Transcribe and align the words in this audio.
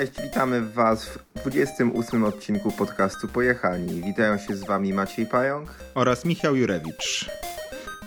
Cześć, 0.00 0.22
witamy 0.22 0.60
Was 0.60 1.06
w 1.06 1.40
28 1.40 2.24
odcinku 2.24 2.72
podcastu 2.72 3.28
Pojechani. 3.28 4.02
Witają 4.02 4.38
się 4.38 4.56
z 4.56 4.64
Wami 4.64 4.92
Maciej 4.92 5.26
Pająk 5.26 5.74
oraz 5.94 6.24
Michał 6.24 6.56
Jurewicz. 6.56 7.30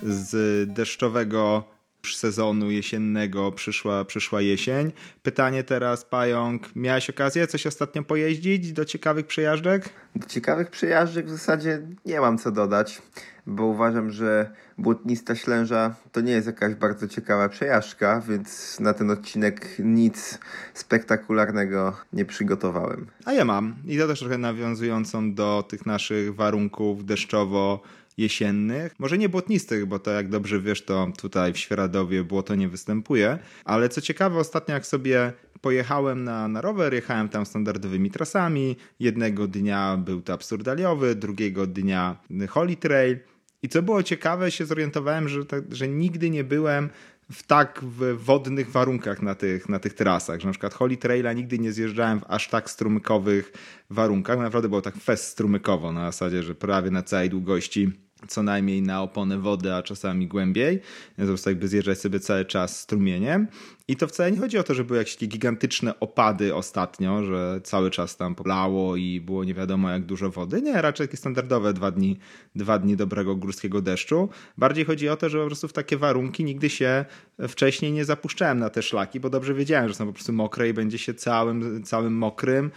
Z 0.03 0.69
deszczowego 0.73 1.63
sezonu 2.11 2.71
jesiennego 2.71 3.51
przyszła, 3.51 4.05
przyszła 4.05 4.41
jesień. 4.41 4.91
Pytanie 5.23 5.63
teraz, 5.63 6.05
Pająk, 6.05 6.75
miałeś 6.75 7.09
okazję 7.09 7.47
coś 7.47 7.67
ostatnio 7.67 8.03
pojeździć 8.03 8.73
do 8.73 8.85
ciekawych 8.85 9.27
przejażdżek? 9.27 9.89
Do 10.15 10.27
ciekawych 10.27 10.69
przejażdżek 10.69 11.25
w 11.25 11.29
zasadzie 11.29 11.81
nie 12.05 12.19
mam 12.19 12.37
co 12.37 12.51
dodać, 12.51 13.01
bo 13.47 13.65
uważam, 13.65 14.11
że 14.11 14.51
błotnista 14.77 15.35
ślęża 15.35 15.95
to 16.11 16.21
nie 16.21 16.31
jest 16.31 16.47
jakaś 16.47 16.75
bardzo 16.75 17.07
ciekawa 17.07 17.49
przejażdżka, 17.49 18.21
więc 18.29 18.79
na 18.79 18.93
ten 18.93 19.11
odcinek 19.11 19.69
nic 19.79 20.39
spektakularnego 20.73 21.97
nie 22.13 22.25
przygotowałem. 22.25 23.07
A 23.25 23.33
ja 23.33 23.45
mam. 23.45 23.75
I 23.87 23.97
to 23.97 24.07
też 24.07 24.19
trochę 24.19 24.37
nawiązującą 24.37 25.33
do 25.33 25.65
tych 25.69 25.85
naszych 25.85 26.35
warunków 26.35 27.05
deszczowo 27.05 27.81
jesiennych, 28.17 28.95
może 28.99 29.17
nie 29.17 29.29
błotnistych, 29.29 29.85
bo 29.85 29.99
to 29.99 30.11
jak 30.11 30.29
dobrze 30.29 30.61
wiesz, 30.61 30.85
to 30.85 31.07
tutaj 31.17 31.53
w 31.53 31.57
Świeradowie 31.57 32.23
błoto 32.23 32.55
nie 32.55 32.69
występuje, 32.69 33.39
ale 33.65 33.89
co 33.89 34.01
ciekawe, 34.01 34.39
ostatnio 34.39 34.73
jak 34.73 34.85
sobie 34.85 35.33
pojechałem 35.61 36.23
na, 36.23 36.47
na 36.47 36.61
rower, 36.61 36.93
jechałem 36.93 37.29
tam 37.29 37.45
standardowymi 37.45 38.11
trasami, 38.11 38.75
jednego 38.99 39.47
dnia 39.47 39.97
był 39.97 40.21
to 40.21 40.33
absurdaliowy, 40.33 41.15
drugiego 41.15 41.67
dnia 41.67 42.15
Holy 42.49 42.75
Trail. 42.75 43.17
I 43.61 43.69
co 43.69 43.81
było 43.81 44.03
ciekawe, 44.03 44.51
się 44.51 44.65
zorientowałem, 44.65 45.29
że, 45.29 45.39
że 45.71 45.87
nigdy 45.87 46.29
nie 46.29 46.43
byłem 46.43 46.89
w 47.31 47.43
tak 47.43 47.79
w 47.83 48.23
wodnych 48.23 48.71
warunkach 48.71 49.21
na 49.21 49.35
tych, 49.35 49.69
na 49.69 49.79
tych 49.79 49.93
trasach, 49.93 50.39
że 50.39 50.47
na 50.47 50.51
przykład 50.51 50.73
Holy 50.73 50.97
Traila 50.97 51.33
nigdy 51.33 51.59
nie 51.59 51.71
zjeżdżałem 51.71 52.19
w 52.19 52.23
aż 52.27 52.49
tak 52.49 52.69
strumykowych 52.69 53.53
warunkach, 53.89 54.39
naprawdę 54.39 54.69
było 54.69 54.81
tak 54.81 54.95
fest 54.95 55.27
strumykowo 55.27 55.91
na 55.91 56.05
zasadzie, 56.05 56.43
że 56.43 56.55
prawie 56.55 56.91
na 56.91 57.03
całej 57.03 57.29
długości 57.29 57.91
co 58.27 58.43
najmniej 58.43 58.81
na 58.81 59.01
oponę 59.01 59.37
wody, 59.37 59.73
a 59.73 59.83
czasami 59.83 60.27
głębiej. 60.27 60.79
Po 61.17 61.25
prostu 61.25 61.49
jakby 61.49 61.67
zjeżdżać 61.67 61.99
sobie 61.99 62.19
cały 62.19 62.45
czas 62.45 62.79
strumieniem. 62.79 63.47
I 63.87 63.95
to 63.95 64.07
wcale 64.07 64.31
nie 64.31 64.37
chodzi 64.37 64.57
o 64.57 64.63
to, 64.63 64.73
że 64.73 64.83
były 64.83 64.99
jakieś 64.99 65.13
takie 65.13 65.27
gigantyczne 65.27 65.99
opady 65.99 66.55
ostatnio, 66.55 67.23
że 67.23 67.61
cały 67.63 67.91
czas 67.91 68.17
tam 68.17 68.35
polało 68.35 68.95
i 68.95 69.21
było 69.21 69.43
nie 69.43 69.53
wiadomo 69.53 69.89
jak 69.89 70.05
dużo 70.05 70.29
wody. 70.29 70.61
Nie, 70.61 70.81
raczej 70.81 71.07
takie 71.07 71.17
standardowe 71.17 71.73
dwa 71.73 71.91
dni, 71.91 72.19
dwa 72.55 72.79
dni 72.79 72.95
dobrego 72.95 73.35
górskiego 73.35 73.81
deszczu. 73.81 74.29
Bardziej 74.57 74.85
chodzi 74.85 75.09
o 75.09 75.17
to, 75.17 75.29
że 75.29 75.39
po 75.39 75.45
prostu 75.45 75.67
w 75.67 75.73
takie 75.73 75.97
warunki 75.97 76.43
nigdy 76.43 76.69
się 76.69 77.05
wcześniej 77.47 77.91
nie 77.91 78.05
zapuszczałem 78.05 78.59
na 78.59 78.69
te 78.69 78.81
szlaki, 78.81 79.19
bo 79.19 79.29
dobrze 79.29 79.53
wiedziałem, 79.53 79.89
że 79.89 79.95
są 79.95 80.05
po 80.05 80.13
prostu 80.13 80.33
mokre 80.33 80.69
i 80.69 80.73
będzie 80.73 80.97
się 80.97 81.13
całym, 81.13 81.83
całym 81.83 82.17
mokrym 82.17 82.71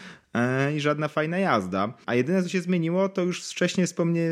i 0.76 0.80
żadna 0.80 1.08
fajna 1.08 1.38
jazda. 1.38 1.92
A 2.06 2.14
jedyne, 2.14 2.42
co 2.42 2.48
się 2.48 2.60
zmieniło, 2.60 3.08
to 3.08 3.22
już 3.22 3.44
wcześniej 3.44 3.86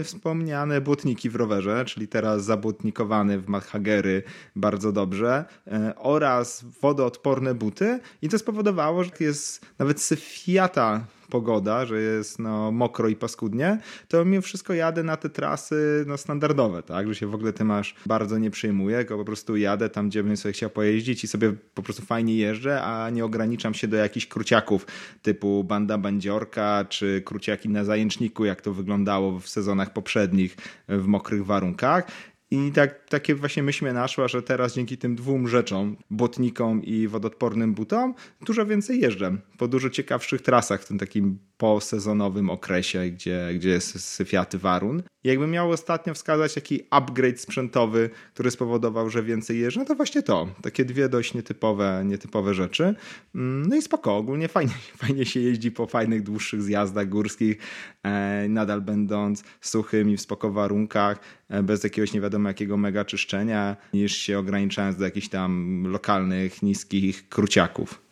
wspomniane 0.04 0.80
błotniki 0.80 1.30
w 1.30 1.36
rowerze, 1.36 1.84
czyli 1.84 2.08
teraz 2.08 2.44
zabłotnikowany 2.44 3.38
w 3.38 3.48
Madhagery 3.48 4.22
bardzo 4.56 4.92
dobrze 4.92 5.44
e, 5.66 5.94
oraz 5.96 6.64
wodoodporne 6.82 7.54
buty 7.54 8.00
i 8.22 8.28
to 8.28 8.38
spowodowało, 8.38 9.04
że 9.04 9.10
jest 9.20 9.66
nawet 9.78 10.00
syfiata 10.02 11.06
pogoda, 11.30 11.86
że 11.86 12.00
jest 12.00 12.38
no, 12.38 12.72
mokro 12.72 13.08
i 13.08 13.16
paskudnie, 13.16 13.78
to 14.08 14.24
mimo 14.24 14.42
wszystko 14.42 14.74
jadę 14.74 15.02
na 15.02 15.16
te 15.16 15.30
trasy 15.30 16.04
no, 16.06 16.16
standardowe, 16.16 16.82
tak, 16.82 17.08
że 17.08 17.14
się 17.14 17.26
w 17.26 17.34
ogóle 17.34 17.52
tym 17.52 17.70
aż 17.70 17.94
bardzo 18.06 18.38
nie 18.38 18.50
przejmuję, 18.50 18.96
tylko 18.96 19.16
po 19.16 19.24
prostu 19.24 19.56
jadę 19.56 19.88
tam, 19.88 20.08
gdzie 20.08 20.22
bym 20.22 20.36
sobie 20.36 20.52
chciał 20.52 20.70
pojeździć 20.70 21.24
i 21.24 21.28
sobie 21.28 21.52
po 21.74 21.82
prostu 21.82 22.02
fajnie 22.02 22.36
jeżdżę, 22.36 22.82
a 22.82 23.10
nie 23.10 23.24
ograniczam 23.24 23.74
się 23.74 23.88
do 23.88 23.96
jakichś 23.96 24.26
kruciaków 24.26 24.86
typu 25.22 25.64
banda 25.64 25.98
bandziorka, 25.98 26.84
czy 26.88 27.22
kruciaki 27.24 27.68
na 27.68 27.84
zajęczniku, 27.84 28.44
jak 28.44 28.60
to 28.60 28.72
wyglądało 28.72 29.40
w 29.40 29.48
sezonach 29.48 29.92
poprzednich 29.92 30.56
w 30.88 31.06
mokrych 31.06 31.46
warunkach. 31.46 32.06
I 32.54 32.72
tak, 32.72 33.08
takie 33.08 33.34
właśnie 33.34 33.62
myśl 33.62 33.84
mnie 33.84 33.94
naszła, 33.94 34.28
że 34.28 34.42
teraz 34.42 34.74
dzięki 34.74 34.98
tym 34.98 35.16
dwóm 35.16 35.48
rzeczom, 35.48 35.96
błotnikom 36.10 36.82
i 36.82 37.08
wodoodpornym 37.08 37.74
butom, 37.74 38.14
dużo 38.46 38.66
więcej 38.66 39.00
jeżdżę 39.00 39.36
po 39.58 39.68
dużo 39.68 39.90
ciekawszych 39.90 40.42
trasach 40.42 40.82
w 40.82 40.86
tym 40.86 40.98
takim 40.98 41.38
posezonowym 41.56 42.50
okresie, 42.50 43.10
gdzie, 43.10 43.50
gdzie 43.54 43.68
jest 43.68 44.04
syfiaty 44.04 44.58
warun. 44.58 45.02
Jakbym 45.24 45.50
miał 45.50 45.70
ostatnio 45.70 46.14
wskazać 46.14 46.54
taki 46.54 46.82
upgrade 46.90 47.40
sprzętowy, 47.40 48.10
który 48.34 48.50
spowodował, 48.50 49.10
że 49.10 49.22
więcej 49.22 49.58
jeżdżę, 49.58 49.80
no 49.80 49.86
to 49.86 49.94
właśnie 49.94 50.22
to. 50.22 50.48
Takie 50.62 50.84
dwie 50.84 51.08
dość 51.08 51.34
nietypowe, 51.34 52.02
nietypowe 52.04 52.54
rzeczy. 52.54 52.94
Mm, 53.34 53.66
no 53.68 53.76
i 53.76 53.82
spoko, 53.82 54.16
ogólnie 54.16 54.48
fajnie, 54.48 54.74
fajnie 55.02 55.26
się 55.26 55.40
jeździ 55.40 55.72
po 55.72 55.86
fajnych, 55.86 56.22
dłuższych 56.22 56.62
zjazdach 56.62 57.08
górskich, 57.08 57.58
e, 58.02 58.46
nadal 58.48 58.80
będąc 58.80 59.44
suchym 59.60 60.10
i 60.10 60.16
w 60.16 60.20
spoko 60.20 60.50
warunkach, 60.50 61.18
bez 61.62 61.84
jakiegoś 61.84 62.12
nie 62.12 62.20
wiadomo 62.20 62.48
jakiego 62.48 62.76
mega 62.76 63.04
czyszczenia, 63.04 63.76
niż 63.92 64.16
się 64.16 64.38
ograniczając 64.38 64.96
do 64.96 65.04
jakichś 65.04 65.28
tam 65.28 65.82
lokalnych, 65.86 66.62
niskich 66.62 67.28
kruciaków. 67.28 68.04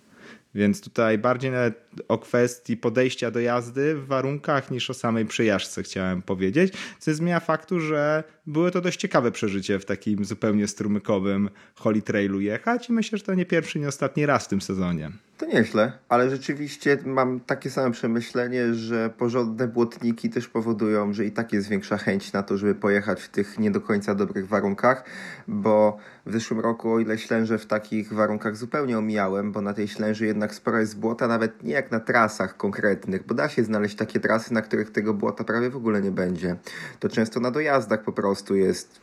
Więc 0.54 0.80
tutaj 0.80 1.18
bardziej 1.18 1.50
nawet 1.50 1.88
o 2.08 2.18
kwestii 2.18 2.76
podejścia 2.76 3.30
do 3.30 3.40
jazdy 3.40 3.94
w 3.94 4.06
warunkach 4.06 4.70
niż 4.70 4.90
o 4.90 4.94
samej 4.94 5.26
przejażdżce 5.26 5.82
chciałem 5.82 6.22
powiedzieć, 6.22 6.72
co 6.98 7.14
zmienia 7.14 7.40
faktu, 7.40 7.80
że 7.80 8.24
było 8.46 8.70
to 8.70 8.80
dość 8.80 9.00
ciekawe 9.00 9.30
przeżycie 9.30 9.78
w 9.78 9.84
takim 9.84 10.24
zupełnie 10.24 10.68
strumykowym 10.68 11.50
Holy 11.74 12.02
Trailu 12.02 12.40
jechać 12.40 12.88
i 12.88 12.92
myślę, 12.92 13.18
że 13.18 13.24
to 13.24 13.34
nie 13.34 13.46
pierwszy, 13.46 13.78
nie 13.78 13.88
ostatni 13.88 14.26
raz 14.26 14.44
w 14.44 14.48
tym 14.48 14.60
sezonie. 14.60 15.10
To 15.38 15.46
nieźle, 15.46 15.92
ale 16.08 16.30
rzeczywiście 16.30 16.98
mam 17.04 17.40
takie 17.40 17.70
same 17.70 17.90
przemyślenie, 17.90 18.74
że 18.74 19.10
porządne 19.18 19.68
błotniki 19.68 20.30
też 20.30 20.48
powodują, 20.48 21.12
że 21.12 21.24
i 21.24 21.32
tak 21.32 21.52
jest 21.52 21.68
większa 21.68 21.96
chęć 21.96 22.32
na 22.32 22.42
to, 22.42 22.56
żeby 22.56 22.74
pojechać 22.74 23.22
w 23.22 23.28
tych 23.28 23.58
nie 23.58 23.70
do 23.70 23.80
końca 23.80 24.14
dobrych 24.14 24.48
warunkach, 24.48 25.04
bo 25.48 25.98
w 26.26 26.32
zeszłym 26.32 26.60
roku, 26.60 26.92
o 26.92 27.00
ile 27.00 27.18
ślęże 27.18 27.58
w 27.58 27.66
takich 27.66 28.12
warunkach 28.12 28.56
zupełnie 28.56 28.98
omijałem, 28.98 29.52
bo 29.52 29.60
na 29.60 29.74
tej 29.74 29.88
ślęży 29.88 30.26
jednak 30.26 30.54
sporo 30.54 30.78
jest 30.78 30.98
błota, 30.98 31.28
nawet 31.28 31.62
nie 31.62 31.81
jak 31.82 31.90
na 31.90 32.00
trasach 32.00 32.56
konkretnych, 32.56 33.26
bo 33.26 33.34
da 33.34 33.48
się 33.48 33.64
znaleźć 33.64 33.96
takie 33.96 34.20
trasy, 34.20 34.54
na 34.54 34.62
których 34.62 34.90
tego 34.90 35.14
błota 35.14 35.44
prawie 35.44 35.70
w 35.70 35.76
ogóle 35.76 36.02
nie 36.02 36.10
będzie. 36.10 36.56
To 37.00 37.08
często 37.08 37.40
na 37.40 37.50
dojazdach 37.50 38.02
po 38.02 38.12
prostu 38.12 38.56
jest, 38.56 39.00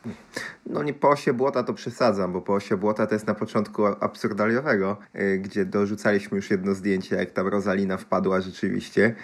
no 0.66 0.84
nie 0.84 0.94
po 0.94 1.10
osie 1.10 1.34
błota 1.34 1.64
to 1.64 1.74
przesadzam, 1.74 2.34
bo 2.34 2.42
po 2.42 2.54
osie 2.54 2.78
błota 2.78 3.08
to 3.08 3.16
jest 3.16 3.28
na 3.28 3.36
początku 3.36 3.86
absurdaliowego, 3.86 4.98
y, 5.16 5.40
gdzie 5.40 5.66
dorzucaliśmy 5.66 6.36
już 6.36 6.52
jedno 6.52 6.74
zdjęcie, 6.74 7.16
jak 7.16 7.32
tam 7.32 7.48
Rosalina 7.48 7.98
wpadła 7.98 8.42
rzeczywiście 8.42 9.16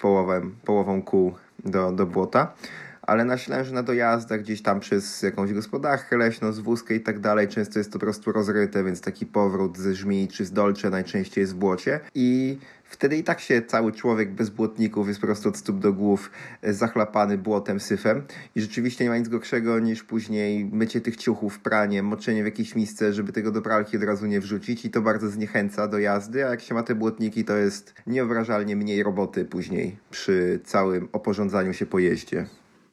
połowem, 0.00 0.56
połową 0.64 1.02
kół 1.02 1.34
do, 1.64 1.92
do 1.92 2.06
błota 2.06 2.54
ale 3.02 3.24
na 3.24 3.38
Ślęży 3.38 3.74
na 3.74 3.82
dojazdach 3.82 4.40
gdzieś 4.40 4.62
tam 4.62 4.80
przez 4.80 5.22
jakąś 5.22 5.52
gospodarkę 5.52 6.16
leśną, 6.16 6.52
z 6.52 6.58
wózkę 6.58 6.94
i 6.94 7.00
tak 7.00 7.20
dalej, 7.20 7.48
często 7.48 7.78
jest 7.78 7.92
to 7.92 7.98
po 7.98 8.04
prostu 8.04 8.32
rozryte, 8.32 8.84
więc 8.84 9.00
taki 9.00 9.26
powrót 9.26 9.78
ze 9.78 9.94
żmii 9.94 10.28
czy 10.28 10.44
z 10.44 10.52
dolcze 10.52 10.90
najczęściej 10.90 11.42
jest 11.42 11.54
w 11.54 11.56
błocie. 11.56 12.00
I 12.14 12.58
wtedy 12.84 13.16
i 13.16 13.24
tak 13.24 13.40
się 13.40 13.62
cały 13.62 13.92
człowiek 13.92 14.32
bez 14.32 14.50
błotników 14.50 15.08
jest 15.08 15.20
po 15.20 15.26
prostu 15.26 15.48
od 15.48 15.56
stóp 15.56 15.78
do 15.78 15.92
głów 15.92 16.30
e, 16.62 16.74
zachlapany 16.74 17.38
błotem, 17.38 17.80
syfem. 17.80 18.22
I 18.54 18.60
rzeczywiście 18.60 19.04
nie 19.04 19.10
ma 19.10 19.18
nic 19.18 19.28
gorszego 19.28 19.78
niż 19.78 20.02
później 20.02 20.64
mycie 20.64 21.00
tych 21.00 21.16
ciuchów, 21.16 21.60
pranie, 21.60 22.02
moczenie 22.02 22.42
w 22.42 22.46
jakieś 22.46 22.74
miejsce, 22.74 23.12
żeby 23.12 23.32
tego 23.32 23.50
do 23.50 23.62
pralki 23.62 23.96
od 23.96 24.02
razu 24.02 24.26
nie 24.26 24.40
wrzucić. 24.40 24.84
I 24.84 24.90
to 24.90 25.00
bardzo 25.00 25.28
zniechęca 25.28 25.88
do 25.88 25.98
jazdy, 25.98 26.46
a 26.46 26.50
jak 26.50 26.60
się 26.60 26.74
ma 26.74 26.82
te 26.82 26.94
błotniki, 26.94 27.44
to 27.44 27.56
jest 27.56 27.94
niewyobrażalnie 28.06 28.76
mniej 28.76 29.02
roboty 29.02 29.44
później 29.44 29.96
przy 30.10 30.60
całym 30.64 31.08
oporządzaniu 31.12 31.72
się 31.72 31.86
po 31.86 31.98
jeździe. 31.98 32.46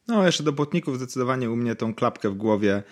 No, 0.09 0.25
jeszcze 0.25 0.43
do 0.43 0.53
błotników 0.53 0.97
zdecydowanie 0.97 1.51
u 1.51 1.55
mnie 1.55 1.75
tą 1.75 1.93
klapkę 1.93 2.29
w 2.29 2.35
głowie 2.35 2.83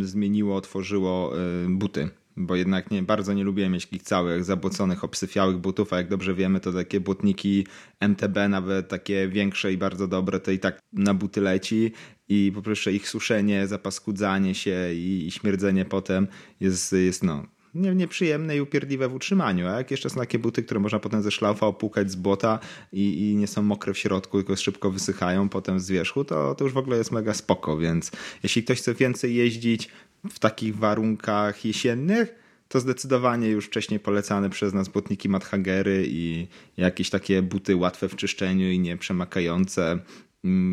zmieniło, 0.00 0.56
otworzyło 0.56 1.32
buty 1.68 2.10
bo 2.36 2.56
jednak 2.56 2.90
nie, 2.90 3.02
bardzo 3.02 3.32
nie 3.32 3.44
lubię 3.44 3.68
mieć 3.68 3.86
takich 3.86 4.02
całych, 4.02 4.44
zabłoconych, 4.44 5.04
obsyfiałych 5.04 5.58
butów, 5.58 5.92
a 5.92 5.96
jak 5.96 6.08
dobrze 6.08 6.34
wiemy, 6.34 6.60
to 6.60 6.72
takie 6.72 7.00
butniki 7.00 7.66
MTB, 8.00 8.48
nawet 8.48 8.88
takie 8.88 9.28
większe 9.28 9.72
i 9.72 9.76
bardzo 9.76 10.08
dobre, 10.08 10.40
to 10.40 10.50
i 10.50 10.58
tak 10.58 10.78
na 10.92 11.14
buty 11.14 11.40
leci 11.40 11.92
i 12.28 12.52
po 12.54 12.62
prostu 12.62 12.90
ich 12.90 13.08
suszenie, 13.08 13.66
zapaskudzanie 13.66 14.54
się 14.54 14.92
i, 14.94 15.26
i 15.26 15.30
śmierdzenie 15.30 15.84
potem 15.84 16.26
jest, 16.60 16.92
jest 16.92 17.22
no, 17.22 17.46
nie, 17.76 17.94
nieprzyjemne 17.94 18.56
i 18.56 18.60
upierdliwe 18.60 19.08
w 19.08 19.14
utrzymaniu. 19.14 19.68
A 19.68 19.70
jak 19.70 19.90
jeszcze 19.90 20.10
są 20.10 20.20
takie 20.20 20.38
buty, 20.38 20.62
które 20.62 20.80
można 20.80 20.98
potem 20.98 21.22
ze 21.22 21.30
szlaufa 21.30 21.66
opłukać 21.66 22.10
z 22.10 22.16
błota 22.16 22.58
i, 22.92 23.30
i 23.30 23.36
nie 23.36 23.46
są 23.46 23.62
mokre 23.62 23.94
w 23.94 23.98
środku, 23.98 24.38
tylko 24.38 24.56
szybko 24.56 24.90
wysychają 24.90 25.48
potem 25.48 25.80
z 25.80 25.90
wierzchu, 25.90 26.24
to, 26.24 26.54
to 26.54 26.64
już 26.64 26.72
w 26.72 26.78
ogóle 26.78 26.96
jest 26.96 27.12
mega 27.12 27.34
spoko. 27.34 27.78
Więc 27.78 28.10
jeśli 28.42 28.64
ktoś 28.64 28.78
chce 28.78 28.94
więcej 28.94 29.34
jeździć 29.34 29.88
w 30.30 30.38
takich 30.38 30.76
warunkach 30.76 31.64
jesiennych, 31.64 32.34
to 32.68 32.80
zdecydowanie 32.80 33.48
już 33.48 33.66
wcześniej 33.66 34.00
polecane 34.00 34.50
przez 34.50 34.74
nas 34.74 34.88
butniki 34.88 35.28
Madhagery 35.28 36.04
i 36.08 36.46
jakieś 36.76 37.10
takie 37.10 37.42
buty 37.42 37.76
łatwe 37.76 38.08
w 38.08 38.16
czyszczeniu 38.16 38.70
i 38.70 38.78
nieprzemakające 38.78 39.82
Mm, 39.82 40.00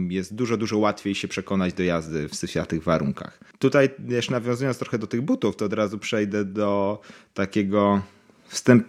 jest 0.10 0.36
dużo, 0.36 0.58
dużo 0.58 0.78
łatwiej 0.78 1.16
się 1.16 1.28
przekonać 1.28 1.74
do 1.74 1.84
jazdy 1.84 2.30
w 2.30 2.36
syfiatych 2.36 2.84
warunkach. 2.84 3.40
Tutaj 3.60 3.90
jeszcze 4.08 4.32
nawiązując 4.32 4.78
trochę 4.78 4.98
do 4.98 5.08
tych 5.08 5.22
butów, 5.22 5.56
to 5.56 5.66
od 5.66 5.74
razu 5.74 6.00
przejdę 6.00 6.46
do 6.46 7.02
takiego 7.34 8.02
wstęp, 8.48 8.88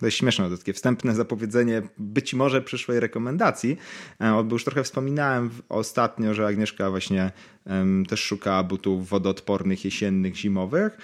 to 0.00 0.06
jest 0.06 0.18
śmieszne, 0.18 0.50
to 0.50 0.56
takie 0.58 0.72
wstępne 0.72 1.14
zapowiedzenie 1.14 1.82
być 1.98 2.34
może 2.34 2.62
przyszłej 2.62 3.00
rekomendacji, 3.00 3.76
bo 4.20 4.52
już 4.54 4.64
trochę 4.64 4.82
wspominałem 4.82 5.50
ostatnio, 5.68 6.34
że 6.34 6.46
Agnieszka 6.46 6.90
właśnie 6.90 7.32
też 8.08 8.20
szukała 8.20 8.62
butów 8.62 9.08
wodoodpornych, 9.08 9.84
jesiennych, 9.84 10.36
zimowych. 10.36 10.98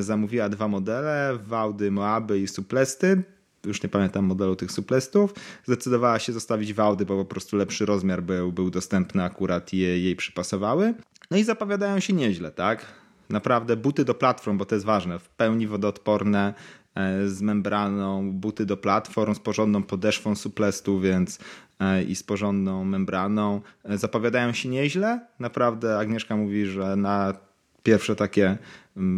Zamówiła 0.00 0.48
dwa 0.48 0.68
modele, 0.68 1.38
Wałdy, 1.46 1.90
Moaby 1.90 2.38
i 2.38 2.48
Suplesty 2.48 3.22
już 3.66 3.82
nie 3.82 3.88
pamiętam 3.88 4.24
modelu 4.24 4.56
tych 4.56 4.72
suplestów, 4.72 5.34
zdecydowała 5.64 6.18
się 6.18 6.32
zostawić 6.32 6.72
Wałdy, 6.74 7.06
bo 7.06 7.16
po 7.16 7.24
prostu 7.24 7.56
lepszy 7.56 7.86
rozmiar 7.86 8.22
był, 8.22 8.52
był 8.52 8.70
dostępny 8.70 9.24
akurat 9.24 9.72
i 9.72 9.78
je, 9.78 9.98
jej 9.98 10.16
przypasowały. 10.16 10.94
No 11.30 11.36
i 11.36 11.44
zapowiadają 11.44 12.00
się 12.00 12.12
nieźle, 12.12 12.50
tak? 12.50 12.86
Naprawdę 13.28 13.76
buty 13.76 14.04
do 14.04 14.14
platform, 14.14 14.58
bo 14.58 14.64
to 14.64 14.74
jest 14.74 14.86
ważne, 14.86 15.18
w 15.18 15.28
pełni 15.28 15.66
wodoodporne, 15.66 16.54
e, 16.94 17.28
z 17.28 17.42
membraną, 17.42 18.32
buty 18.32 18.66
do 18.66 18.76
platform, 18.76 19.34
z 19.34 19.38
porządną 19.38 19.82
podeszwą 19.82 20.34
suplestu, 20.34 21.00
więc 21.00 21.38
e, 21.80 22.02
i 22.02 22.14
z 22.14 22.22
porządną 22.22 22.84
membraną. 22.84 23.60
E, 23.84 23.98
zapowiadają 23.98 24.52
się 24.52 24.68
nieźle. 24.68 25.20
Naprawdę 25.38 25.98
Agnieszka 25.98 26.36
mówi, 26.36 26.66
że 26.66 26.96
na 26.96 27.34
pierwsze 27.82 28.16
takie 28.16 28.58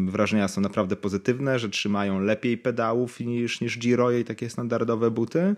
wrażenia 0.06 0.48
są 0.48 0.60
naprawdę 0.60 0.96
pozytywne, 0.96 1.58
że 1.58 1.68
trzymają 1.68 2.20
lepiej 2.20 2.58
pedałów 2.58 3.20
niż, 3.20 3.60
niż 3.60 3.78
Giro 3.78 4.10
i 4.10 4.24
takie 4.24 4.50
standardowe 4.50 5.10
buty. 5.10 5.56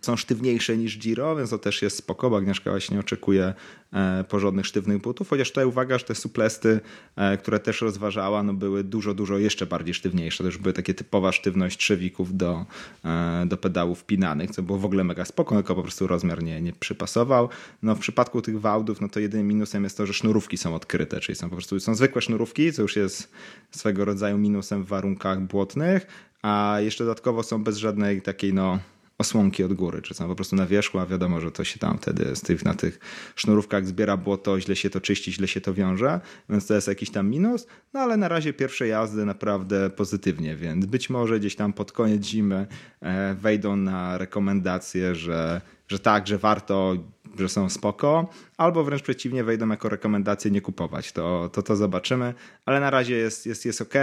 Są 0.00 0.16
sztywniejsze 0.16 0.76
niż 0.76 0.98
Giro, 0.98 1.36
więc 1.36 1.50
to 1.50 1.58
też 1.58 1.82
jest 1.82 1.96
spoko, 1.96 2.30
bo 2.30 2.36
Agnieszka 2.36 2.70
właśnie 2.70 3.00
oczekuje 3.00 3.54
e, 3.92 4.24
porządnych, 4.28 4.66
sztywnych 4.66 4.98
butów, 4.98 5.28
chociaż 5.28 5.48
tutaj 5.48 5.64
uwaga, 5.64 5.98
że 5.98 6.04
te 6.04 6.14
suplesty, 6.14 6.80
e, 7.16 7.36
które 7.36 7.58
też 7.58 7.80
rozważała, 7.80 8.42
no 8.42 8.54
były 8.54 8.84
dużo, 8.84 9.14
dużo 9.14 9.38
jeszcze 9.38 9.66
bardziej 9.66 9.94
sztywniejsze. 9.94 10.38
To 10.38 10.46
już 10.46 10.58
były 10.58 10.72
takie 10.72 10.94
typowa 10.94 11.32
sztywność 11.32 11.78
trzewików 11.78 12.36
do, 12.36 12.66
e, 13.04 13.44
do 13.46 13.56
pedałów 13.56 14.04
pinanych, 14.04 14.50
co 14.50 14.62
było 14.62 14.78
w 14.78 14.84
ogóle 14.84 15.04
mega 15.04 15.24
spoko, 15.24 15.54
tylko 15.54 15.74
po 15.74 15.82
prostu 15.82 16.06
rozmiar 16.06 16.42
nie, 16.42 16.60
nie 16.60 16.72
przypasował. 16.72 17.48
No 17.82 17.94
w 17.94 17.98
przypadku 17.98 18.42
tych 18.42 18.60
wałdów, 18.60 19.00
no 19.00 19.08
to 19.08 19.20
jedynym 19.20 19.48
minusem 19.48 19.84
jest 19.84 19.96
to, 19.96 20.06
że 20.06 20.14
sznurówki 20.14 20.56
są 20.56 20.74
odkryte, 20.74 21.20
czyli 21.20 21.36
są 21.36 21.48
po 21.48 21.56
prostu 21.56 21.80
są 21.80 21.94
zwykłe 21.94 22.22
sznurówki, 22.22 22.72
co 22.72 22.82
już 22.82 22.96
jest 22.96 23.27
swego 23.70 24.04
rodzaju 24.04 24.38
minusem 24.38 24.84
w 24.84 24.86
warunkach 24.86 25.40
błotnych, 25.40 26.06
a 26.42 26.76
jeszcze 26.80 27.04
dodatkowo 27.04 27.42
są 27.42 27.64
bez 27.64 27.76
żadnej 27.76 28.22
takiej 28.22 28.54
no 28.54 28.78
osłonki 29.18 29.64
od 29.64 29.72
góry, 29.72 30.02
czy 30.02 30.14
są 30.14 30.28
po 30.28 30.34
prostu 30.34 30.56
na 30.56 30.66
wierzchu, 30.66 30.98
a 30.98 31.06
wiadomo, 31.06 31.40
że 31.40 31.50
to 31.52 31.64
się 31.64 31.78
tam 31.78 31.98
wtedy 31.98 32.36
z 32.36 32.40
tych, 32.40 32.64
na 32.64 32.74
tych 32.74 32.98
sznurówkach 33.36 33.86
zbiera 33.86 34.16
błoto, 34.16 34.60
źle 34.60 34.76
się 34.76 34.90
to 34.90 35.00
czyści, 35.00 35.32
źle 35.32 35.48
się 35.48 35.60
to 35.60 35.74
wiąże, 35.74 36.20
więc 36.48 36.66
to 36.66 36.74
jest 36.74 36.88
jakiś 36.88 37.10
tam 37.10 37.30
minus, 37.30 37.66
no 37.92 38.00
ale 38.00 38.16
na 38.16 38.28
razie 38.28 38.52
pierwsze 38.52 38.86
jazdy 38.86 39.24
naprawdę 39.24 39.90
pozytywnie, 39.90 40.56
więc 40.56 40.86
być 40.86 41.10
może 41.10 41.40
gdzieś 41.40 41.56
tam 41.56 41.72
pod 41.72 41.92
koniec 41.92 42.24
zimy 42.24 42.66
e, 43.00 43.34
wejdą 43.34 43.76
na 43.76 44.18
rekomendacje, 44.18 45.14
że, 45.14 45.60
że 45.88 45.98
tak, 45.98 46.26
że 46.26 46.38
warto 46.38 46.96
że 47.38 47.48
są 47.48 47.70
spoko, 47.70 48.30
albo 48.56 48.84
wręcz 48.84 49.02
przeciwnie, 49.02 49.44
wejdą 49.44 49.68
jako 49.68 49.88
rekomendacje 49.88 50.50
nie 50.50 50.60
kupować. 50.60 51.12
To 51.12 51.48
to, 51.52 51.62
to 51.62 51.76
zobaczymy, 51.76 52.34
ale 52.66 52.80
na 52.80 52.90
razie 52.90 53.16
jest, 53.16 53.46
jest, 53.46 53.66
jest 53.66 53.80
ok. 53.80 53.94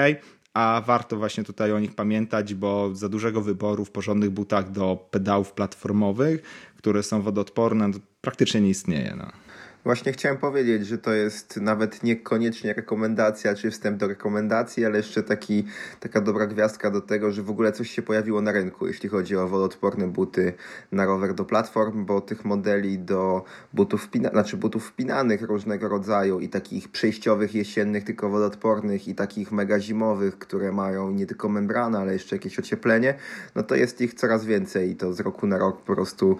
A 0.55 0.81
warto 0.85 1.17
właśnie 1.17 1.43
tutaj 1.43 1.71
o 1.71 1.79
nich 1.79 1.95
pamiętać, 1.95 2.53
bo 2.53 2.95
za 2.95 3.09
dużego 3.09 3.41
wyboru 3.41 3.85
w 3.85 3.91
porządnych 3.91 4.29
butach 4.29 4.71
do 4.71 5.07
pedałów 5.11 5.51
platformowych, 5.51 6.41
które 6.77 7.03
są 7.03 7.21
wodoodporne, 7.21 7.91
praktycznie 8.21 8.61
nie 8.61 8.69
istnieje. 8.69 9.13
No. 9.17 9.44
Właśnie 9.85 10.11
chciałem 10.11 10.37
powiedzieć, 10.37 10.87
że 10.87 10.97
to 10.97 11.13
jest 11.13 11.57
nawet 11.57 12.03
niekoniecznie 12.03 12.73
rekomendacja 12.73 13.55
czy 13.55 13.71
wstęp 13.71 13.97
do 13.97 14.07
rekomendacji, 14.07 14.85
ale 14.85 14.97
jeszcze 14.97 15.23
taki, 15.23 15.65
taka 15.99 16.21
dobra 16.21 16.47
gwiazdka 16.47 16.91
do 16.91 17.01
tego, 17.01 17.31
że 17.31 17.43
w 17.43 17.49
ogóle 17.49 17.71
coś 17.71 17.89
się 17.89 18.01
pojawiło 18.01 18.41
na 18.41 18.51
rynku, 18.51 18.87
jeśli 18.87 19.09
chodzi 19.09 19.35
o 19.35 19.47
wodoodporne 19.47 20.07
buty 20.07 20.53
na 20.91 21.05
rower 21.05 21.33
do 21.33 21.45
platform, 21.45 22.05
bo 22.05 22.21
tych 22.21 22.45
modeli 22.45 22.99
do 22.99 23.43
butów, 23.73 24.03
wpina, 24.03 24.29
znaczy 24.29 24.57
butów 24.57 24.87
wpinanych 24.87 25.41
różnego 25.41 25.89
rodzaju 25.89 26.39
i 26.39 26.49
takich 26.49 26.89
przejściowych 26.89 27.55
jesiennych, 27.55 28.03
tylko 28.03 28.29
wodoodpornych 28.29 29.07
i 29.07 29.15
takich 29.15 29.51
mega 29.51 29.79
zimowych, 29.79 30.39
które 30.39 30.71
mają 30.71 31.11
nie 31.11 31.25
tylko 31.25 31.49
membranę, 31.49 31.99
ale 31.99 32.13
jeszcze 32.13 32.35
jakieś 32.35 32.59
ocieplenie, 32.59 33.13
no 33.55 33.63
to 33.63 33.75
jest 33.75 34.01
ich 34.01 34.13
coraz 34.13 34.45
więcej 34.45 34.91
i 34.91 34.95
to 34.95 35.13
z 35.13 35.19
roku 35.19 35.47
na 35.47 35.57
rok 35.57 35.81
po 35.81 35.93
prostu 35.95 36.37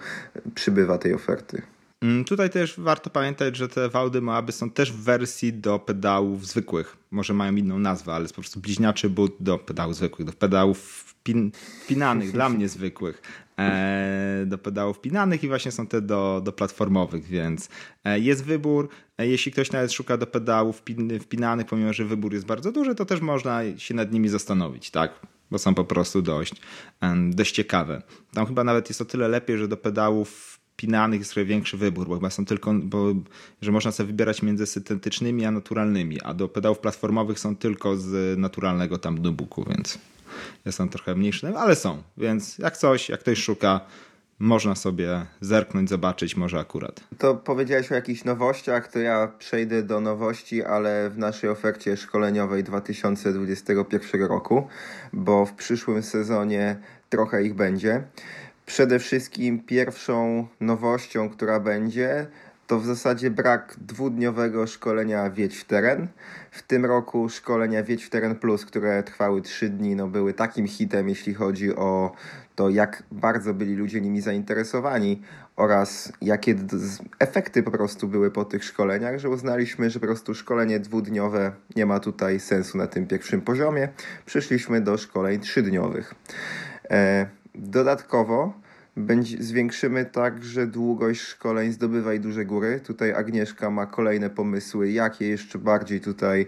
przybywa 0.54 0.98
tej 0.98 1.14
oferty. 1.14 1.75
Mm, 2.02 2.24
tutaj 2.24 2.50
też 2.50 2.80
warto 2.80 3.10
pamiętać, 3.10 3.56
że 3.56 3.68
te 3.68 3.88
Wałdy 3.88 4.20
Moaby 4.20 4.52
są 4.52 4.70
też 4.70 4.92
w 4.92 4.96
wersji 4.96 5.52
do 5.52 5.78
pedałów 5.78 6.46
zwykłych. 6.46 6.96
Może 7.10 7.34
mają 7.34 7.56
inną 7.56 7.78
nazwę, 7.78 8.12
ale 8.12 8.22
jest 8.22 8.34
po 8.34 8.40
prostu 8.40 8.60
bliźniaczy 8.60 9.10
but 9.10 9.36
do 9.40 9.58
pedałów 9.58 9.96
zwykłych, 9.96 10.26
do 10.26 10.32
pedałów 10.32 10.78
wpin, 10.78 11.52
wpinanych, 11.84 12.32
dla 12.32 12.48
mnie 12.48 12.68
zwykłych. 12.68 13.22
E, 13.58 14.44
do 14.46 14.58
pedałów 14.58 14.96
wpinanych 14.96 15.44
i 15.44 15.48
właśnie 15.48 15.72
są 15.72 15.86
te 15.86 16.00
do, 16.02 16.40
do 16.44 16.52
platformowych, 16.52 17.24
więc 17.24 17.68
e, 18.04 18.20
jest 18.20 18.44
wybór. 18.44 18.88
E, 19.18 19.28
jeśli 19.28 19.52
ktoś 19.52 19.72
nawet 19.72 19.92
szuka 19.92 20.16
do 20.16 20.26
pedałów 20.26 20.76
wpin, 20.76 21.20
wpinanych, 21.20 21.66
pomimo 21.66 21.92
że 21.92 22.04
wybór 22.04 22.32
jest 22.32 22.46
bardzo 22.46 22.72
duży, 22.72 22.94
to 22.94 23.04
też 23.04 23.20
można 23.20 23.60
się 23.76 23.94
nad 23.94 24.12
nimi 24.12 24.28
zastanowić, 24.28 24.90
tak? 24.90 25.20
Bo 25.50 25.58
są 25.58 25.74
po 25.74 25.84
prostu 25.84 26.22
dość, 26.22 26.52
dość 27.30 27.54
ciekawe. 27.54 28.02
Tam 28.32 28.46
chyba 28.46 28.64
nawet 28.64 28.88
jest 28.90 29.00
o 29.00 29.04
tyle 29.04 29.28
lepiej, 29.28 29.58
że 29.58 29.68
do 29.68 29.76
pedałów 29.76 30.60
pinanych 30.76 31.20
jest 31.20 31.32
trochę 31.32 31.46
większy 31.46 31.76
wybór, 31.76 32.08
bo 32.08 32.14
chyba 32.14 32.30
są 32.30 32.44
tylko, 32.44 32.74
bo, 32.74 33.14
że 33.62 33.72
można 33.72 33.92
sobie 33.92 34.06
wybierać 34.06 34.42
między 34.42 34.66
syntetycznymi 34.66 35.44
a 35.44 35.50
naturalnymi, 35.50 36.20
a 36.22 36.34
do 36.34 36.48
pedałów 36.48 36.78
platformowych 36.78 37.38
są 37.38 37.56
tylko 37.56 37.96
z 37.96 38.38
naturalnego 38.38 38.98
tam 38.98 39.18
notebooku, 39.18 39.64
więc 39.64 39.98
jest 40.64 40.78
tam 40.78 40.88
trochę 40.88 41.14
mniejszy, 41.14 41.48
ale 41.56 41.76
są, 41.76 42.02
więc 42.16 42.58
jak 42.58 42.76
coś, 42.76 43.08
jak 43.08 43.20
ktoś 43.20 43.38
szuka, 43.38 43.80
można 44.38 44.74
sobie 44.74 45.26
zerknąć, 45.40 45.88
zobaczyć, 45.88 46.36
może 46.36 46.58
akurat. 46.58 47.00
To 47.18 47.34
powiedziałeś 47.34 47.92
o 47.92 47.94
jakichś 47.94 48.24
nowościach, 48.24 48.88
to 48.88 48.98
ja 48.98 49.32
przejdę 49.38 49.82
do 49.82 50.00
nowości, 50.00 50.64
ale 50.64 51.10
w 51.10 51.18
naszej 51.18 51.50
ofercie 51.50 51.96
szkoleniowej 51.96 52.64
2021 52.64 54.22
roku, 54.22 54.68
bo 55.12 55.46
w 55.46 55.52
przyszłym 55.52 56.02
sezonie 56.02 56.76
trochę 57.08 57.44
ich 57.44 57.54
będzie. 57.54 58.02
Przede 58.66 58.98
wszystkim 58.98 59.60
pierwszą 59.60 60.46
nowością, 60.60 61.30
która 61.30 61.60
będzie, 61.60 62.26
to 62.66 62.80
w 62.80 62.86
zasadzie 62.86 63.30
brak 63.30 63.76
dwudniowego 63.78 64.66
szkolenia 64.66 65.30
Wiedź 65.30 65.56
w 65.56 65.64
teren. 65.64 66.08
W 66.50 66.62
tym 66.62 66.84
roku 66.84 67.28
szkolenia 67.28 67.82
Wiedź 67.82 68.04
w 68.04 68.10
teren 68.10 68.36
plus, 68.36 68.66
które 68.66 69.02
trwały 69.02 69.42
trzy 69.42 69.68
dni, 69.68 69.96
no 69.96 70.08
były 70.08 70.34
takim 70.34 70.66
hitem, 70.66 71.08
jeśli 71.08 71.34
chodzi 71.34 71.76
o 71.76 72.12
to, 72.56 72.70
jak 72.70 73.02
bardzo 73.12 73.54
byli 73.54 73.74
ludzie 73.74 74.00
nimi 74.00 74.20
zainteresowani 74.20 75.22
oraz 75.56 76.12
jakie 76.22 76.54
efekty 77.18 77.62
po 77.62 77.70
prostu 77.70 78.08
były 78.08 78.30
po 78.30 78.44
tych 78.44 78.64
szkoleniach, 78.64 79.18
że 79.18 79.28
uznaliśmy, 79.28 79.90
że 79.90 80.00
po 80.00 80.06
prostu 80.06 80.34
szkolenie 80.34 80.80
dwudniowe 80.80 81.52
nie 81.76 81.86
ma 81.86 82.00
tutaj 82.00 82.40
sensu 82.40 82.78
na 82.78 82.86
tym 82.86 83.06
pierwszym 83.06 83.40
poziomie. 83.40 83.88
Przyszliśmy 84.26 84.80
do 84.80 84.98
szkoleń 84.98 85.40
trzydniowych. 85.40 86.14
Dodatkowo 87.58 88.52
zwiększymy 89.40 90.04
także 90.04 90.66
długość 90.66 91.20
szkoleń 91.20 91.72
Zdobywaj 91.72 92.20
Duże 92.20 92.44
Góry. 92.44 92.80
Tutaj 92.80 93.12
Agnieszka 93.12 93.70
ma 93.70 93.86
kolejne 93.86 94.30
pomysły, 94.30 94.90
jak 94.90 95.20
je 95.20 95.28
jeszcze 95.28 95.58
bardziej 95.58 96.00
tutaj 96.00 96.46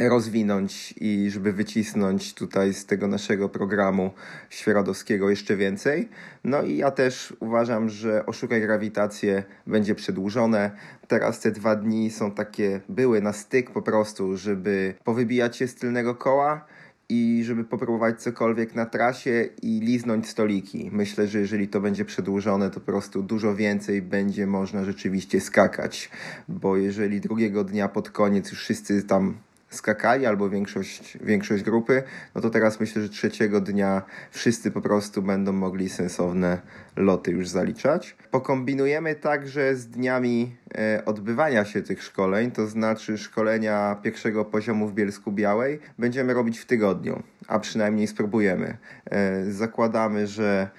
rozwinąć 0.00 0.94
i 1.00 1.30
żeby 1.30 1.52
wycisnąć 1.52 2.34
tutaj 2.34 2.74
z 2.74 2.86
tego 2.86 3.08
naszego 3.08 3.48
programu 3.48 4.10
świeradowskiego 4.50 5.30
jeszcze 5.30 5.56
więcej. 5.56 6.08
No 6.44 6.62
i 6.62 6.76
ja 6.76 6.90
też 6.90 7.36
uważam, 7.40 7.88
że 7.88 8.26
Oszukaj 8.26 8.60
Grawitację 8.60 9.44
będzie 9.66 9.94
przedłużone. 9.94 10.70
Teraz 11.08 11.40
te 11.40 11.50
dwa 11.50 11.76
dni 11.76 12.10
są 12.10 12.30
takie, 12.30 12.80
były 12.88 13.20
na 13.20 13.32
styk 13.32 13.70
po 13.70 13.82
prostu, 13.82 14.36
żeby 14.36 14.94
powybijać 15.04 15.56
się 15.56 15.68
z 15.68 15.74
tylnego 15.74 16.14
koła, 16.14 16.66
i 17.08 17.42
żeby 17.44 17.64
popróbować 17.64 18.22
cokolwiek 18.22 18.74
na 18.74 18.86
trasie 18.86 19.48
i 19.62 19.80
liznąć 19.80 20.28
stoliki. 20.28 20.90
Myślę, 20.92 21.26
że 21.26 21.38
jeżeli 21.38 21.68
to 21.68 21.80
będzie 21.80 22.04
przedłużone, 22.04 22.70
to 22.70 22.80
po 22.80 22.86
prostu 22.86 23.22
dużo 23.22 23.54
więcej 23.54 24.02
będzie 24.02 24.46
można 24.46 24.84
rzeczywiście 24.84 25.40
skakać, 25.40 26.10
bo 26.48 26.76
jeżeli 26.76 27.20
drugiego 27.20 27.64
dnia 27.64 27.88
pod 27.88 28.10
koniec 28.10 28.50
już 28.50 28.60
wszyscy 28.60 29.02
tam 29.02 29.34
skakali, 29.74 30.26
albo 30.26 30.50
większość, 30.50 31.18
większość 31.20 31.62
grupy, 31.62 32.02
no 32.34 32.40
to 32.40 32.50
teraz 32.50 32.80
myślę, 32.80 33.02
że 33.02 33.08
trzeciego 33.08 33.60
dnia 33.60 34.02
wszyscy 34.30 34.70
po 34.70 34.80
prostu 34.80 35.22
będą 35.22 35.52
mogli 35.52 35.88
sensowne 35.88 36.60
loty 36.96 37.30
już 37.30 37.48
zaliczać. 37.48 38.16
Pokombinujemy 38.30 39.14
także 39.14 39.76
z 39.76 39.88
dniami 39.88 40.56
e, 40.74 41.04
odbywania 41.04 41.64
się 41.64 41.82
tych 41.82 42.02
szkoleń, 42.02 42.50
to 42.50 42.66
znaczy 42.66 43.18
szkolenia 43.18 43.96
pierwszego 44.02 44.44
poziomu 44.44 44.88
w 44.88 44.94
Bielsku 44.94 45.32
Białej 45.32 45.80
będziemy 45.98 46.34
robić 46.34 46.58
w 46.58 46.66
tygodniu, 46.66 47.22
a 47.48 47.58
przynajmniej 47.58 48.06
spróbujemy. 48.06 48.76
E, 49.10 49.44
zakładamy, 49.50 50.26
że 50.26 50.70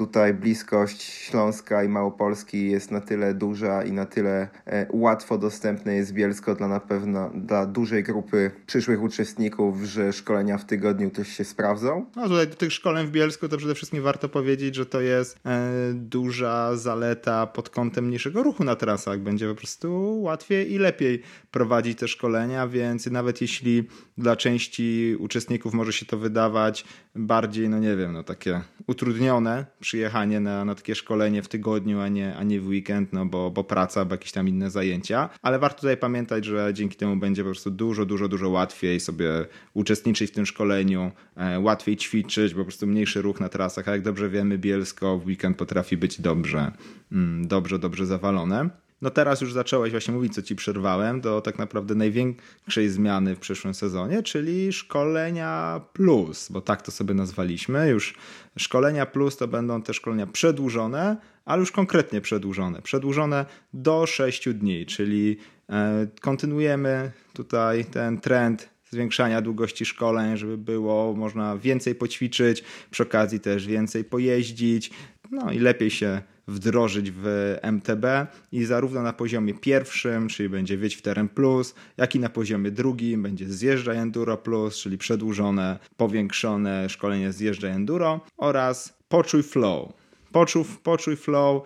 tutaj 0.00 0.34
bliskość 0.34 1.02
Śląska 1.02 1.84
i 1.84 1.88
Małopolski 1.88 2.70
jest 2.70 2.90
na 2.90 3.00
tyle 3.00 3.34
duża 3.34 3.84
i 3.84 3.92
na 3.92 4.06
tyle 4.06 4.48
e, 4.66 4.86
łatwo 4.92 5.38
dostępne 5.38 5.94
jest 5.94 6.12
Bielsko 6.12 6.54
dla 6.54 6.68
na 6.68 6.80
pewno 6.80 7.30
dla 7.34 7.66
dużej 7.66 8.02
grupy 8.02 8.50
przyszłych 8.66 9.02
uczestników, 9.02 9.82
że 9.82 10.12
szkolenia 10.12 10.58
w 10.58 10.64
tygodniu 10.64 11.10
też 11.10 11.28
się 11.28 11.44
sprawdzą. 11.44 12.06
No 12.16 12.28
tutaj 12.28 12.48
do 12.48 12.54
tych 12.54 12.72
szkoleń 12.72 13.06
w 13.06 13.10
Bielsku 13.10 13.48
to 13.48 13.56
przede 13.56 13.74
wszystkim 13.74 14.02
warto 14.02 14.28
powiedzieć, 14.28 14.74
że 14.74 14.86
to 14.86 15.00
jest 15.00 15.38
e, 15.46 15.70
duża 15.94 16.76
zaleta 16.76 17.46
pod 17.46 17.70
kątem 17.70 18.06
mniejszego 18.06 18.42
ruchu 18.42 18.64
na 18.64 18.76
trasach. 18.76 19.20
Będzie 19.20 19.48
po 19.48 19.54
prostu 19.54 20.18
łatwiej 20.22 20.72
i 20.72 20.78
lepiej 20.78 21.22
prowadzić 21.50 21.98
te 21.98 22.08
szkolenia, 22.08 22.68
więc 22.68 23.06
nawet 23.06 23.40
jeśli 23.40 23.88
dla 24.18 24.36
części 24.36 25.16
uczestników 25.18 25.74
może 25.74 25.92
się 25.92 26.06
to 26.06 26.18
wydawać 26.18 26.84
bardziej, 27.14 27.68
no 27.68 27.78
nie 27.78 27.96
wiem, 27.96 28.12
no 28.12 28.22
takie 28.22 28.62
utrudnione 28.86 29.66
przyjechanie 29.90 30.40
na, 30.40 30.64
na 30.64 30.74
takie 30.74 30.94
szkolenie 30.94 31.42
w 31.42 31.48
tygodniu, 31.48 32.00
a 32.00 32.08
nie, 32.08 32.36
a 32.36 32.42
nie 32.44 32.60
w 32.60 32.68
weekend, 32.68 33.12
no 33.12 33.26
bo, 33.26 33.50
bo 33.50 33.64
praca, 33.64 34.04
bo 34.04 34.14
jakieś 34.14 34.32
tam 34.32 34.48
inne 34.48 34.70
zajęcia. 34.70 35.28
Ale 35.42 35.58
warto 35.58 35.80
tutaj 35.80 35.96
pamiętać, 35.96 36.44
że 36.44 36.70
dzięki 36.74 36.96
temu 36.96 37.16
będzie 37.16 37.42
po 37.42 37.46
prostu 37.46 37.70
dużo, 37.70 38.06
dużo, 38.06 38.28
dużo 38.28 38.48
łatwiej 38.48 39.00
sobie 39.00 39.28
uczestniczyć 39.74 40.30
w 40.30 40.34
tym 40.34 40.46
szkoleniu, 40.46 41.10
e, 41.36 41.60
łatwiej 41.60 41.96
ćwiczyć, 41.96 42.54
po 42.54 42.62
prostu 42.64 42.86
mniejszy 42.86 43.22
ruch 43.22 43.40
na 43.40 43.48
trasach, 43.48 43.88
a 43.88 43.92
jak 43.92 44.02
dobrze 44.02 44.28
wiemy, 44.28 44.58
Bielsko 44.58 45.18
w 45.18 45.26
weekend 45.26 45.56
potrafi 45.56 45.96
być 45.96 46.20
dobrze, 46.20 46.72
mm, 47.12 47.48
dobrze, 47.48 47.78
dobrze 47.78 48.06
zawalone. 48.06 48.70
No 49.02 49.10
teraz 49.10 49.40
już 49.40 49.52
zacząłeś 49.52 49.90
właśnie 49.90 50.14
mówić, 50.14 50.34
co 50.34 50.42
ci 50.42 50.56
przerwałem, 50.56 51.20
do 51.20 51.40
tak 51.40 51.58
naprawdę 51.58 51.94
największej 51.94 52.88
zmiany 52.88 53.36
w 53.36 53.38
przyszłym 53.38 53.74
sezonie, 53.74 54.22
czyli 54.22 54.72
szkolenia 54.72 55.80
plus, 55.92 56.48
bo 56.50 56.60
tak 56.60 56.82
to 56.82 56.90
sobie 56.90 57.14
nazwaliśmy. 57.14 57.88
Już 57.88 58.14
szkolenia 58.58 59.06
plus 59.06 59.36
to 59.36 59.48
będą 59.48 59.82
te 59.82 59.94
szkolenia 59.94 60.26
przedłużone, 60.26 61.16
ale 61.44 61.60
już 61.60 61.72
konkretnie 61.72 62.20
przedłużone. 62.20 62.82
Przedłużone 62.82 63.46
do 63.72 64.06
6 64.06 64.48
dni, 64.48 64.86
czyli 64.86 65.36
e, 65.68 66.06
kontynuujemy 66.20 67.12
tutaj 67.32 67.84
ten 67.84 68.20
trend 68.20 68.68
zwiększania 68.90 69.42
długości 69.42 69.84
szkoleń, 69.84 70.36
żeby 70.36 70.58
było 70.58 71.14
można 71.14 71.56
więcej 71.56 71.94
poćwiczyć, 71.94 72.64
przy 72.90 73.02
okazji 73.02 73.40
też 73.40 73.66
więcej 73.66 74.04
pojeździć, 74.04 74.90
no 75.30 75.52
i 75.52 75.58
lepiej 75.58 75.90
się 75.90 76.22
wdrożyć 76.50 77.10
w 77.10 77.56
MTB 77.62 78.04
i 78.52 78.64
zarówno 78.64 79.02
na 79.02 79.12
poziomie 79.12 79.54
pierwszym, 79.54 80.28
czyli 80.28 80.48
będzie 80.48 80.76
Wiedź 80.76 80.96
w 80.96 81.02
Teren 81.02 81.28
Plus, 81.28 81.74
jak 81.96 82.14
i 82.14 82.20
na 82.20 82.28
poziomie 82.28 82.70
drugim 82.70 83.22
będzie 83.22 83.48
Zjeżdżaj 83.48 83.96
Enduro 83.96 84.36
Plus, 84.36 84.76
czyli 84.76 84.98
przedłużone, 84.98 85.78
powiększone 85.96 86.88
szkolenie 86.88 87.32
Zjeżdżaj 87.32 87.70
Enduro 87.70 88.20
oraz 88.36 88.98
Poczuj 89.08 89.42
Flow. 89.42 89.92
Poczuj, 90.32 90.64
poczuj 90.82 91.16
flow, 91.16 91.62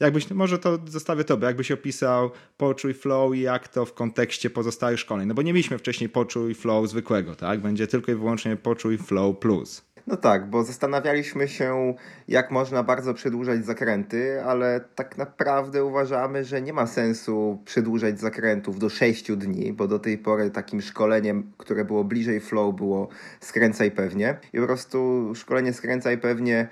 Jakbyś, 0.00 0.30
może 0.30 0.58
to 0.58 0.78
zostawię 0.86 1.24
tobie, 1.24 1.46
jakbyś 1.46 1.72
opisał 1.72 2.30
poczuj 2.56 2.94
flow 2.94 3.34
i 3.34 3.40
jak 3.40 3.68
to 3.68 3.86
w 3.86 3.94
kontekście 3.94 4.50
pozostałych 4.50 5.00
szkoleń. 5.00 5.28
No 5.28 5.34
bo 5.34 5.42
nie 5.42 5.52
mieliśmy 5.52 5.78
wcześniej 5.78 6.08
poczuj 6.10 6.54
flow 6.54 6.88
zwykłego, 6.88 7.34
tak? 7.34 7.60
Będzie 7.60 7.86
tylko 7.86 8.12
i 8.12 8.14
wyłącznie 8.14 8.56
poczuj 8.56 8.98
flow 8.98 9.38
plus. 9.38 9.91
No 10.06 10.16
tak, 10.16 10.50
bo 10.50 10.64
zastanawialiśmy 10.64 11.48
się, 11.48 11.94
jak 12.28 12.50
można 12.50 12.82
bardzo 12.82 13.14
przedłużać 13.14 13.64
zakręty, 13.64 14.42
ale 14.44 14.80
tak 14.94 15.18
naprawdę 15.18 15.84
uważamy, 15.84 16.44
że 16.44 16.62
nie 16.62 16.72
ma 16.72 16.86
sensu 16.86 17.58
przedłużać 17.64 18.20
zakrętów 18.20 18.78
do 18.78 18.88
6 18.88 19.32
dni, 19.32 19.72
bo 19.72 19.88
do 19.88 19.98
tej 19.98 20.18
pory 20.18 20.50
takim 20.50 20.80
szkoleniem, 20.80 21.52
które 21.58 21.84
było 21.84 22.04
bliżej 22.04 22.40
flow, 22.40 22.74
było 22.76 23.08
skręcaj 23.40 23.90
pewnie. 23.90 24.36
I 24.52 24.58
po 24.60 24.66
prostu 24.66 25.32
szkolenie 25.34 25.72
skręcaj 25.72 26.18
pewnie 26.18 26.68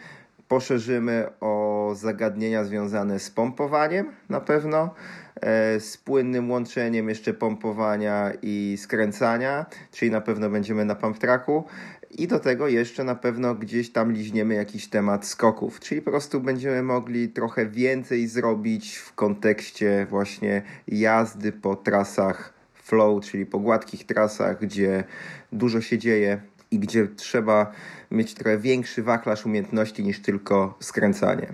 poszerzymy 0.50 1.26
o 1.40 1.92
zagadnienia 1.94 2.64
związane 2.64 3.18
z 3.18 3.30
pompowaniem 3.30 4.12
na 4.28 4.40
pewno, 4.40 4.94
e, 5.40 5.80
z 5.80 5.96
płynnym 5.96 6.50
łączeniem 6.50 7.08
jeszcze 7.08 7.34
pompowania 7.34 8.32
i 8.42 8.76
skręcania, 8.78 9.66
czyli 9.92 10.10
na 10.10 10.20
pewno 10.20 10.50
będziemy 10.50 10.84
na 10.84 10.94
pump 10.94 11.18
tracku. 11.18 11.64
I 12.10 12.26
do 12.26 12.40
tego 12.40 12.68
jeszcze 12.68 13.04
na 13.04 13.14
pewno 13.14 13.54
gdzieś 13.54 13.92
tam 13.92 14.12
liźniemy 14.12 14.54
jakiś 14.54 14.88
temat 14.88 15.26
skoków, 15.26 15.80
czyli 15.80 16.02
po 16.02 16.10
prostu 16.10 16.40
będziemy 16.40 16.82
mogli 16.82 17.28
trochę 17.28 17.66
więcej 17.66 18.28
zrobić 18.28 18.96
w 18.96 19.14
kontekście 19.14 20.06
właśnie 20.10 20.62
jazdy 20.88 21.52
po 21.52 21.76
trasach 21.76 22.52
flow, 22.74 23.24
czyli 23.24 23.46
po 23.46 23.58
gładkich 23.58 24.06
trasach, 24.06 24.60
gdzie 24.60 25.04
dużo 25.52 25.80
się 25.80 25.98
dzieje 25.98 26.40
i 26.70 26.78
gdzie 26.78 27.06
trzeba 27.06 27.72
mieć 28.10 28.34
trochę 28.34 28.58
większy 28.58 29.02
wachlarz 29.02 29.46
umiejętności 29.46 30.04
niż 30.04 30.20
tylko 30.20 30.78
skręcanie. 30.80 31.52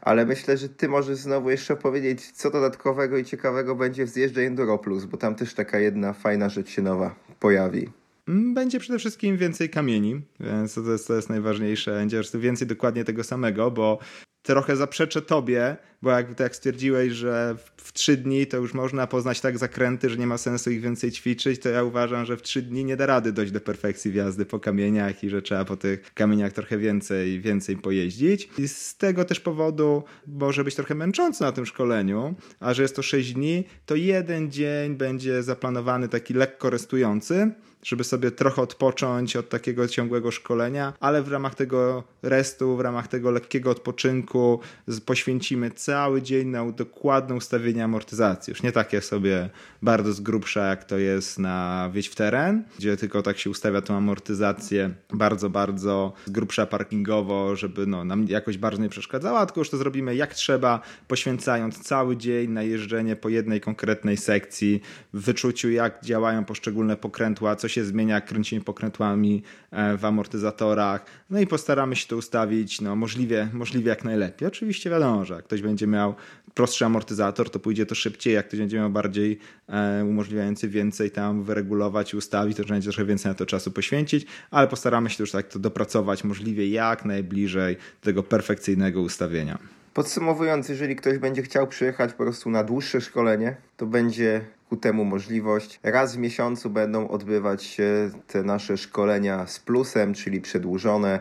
Ale 0.00 0.26
myślę, 0.26 0.56
że 0.56 0.68
ty 0.68 0.88
możesz 0.88 1.18
znowu 1.18 1.50
jeszcze 1.50 1.76
powiedzieć, 1.76 2.30
co 2.30 2.50
dodatkowego 2.50 3.18
i 3.18 3.24
ciekawego 3.24 3.74
będzie 3.74 4.04
w 4.04 4.08
zjeździe 4.08 4.46
Enduro 4.46 4.78
Plus, 4.78 5.04
bo 5.04 5.16
tam 5.16 5.34
też 5.34 5.54
taka 5.54 5.78
jedna 5.78 6.12
fajna 6.12 6.48
rzecz 6.48 6.70
się 6.70 6.82
nowa 6.82 7.14
pojawi. 7.40 8.05
Mm, 8.28 8.54
będzie 8.54 8.80
przede 8.80 8.98
wszystkim 8.98 9.36
więcej 9.36 9.70
kamieni, 9.70 10.20
więc 10.40 10.74
to 10.74 10.92
jest, 10.92 11.06
to 11.06 11.14
jest 11.14 11.28
najważniejsze. 11.28 11.94
Będzie 11.94 12.22
więcej 12.34 12.66
dokładnie 12.66 13.04
tego 13.04 13.24
samego, 13.24 13.70
bo 13.70 13.98
trochę 14.46 14.76
zaprzeczę 14.76 15.22
tobie, 15.22 15.76
bo 16.02 16.10
jak, 16.10 16.28
tak 16.28 16.40
jak 16.40 16.56
stwierdziłeś, 16.56 17.12
że 17.12 17.56
w, 17.76 17.92
trzy 17.92 18.16
dni 18.16 18.46
to 18.46 18.56
już 18.56 18.74
można 18.74 19.06
poznać 19.06 19.40
tak 19.40 19.58
zakręty, 19.58 20.10
że 20.10 20.16
nie 20.16 20.26
ma 20.26 20.38
sensu 20.38 20.70
ich 20.70 20.80
więcej 20.80 21.10
ćwiczyć, 21.12 21.60
to 21.60 21.68
ja 21.68 21.82
uważam, 21.82 22.24
że 22.24 22.36
w 22.36 22.42
trzy 22.42 22.62
dni 22.62 22.84
nie 22.84 22.96
da 22.96 23.06
rady 23.06 23.32
dojść 23.32 23.52
do 23.52 23.60
perfekcji 23.60 24.10
wjazdy 24.10 24.46
po 24.46 24.60
kamieniach 24.60 25.24
i 25.24 25.30
że 25.30 25.42
trzeba 25.42 25.64
po 25.64 25.76
tych 25.76 26.14
kamieniach 26.14 26.52
trochę 26.52 26.78
więcej, 26.78 27.40
więcej 27.40 27.76
pojeździć. 27.76 28.48
I 28.58 28.68
z 28.68 28.96
tego 28.96 29.24
też 29.24 29.40
powodu 29.40 30.04
może 30.26 30.64
być 30.64 30.74
trochę 30.74 30.94
męczące 30.94 31.44
na 31.44 31.52
tym 31.52 31.66
szkoleniu, 31.66 32.34
a 32.60 32.74
że 32.74 32.82
jest 32.82 32.96
to 32.96 33.02
sześć 33.02 33.32
dni, 33.32 33.64
to 33.86 33.94
jeden 33.94 34.50
dzień 34.50 34.94
będzie 34.94 35.42
zaplanowany 35.42 36.08
taki 36.08 36.34
lekko 36.34 36.70
restujący, 36.70 37.50
żeby 37.86 38.04
sobie 38.04 38.30
trochę 38.30 38.62
odpocząć 38.62 39.36
od 39.36 39.48
takiego 39.48 39.88
ciągłego 39.88 40.30
szkolenia, 40.30 40.92
ale 41.00 41.22
w 41.22 41.28
ramach 41.28 41.54
tego 41.54 42.04
restu, 42.22 42.76
w 42.76 42.80
ramach 42.80 43.08
tego 43.08 43.30
lekkiego 43.30 43.70
odpoczynku 43.70 44.60
poświęcimy 45.06 45.70
cały 45.70 46.22
dzień 46.22 46.48
na 46.48 46.72
dokładne 46.72 47.34
ustawienie 47.34 47.84
amortyzacji. 47.84 48.50
Już 48.50 48.62
nie 48.62 48.72
takie 48.72 49.00
sobie 49.00 49.50
bardzo 49.82 50.12
z 50.12 50.20
grubsza, 50.20 50.66
jak 50.66 50.84
to 50.84 50.98
jest 50.98 51.38
na 51.38 51.90
Wiedź 51.92 52.08
w 52.08 52.14
teren, 52.14 52.64
gdzie 52.78 52.96
tylko 52.96 53.22
tak 53.22 53.38
się 53.38 53.50
ustawia 53.50 53.82
tą 53.82 53.96
amortyzację 53.96 54.90
bardzo, 55.12 55.50
bardzo 55.50 56.12
z 56.26 56.30
grubsza 56.30 56.66
parkingowo, 56.66 57.56
żeby 57.56 57.86
no, 57.86 58.04
nam 58.04 58.24
jakoś 58.28 58.58
bardzo 58.58 58.82
nie 58.82 58.88
przeszkadzała, 58.88 59.46
tylko 59.46 59.60
już 59.60 59.70
to 59.70 59.76
zrobimy 59.76 60.16
jak 60.16 60.34
trzeba, 60.34 60.80
poświęcając 61.08 61.78
cały 61.82 62.16
dzień 62.16 62.50
na 62.50 62.62
jeżdżenie 62.62 63.16
po 63.16 63.28
jednej 63.28 63.60
konkretnej 63.60 64.16
sekcji, 64.16 64.80
w 65.12 65.20
wyczuciu 65.20 65.70
jak 65.70 66.04
działają 66.04 66.44
poszczególne 66.44 66.96
pokrętła, 66.96 67.56
co 67.56 67.68
się 67.75 67.75
zmienia, 67.84 68.14
jak 68.14 68.26
kręcimy 68.26 68.64
pokrętłami 68.64 69.42
e, 69.70 69.96
w 69.96 70.04
amortyzatorach, 70.04 71.06
no 71.30 71.40
i 71.40 71.46
postaramy 71.46 71.96
się 71.96 72.08
to 72.08 72.16
ustawić 72.16 72.80
no, 72.80 72.96
możliwie, 72.96 73.48
możliwie 73.52 73.88
jak 73.88 74.04
najlepiej. 74.04 74.48
Oczywiście 74.48 74.90
wiadomo, 74.90 75.24
że 75.24 75.34
jak 75.34 75.44
ktoś 75.44 75.62
będzie 75.62 75.86
miał 75.86 76.14
prostszy 76.54 76.84
amortyzator, 76.84 77.50
to 77.50 77.58
pójdzie 77.58 77.86
to 77.86 77.94
szybciej. 77.94 78.34
Jak 78.34 78.48
ktoś 78.48 78.60
będzie 78.60 78.76
miał 78.76 78.90
bardziej 78.90 79.38
e, 79.68 80.04
umożliwiający 80.04 80.68
więcej 80.68 81.10
tam 81.10 81.42
wyregulować 81.42 82.12
i 82.12 82.16
ustawić, 82.16 82.56
to 82.56 82.64
będzie 82.64 82.90
trochę 82.90 83.04
więcej 83.04 83.30
na 83.30 83.34
to 83.34 83.46
czasu 83.46 83.70
poświęcić, 83.70 84.26
ale 84.50 84.68
postaramy 84.68 85.10
się 85.10 85.22
już 85.22 85.30
tak 85.30 85.48
to 85.48 85.58
dopracować 85.58 86.24
możliwie 86.24 86.68
jak 86.68 87.04
najbliżej 87.04 87.76
tego 88.00 88.22
perfekcyjnego 88.22 89.00
ustawienia. 89.00 89.58
Podsumowując, 89.94 90.68
jeżeli 90.68 90.96
ktoś 90.96 91.18
będzie 91.18 91.42
chciał 91.42 91.66
przyjechać 91.66 92.12
po 92.12 92.16
prostu 92.16 92.50
na 92.50 92.64
dłuższe 92.64 93.00
szkolenie, 93.00 93.56
to 93.76 93.86
będzie 93.86 94.40
temu 94.76 95.04
możliwość. 95.04 95.80
Raz 95.82 96.16
w 96.16 96.18
miesiącu 96.18 96.70
będą 96.70 97.08
odbywać 97.08 97.64
się 97.64 98.10
te 98.26 98.42
nasze 98.42 98.76
szkolenia 98.76 99.46
z 99.46 99.58
plusem, 99.58 100.14
czyli 100.14 100.40
przedłużone. 100.40 101.20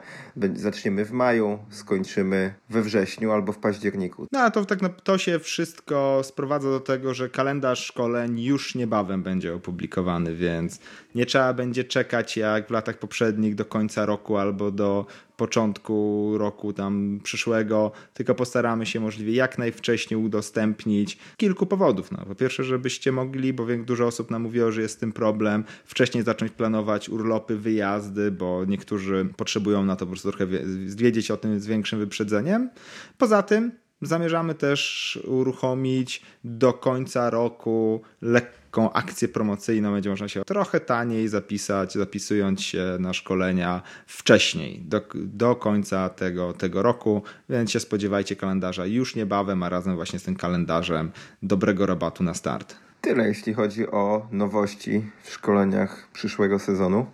Zaczniemy 0.54 1.06
w 1.06 1.12
maju, 1.12 1.60
skończymy 1.70 2.54
we 2.70 2.82
wrześniu 2.82 3.32
albo 3.32 3.52
w 3.52 3.58
październiku. 3.58 4.28
No 4.32 4.40
a 4.40 4.52
to 4.52 4.66
tak 4.66 4.80
to 5.02 5.18
się 5.18 5.40
wszystko 5.40 6.22
sprowadza 6.24 6.70
do 6.70 6.80
tego, 6.80 7.14
że 7.14 7.30
kalendarz 7.30 7.86
szkoleń 7.86 8.40
już 8.40 8.76
niebawem 8.76 9.24
będzie 9.24 9.56
opublikowany, 9.56 10.36
więc 10.36 10.80
nie 11.16 11.26
trzeba 11.26 11.54
będzie 11.54 11.84
czekać 11.84 12.38
jak 12.38 12.68
w 12.68 12.72
latach 12.72 13.00
poprzednich 13.00 13.56
do 13.56 13.66
końca 13.66 14.06
roku 14.06 14.38
albo 14.38 14.72
do 14.72 15.06
początku 15.38 16.32
roku 16.38 16.74
tam 16.74 17.20
przyszłego, 17.24 17.92
tylko 18.14 18.36
postaramy 18.36 18.86
się 18.86 19.00
możliwie 19.00 19.34
jak 19.34 19.58
najwcześniej 19.58 20.20
udostępnić 20.20 21.18
kilku 21.38 21.66
powodów. 21.66 22.12
No, 22.12 22.26
po 22.28 22.36
pierwsze, 22.36 22.64
żebyście 22.64 23.12
mogli, 23.12 23.45
bo 23.54 23.66
wiem, 23.66 23.86
dużo 23.86 24.08
osób 24.08 24.32
nam 24.32 24.42
mówiło, 24.42 24.72
że 24.72 24.82
jest 24.82 24.96
z 24.96 24.98
tym 24.98 25.12
problem, 25.12 25.64
wcześniej 25.86 26.24
zacząć 26.24 26.52
planować 26.52 27.10
urlopy, 27.10 27.58
wyjazdy, 27.58 28.32
bo 28.32 28.66
niektórzy 28.66 29.30
potrzebują 29.38 29.86
na 29.86 29.96
to 29.96 30.06
po 30.06 30.12
prostu 30.12 30.32
trochę 30.32 30.48
wiedzieć 30.86 31.32
o 31.32 31.38
tym 31.38 31.60
z 31.60 31.68
większym 31.68 32.00
wyprzedzeniem. 32.00 32.70
Poza 33.18 33.44
tym 33.44 33.72
zamierzamy 34.02 34.56
też 34.56 35.20
uruchomić 35.28 36.22
do 36.44 36.74
końca 36.74 37.30
roku 37.30 38.02
lekką 38.22 38.94
akcję 38.94 39.28
promocyjną. 39.28 39.94
Będzie 39.94 40.10
można 40.10 40.28
się 40.28 40.44
trochę 40.46 40.80
taniej 40.80 41.28
zapisać, 41.28 41.94
zapisując 41.94 42.62
się 42.62 42.98
na 43.00 43.14
szkolenia 43.14 43.82
wcześniej, 44.08 44.82
do, 44.82 45.02
do 45.16 45.56
końca 45.56 46.10
tego, 46.10 46.54
tego 46.54 46.82
roku, 46.82 47.24
więc 47.50 47.72
się 47.72 47.80
spodziewajcie 47.80 48.36
kalendarza 48.36 48.86
już 48.86 49.16
niebawem, 49.16 49.64
a 49.64 49.70
razem 49.70 49.96
właśnie 49.96 50.20
z 50.20 50.24
tym 50.24 50.36
kalendarzem 50.36 51.12
dobrego 51.44 51.86
rabatu 51.86 52.24
na 52.24 52.34
start. 52.34 52.85
Tyle 53.06 53.28
jeśli 53.28 53.54
chodzi 53.54 53.88
o 53.88 54.28
nowości 54.32 55.12
w 55.24 55.30
szkoleniach 55.30 56.10
przyszłego 56.14 56.60
sezonu. 56.60 57.06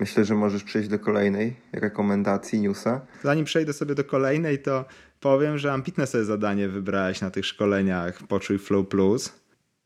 Myślę, 0.00 0.24
że 0.24 0.34
możesz 0.34 0.64
przejść 0.64 0.88
do 0.88 0.98
kolejnej 0.98 1.56
rekomendacji 1.72 2.60
newsa. 2.60 3.00
Zanim 3.22 3.44
przejdę 3.44 3.72
sobie 3.72 3.94
do 3.94 4.04
kolejnej, 4.04 4.62
to 4.62 4.84
powiem, 5.20 5.58
że 5.58 5.72
ambitne 5.72 6.06
sobie 6.06 6.24
zadanie 6.24 6.68
wybrałeś 6.68 7.20
na 7.20 7.30
tych 7.30 7.46
szkoleniach 7.46 8.22
Poczuj 8.28 8.58
Flow 8.58 8.88
Plus. 8.88 9.32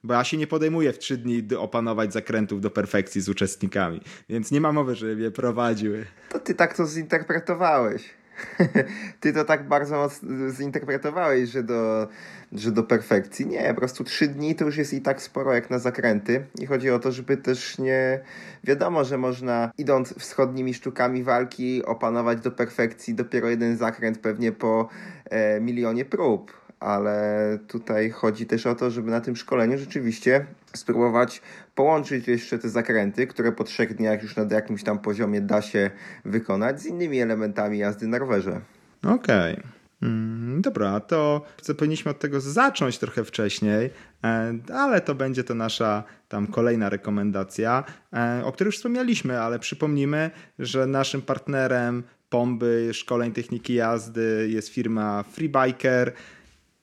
Bo 0.04 0.14
ja 0.14 0.24
się 0.24 0.36
nie 0.36 0.46
podejmuję 0.46 0.92
w 0.92 0.98
trzy 0.98 1.16
dni 1.16 1.48
opanować 1.58 2.12
zakrętów 2.12 2.60
do 2.60 2.70
perfekcji 2.70 3.20
z 3.20 3.28
uczestnikami, 3.28 4.00
więc 4.28 4.50
nie 4.50 4.60
ma 4.60 4.72
mowy, 4.72 4.94
żeby 4.94 5.22
je 5.22 5.30
prowadziły. 5.30 6.06
To 6.28 6.38
ty 6.38 6.54
tak 6.54 6.76
to 6.76 6.86
zinterpretowałeś. 6.86 8.21
Ty 9.20 9.32
to 9.32 9.44
tak 9.44 9.68
bardzo 9.68 10.10
zinterpretowałeś, 10.50 11.50
że 11.50 11.62
do, 11.62 12.08
że 12.52 12.72
do 12.72 12.82
perfekcji. 12.82 13.46
Nie, 13.46 13.68
po 13.68 13.80
prostu 13.80 14.04
trzy 14.04 14.28
dni 14.28 14.54
to 14.54 14.64
już 14.64 14.76
jest 14.76 14.94
i 14.94 15.02
tak 15.02 15.22
sporo 15.22 15.54
jak 15.54 15.70
na 15.70 15.78
zakręty. 15.78 16.46
I 16.60 16.66
chodzi 16.66 16.90
o 16.90 16.98
to, 16.98 17.12
żeby 17.12 17.36
też 17.36 17.78
nie. 17.78 18.20
Wiadomo, 18.64 19.04
że 19.04 19.18
można 19.18 19.70
idąc 19.78 20.14
wschodnimi 20.18 20.74
sztukami 20.74 21.22
walki 21.22 21.84
opanować 21.84 22.40
do 22.40 22.50
perfekcji 22.50 23.14
dopiero 23.14 23.48
jeden 23.48 23.76
zakręt 23.76 24.18
pewnie 24.18 24.52
po 24.52 24.88
e, 25.24 25.60
milionie 25.60 26.04
prób 26.04 26.61
ale 26.82 27.58
tutaj 27.68 28.10
chodzi 28.10 28.46
też 28.46 28.66
o 28.66 28.74
to, 28.74 28.90
żeby 28.90 29.10
na 29.10 29.20
tym 29.20 29.36
szkoleniu 29.36 29.78
rzeczywiście 29.78 30.46
spróbować 30.74 31.42
połączyć 31.74 32.28
jeszcze 32.28 32.58
te 32.58 32.68
zakręty, 32.68 33.26
które 33.26 33.52
po 33.52 33.64
trzech 33.64 33.94
dniach 33.94 34.22
już 34.22 34.36
na 34.36 34.46
jakimś 34.50 34.82
tam 34.82 34.98
poziomie 34.98 35.40
da 35.40 35.62
się 35.62 35.90
wykonać 36.24 36.80
z 36.80 36.86
innymi 36.86 37.20
elementami 37.20 37.78
jazdy 37.78 38.06
na 38.06 38.18
rowerze. 38.18 38.60
Okej. 39.02 39.52
Okay. 39.52 39.62
Mm, 40.02 40.62
dobra, 40.62 41.00
to 41.00 41.44
powinniśmy 41.78 42.10
od 42.10 42.18
tego 42.18 42.40
zacząć 42.40 42.98
trochę 42.98 43.24
wcześniej, 43.24 43.90
e, 44.24 44.54
ale 44.74 45.00
to 45.00 45.14
będzie 45.14 45.44
to 45.44 45.54
nasza 45.54 46.04
tam 46.28 46.46
kolejna 46.46 46.88
rekomendacja, 46.88 47.84
e, 48.12 48.42
o 48.44 48.52
której 48.52 48.68
już 48.68 48.76
wspomnieliśmy, 48.76 49.40
ale 49.40 49.58
przypomnimy, 49.58 50.30
że 50.58 50.86
naszym 50.86 51.22
partnerem 51.22 52.02
Pomby 52.32 52.90
szkoleń 52.92 53.32
techniki 53.32 53.74
jazdy 53.74 54.48
jest 54.50 54.68
firma 54.68 55.22
Freebiker. 55.22 56.12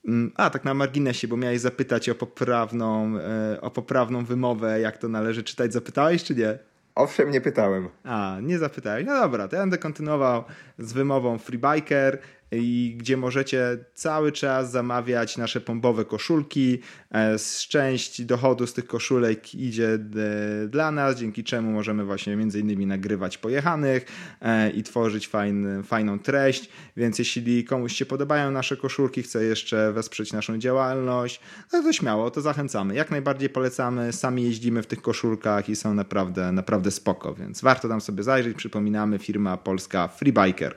Mm, 0.05 0.31
a, 0.35 0.49
tak 0.49 0.63
na 0.65 0.73
marginesie, 0.73 1.27
bo 1.27 1.37
miałeś 1.37 1.61
zapytać 1.61 2.09
o 2.09 2.15
poprawną, 2.15 3.17
e, 3.17 3.61
o 3.61 3.71
poprawną 3.71 4.25
wymowę, 4.25 4.79
jak 4.79 4.97
to 4.97 5.07
należy 5.07 5.43
czytać. 5.43 5.73
Zapytałeś 5.73 6.23
czy 6.23 6.35
nie? 6.35 6.59
Owszem, 6.95 7.31
nie 7.31 7.41
pytałem. 7.41 7.89
A, 8.03 8.37
nie 8.41 8.59
zapytałeś. 8.59 9.05
No 9.05 9.13
dobra, 9.19 9.47
to 9.47 9.55
ja 9.55 9.61
będę 9.61 9.77
kontynuował 9.77 10.43
z 10.79 10.93
wymową 10.93 11.37
Freebiker 11.37 12.19
i 12.51 12.95
gdzie 12.97 13.17
możecie 13.17 13.77
cały 13.93 14.31
czas 14.31 14.71
zamawiać 14.71 15.37
nasze 15.37 15.61
pombowe 15.61 16.05
koszulki. 16.05 16.79
E, 17.13 17.35
część 17.69 18.21
dochodu 18.21 18.67
z 18.67 18.73
tych 18.73 18.87
koszulek 18.87 19.55
idzie 19.55 19.93
e, 19.93 20.67
dla 20.67 20.91
nas, 20.91 21.15
dzięki 21.15 21.43
czemu 21.43 21.71
możemy 21.71 22.05
właśnie 22.05 22.35
między 22.35 22.59
innymi 22.59 22.85
nagrywać 22.85 23.37
pojechanych 23.37 24.05
e, 24.41 24.69
i 24.69 24.83
tworzyć 24.83 25.27
fajny, 25.27 25.83
fajną 25.83 26.19
treść, 26.19 26.69
więc 26.97 27.19
jeśli 27.19 27.63
komuś 27.63 27.95
się 27.95 28.05
podobają 28.05 28.51
nasze 28.51 28.77
koszulki, 28.77 29.23
chce 29.23 29.43
jeszcze 29.43 29.91
wesprzeć 29.93 30.33
naszą 30.33 30.57
działalność, 30.57 31.41
no 31.73 31.83
to 31.83 31.93
śmiało, 31.93 32.31
to 32.31 32.41
zachęcamy. 32.41 32.95
Jak 32.95 33.11
najbardziej 33.11 33.49
polecamy, 33.49 34.13
sami 34.13 34.43
jeździmy 34.43 34.83
w 34.83 34.87
tych 34.87 35.01
koszulkach 35.01 35.69
i 35.69 35.75
są 35.75 35.93
naprawdę, 35.93 36.51
naprawdę 36.51 36.91
spoko, 36.91 37.33
więc 37.33 37.61
warto 37.61 37.87
tam 37.87 38.01
sobie 38.01 38.23
zajrzeć. 38.23 38.57
Przypominamy, 38.57 39.19
firma 39.19 39.57
polska 39.57 40.07
Freebiker. 40.07 40.75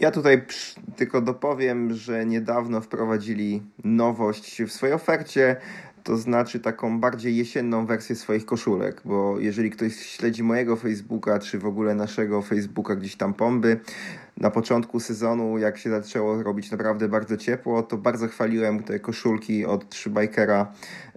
Ja 0.00 0.10
tutaj 0.10 0.42
tylko 0.96 1.20
dopowiem, 1.20 1.94
że 1.94 2.26
niedawno 2.26 2.80
wprowadzili 2.80 3.62
nowość 3.84 4.62
w 4.62 4.72
swojej 4.72 4.94
ofercie, 4.94 5.56
to 6.04 6.16
znaczy 6.16 6.60
taką 6.60 7.00
bardziej 7.00 7.36
jesienną 7.36 7.86
wersję 7.86 8.16
swoich 8.16 8.44
koszulek, 8.46 9.02
bo 9.04 9.38
jeżeli 9.38 9.70
ktoś 9.70 9.96
śledzi 9.96 10.42
mojego 10.42 10.76
Facebooka, 10.76 11.38
czy 11.38 11.58
w 11.58 11.66
ogóle 11.66 11.94
naszego 11.94 12.42
Facebooka 12.42 12.96
gdzieś 12.96 13.16
tam 13.16 13.34
pomby, 13.34 13.80
na 14.40 14.50
początku 14.50 15.00
sezonu, 15.00 15.58
jak 15.58 15.78
się 15.78 15.90
zaczęło 15.90 16.42
robić 16.42 16.70
naprawdę 16.70 17.08
bardzo 17.08 17.36
ciepło, 17.36 17.82
to 17.82 17.96
bardzo 17.96 18.28
chwaliłem 18.28 18.82
te 18.82 19.00
koszulki 19.00 19.66
od 19.66 19.88
Trzybajkera 19.88 20.72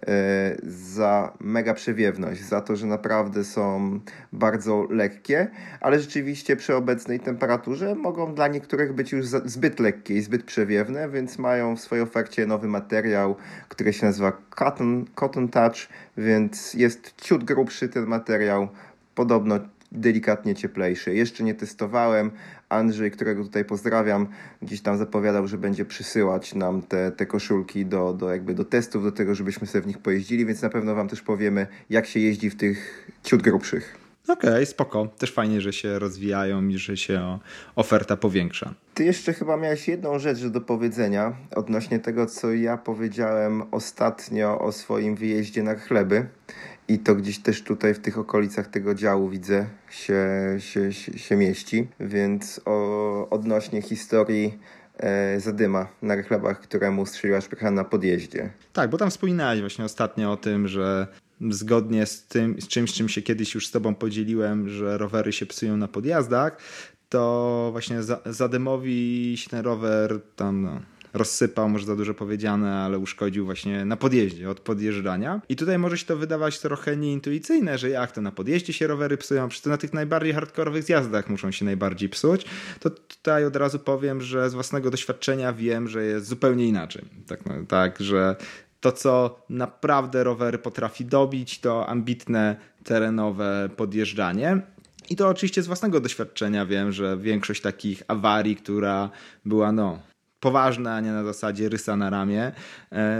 e, 0.07 0.57
za 0.63 1.33
mega 1.39 1.73
przewiewność, 1.73 2.43
za 2.43 2.61
to, 2.61 2.75
że 2.75 2.87
naprawdę 2.87 3.43
są 3.43 3.99
bardzo 4.33 4.87
lekkie, 4.89 5.47
ale 5.81 5.99
rzeczywiście 5.99 6.55
przy 6.55 6.75
obecnej 6.75 7.19
temperaturze 7.19 7.95
mogą 7.95 8.35
dla 8.35 8.47
niektórych 8.47 8.93
być 8.93 9.11
już 9.11 9.25
zbyt 9.25 9.79
lekkie 9.79 10.13
i 10.13 10.21
zbyt 10.21 10.43
przewiewne, 10.43 11.09
więc 11.09 11.39
mają 11.39 11.75
w 11.75 11.81
swojej 11.81 12.03
ofercie 12.03 12.45
nowy 12.45 12.67
materiał, 12.67 13.35
który 13.69 13.93
się 13.93 14.05
nazywa 14.05 14.31
Cotton, 14.49 15.05
Cotton 15.15 15.49
Touch, 15.49 15.75
więc 16.17 16.73
jest 16.73 17.13
ciut 17.21 17.43
grubszy 17.43 17.89
ten 17.89 18.05
materiał, 18.05 18.67
podobno 19.15 19.59
delikatnie 19.91 20.55
cieplejszy. 20.55 21.15
Jeszcze 21.15 21.43
nie 21.43 21.55
testowałem. 21.55 22.31
Andrzej, 22.69 23.11
którego 23.11 23.43
tutaj 23.43 23.65
pozdrawiam, 23.65 24.27
gdzieś 24.61 24.81
tam 24.81 24.97
zapowiadał, 24.97 25.47
że 25.47 25.57
będzie 25.57 25.85
przysyłać 25.85 26.55
nam 26.55 26.81
te, 26.81 27.11
te 27.11 27.25
koszulki 27.25 27.85
do, 27.85 28.13
do, 28.13 28.29
jakby 28.29 28.53
do 28.53 28.65
testów, 28.65 29.03
do 29.03 29.11
tego, 29.11 29.35
żebyśmy 29.35 29.67
sobie 29.67 29.81
w 29.81 29.87
nich 29.87 29.97
pojeździli, 29.97 30.45
więc 30.45 30.61
na 30.61 30.69
pewno 30.69 30.95
Wam 30.95 31.07
też 31.07 31.21
powiemy, 31.21 31.67
jak 31.89 32.07
się 32.07 32.19
jeździ 32.19 32.49
w 32.49 32.55
tych 32.55 33.07
ciut 33.23 33.41
grubszych. 33.41 34.01
Okej, 34.27 34.49
okay, 34.49 34.65
spoko. 34.65 35.07
Też 35.17 35.33
fajnie, 35.33 35.61
że 35.61 35.73
się 35.73 35.99
rozwijają 35.99 36.67
i 36.67 36.77
że 36.77 36.97
się 36.97 37.39
oferta 37.75 38.17
powiększa. 38.17 38.73
Ty 38.93 39.03
jeszcze 39.03 39.33
chyba 39.33 39.57
miałeś 39.57 39.87
jedną 39.87 40.19
rzecz 40.19 40.45
do 40.45 40.61
powiedzenia 40.61 41.33
odnośnie 41.55 41.99
tego, 41.99 42.25
co 42.25 42.53
ja 42.53 42.77
powiedziałem 42.77 43.63
ostatnio 43.71 44.59
o 44.59 44.71
swoim 44.71 45.15
wyjeździe 45.15 45.63
na 45.63 45.75
chleby. 45.75 46.25
I 46.91 46.99
to 46.99 47.15
gdzieś 47.15 47.39
też 47.39 47.63
tutaj 47.63 47.93
w 47.93 47.99
tych 47.99 48.17
okolicach 48.17 48.67
tego 48.67 48.95
działu 48.95 49.29
widzę 49.29 49.65
się, 49.89 50.19
się, 50.59 50.93
się, 50.93 51.19
się 51.19 51.35
mieści. 51.35 51.87
Więc 51.99 52.61
o, 52.65 53.29
odnośnie 53.29 53.81
historii 53.81 54.59
e, 54.97 55.39
zadyma 55.39 55.87
na 56.01 56.23
chlebach, 56.23 56.59
któremu 56.59 57.05
strzeliła 57.05 57.41
szprycha 57.41 57.71
na 57.71 57.83
podjeździe. 57.83 58.49
Tak, 58.73 58.89
bo 58.89 58.97
tam 58.97 59.09
wspominałeś 59.09 59.59
właśnie 59.59 59.85
ostatnio 59.85 60.31
o 60.31 60.37
tym, 60.37 60.67
że 60.67 61.07
zgodnie 61.49 62.05
z 62.05 62.23
tym, 62.23 62.61
z 62.61 62.67
czymś, 62.67 62.93
czym 62.93 63.09
się 63.09 63.21
kiedyś 63.21 63.55
już 63.55 63.67
z 63.67 63.71
tobą 63.71 63.95
podzieliłem, 63.95 64.69
że 64.69 64.97
rowery 64.97 65.33
się 65.33 65.45
psują 65.45 65.77
na 65.77 65.87
podjazdach, 65.87 66.57
to 67.09 67.69
właśnie 67.71 67.97
Zadymowi 68.25 69.33
się 69.37 69.49
ten 69.49 69.59
rower 69.59 70.19
tam 70.35 70.61
no, 70.61 70.81
rozsypał, 71.13 71.69
może 71.69 71.85
za 71.85 71.95
dużo 71.95 72.13
powiedziane, 72.13 72.77
ale 72.77 72.99
uszkodził 72.99 73.45
właśnie 73.45 73.85
na 73.85 73.97
podjeździe 73.97 74.49
od 74.49 74.59
podjeżdżania. 74.59 75.41
I 75.49 75.55
tutaj 75.55 75.77
może 75.77 75.97
się 75.97 76.05
to 76.05 76.17
wydawać 76.17 76.59
trochę 76.59 76.97
nieintuicyjne, 76.97 77.77
że 77.77 77.89
jak 77.89 78.11
to 78.11 78.21
na 78.21 78.31
podjeździe 78.31 78.73
się 78.73 78.87
rowery 78.87 79.17
psują, 79.17 79.49
przecież 79.49 79.63
to 79.63 79.69
na 79.69 79.77
tych 79.77 79.93
najbardziej 79.93 80.33
hardkorowych 80.33 80.83
zjazdach 80.83 81.29
muszą 81.29 81.51
się 81.51 81.65
najbardziej 81.65 82.09
psuć. 82.09 82.45
To 82.79 82.89
tutaj 82.89 83.45
od 83.45 83.55
razu 83.55 83.79
powiem, 83.79 84.21
że 84.21 84.49
z 84.49 84.53
własnego 84.53 84.91
doświadczenia 84.91 85.53
wiem, 85.53 85.87
że 85.87 86.03
jest 86.03 86.27
zupełnie 86.27 86.67
inaczej. 86.67 87.05
Tak, 87.27 87.45
no, 87.45 87.53
tak 87.67 87.99
że 87.99 88.35
to, 88.81 88.91
co 88.91 89.39
naprawdę 89.49 90.23
rowery 90.23 90.57
potrafi 90.57 91.05
dobić, 91.05 91.59
to 91.59 91.87
ambitne 91.87 92.55
terenowe 92.83 93.69
podjeżdżanie. 93.77 94.61
I 95.09 95.15
to 95.15 95.27
oczywiście 95.27 95.63
z 95.63 95.67
własnego 95.67 95.99
doświadczenia 95.99 96.65
wiem, 96.65 96.91
że 96.91 97.17
większość 97.17 97.61
takich 97.61 98.03
awarii, 98.07 98.55
która 98.55 99.09
była 99.45 99.71
no, 99.71 99.99
poważna, 100.41 100.95
a 100.95 100.99
nie 100.99 101.11
na 101.11 101.23
zasadzie 101.23 101.69
rysa 101.69 101.95
na 101.95 102.09
ramię. 102.09 102.51
E, 102.91 103.19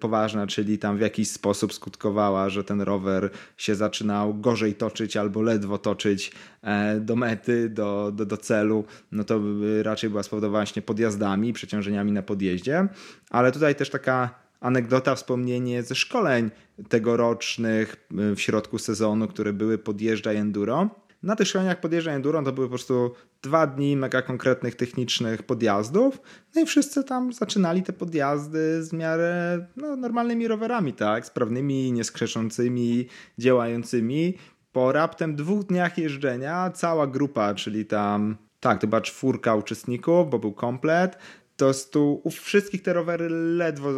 poważna, 0.00 0.46
czyli 0.46 0.78
tam 0.78 0.96
w 0.96 1.00
jakiś 1.00 1.30
sposób 1.30 1.74
skutkowała, 1.74 2.48
że 2.48 2.64
ten 2.64 2.80
rower 2.80 3.30
się 3.56 3.74
zaczynał 3.74 4.34
gorzej 4.34 4.74
toczyć 4.74 5.16
albo 5.16 5.42
ledwo 5.42 5.78
toczyć 5.78 6.32
e, 6.62 7.00
do 7.00 7.16
mety, 7.16 7.68
do, 7.68 8.12
do, 8.14 8.26
do 8.26 8.36
celu. 8.36 8.84
No 9.12 9.24
to 9.24 9.40
raczej 9.82 10.10
była 10.10 10.22
spowodowana 10.22 10.60
właśnie 10.60 10.82
podjazdami, 10.82 11.52
przeciążeniami 11.52 12.12
na 12.12 12.22
podjeździe. 12.22 12.88
Ale 13.30 13.52
tutaj 13.52 13.74
też 13.74 13.90
taka 13.90 14.34
anegdota, 14.60 15.14
wspomnienie 15.14 15.82
ze 15.82 15.94
szkoleń 15.94 16.50
tegorocznych 16.88 17.96
w 18.10 18.40
środku 18.40 18.78
sezonu, 18.78 19.28
które 19.28 19.52
były 19.52 19.78
podjeżdża 19.78 20.30
enduro 20.30 20.90
na 21.22 21.36
tych 21.36 21.48
szkoleniach 21.48 21.80
podjeżdża 21.80 22.12
enduro 22.12 22.42
to 22.42 22.52
były 22.52 22.66
po 22.66 22.70
prostu 22.70 23.12
dwa 23.42 23.66
dni 23.66 23.96
mega 23.96 24.22
konkretnych 24.22 24.74
technicznych 24.74 25.42
podjazdów. 25.42 26.20
No 26.54 26.62
i 26.62 26.66
wszyscy 26.66 27.04
tam 27.04 27.32
zaczynali 27.32 27.82
te 27.82 27.92
podjazdy 27.92 28.84
z 28.84 28.92
miarę 28.92 29.66
no, 29.76 29.96
normalnymi 29.96 30.48
rowerami, 30.48 30.92
tak? 30.92 31.26
Sprawnymi, 31.26 31.92
nieskrzeczącymi, 31.92 33.06
działającymi. 33.38 34.34
Po 34.72 34.92
raptem 34.92 35.36
dwóch 35.36 35.64
dniach 35.64 35.98
jeżdżenia 35.98 36.70
cała 36.70 37.06
grupa, 37.06 37.54
czyli 37.54 37.86
tam 37.86 38.36
tak, 38.60 38.80
to 38.80 39.00
czwórka 39.00 39.54
uczestników, 39.54 40.30
bo 40.30 40.38
był 40.38 40.52
komplet, 40.52 41.18
to 41.60 41.72
tu 41.90 42.20
u 42.24 42.30
wszystkich 42.30 42.82
te 42.82 42.92
rowery 42.92 43.28
ledwo, 43.30 43.90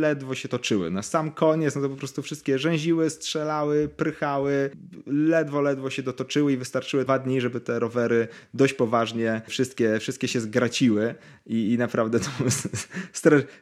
ledwo 0.00 0.34
się 0.34 0.48
toczyły. 0.48 0.90
Na 0.90 1.02
sam 1.02 1.30
koniec 1.30 1.76
no 1.76 1.82
to 1.82 1.88
po 1.88 1.96
prostu 1.96 2.22
wszystkie 2.22 2.58
rzęziły, 2.58 3.10
strzelały, 3.10 3.88
prychały, 3.88 4.70
ledwo, 5.06 5.60
ledwo 5.60 5.90
się 5.90 6.02
dotoczyły 6.02 6.52
i 6.52 6.56
wystarczyły 6.56 7.04
dwa 7.04 7.18
dni, 7.18 7.40
żeby 7.40 7.60
te 7.60 7.78
rowery 7.78 8.28
dość 8.54 8.74
poważnie 8.74 9.42
wszystkie, 9.48 9.98
wszystkie 9.98 10.28
się 10.28 10.40
zgraciły 10.40 11.14
i, 11.46 11.72
i 11.72 11.78
naprawdę 11.78 12.20
to 12.20 12.30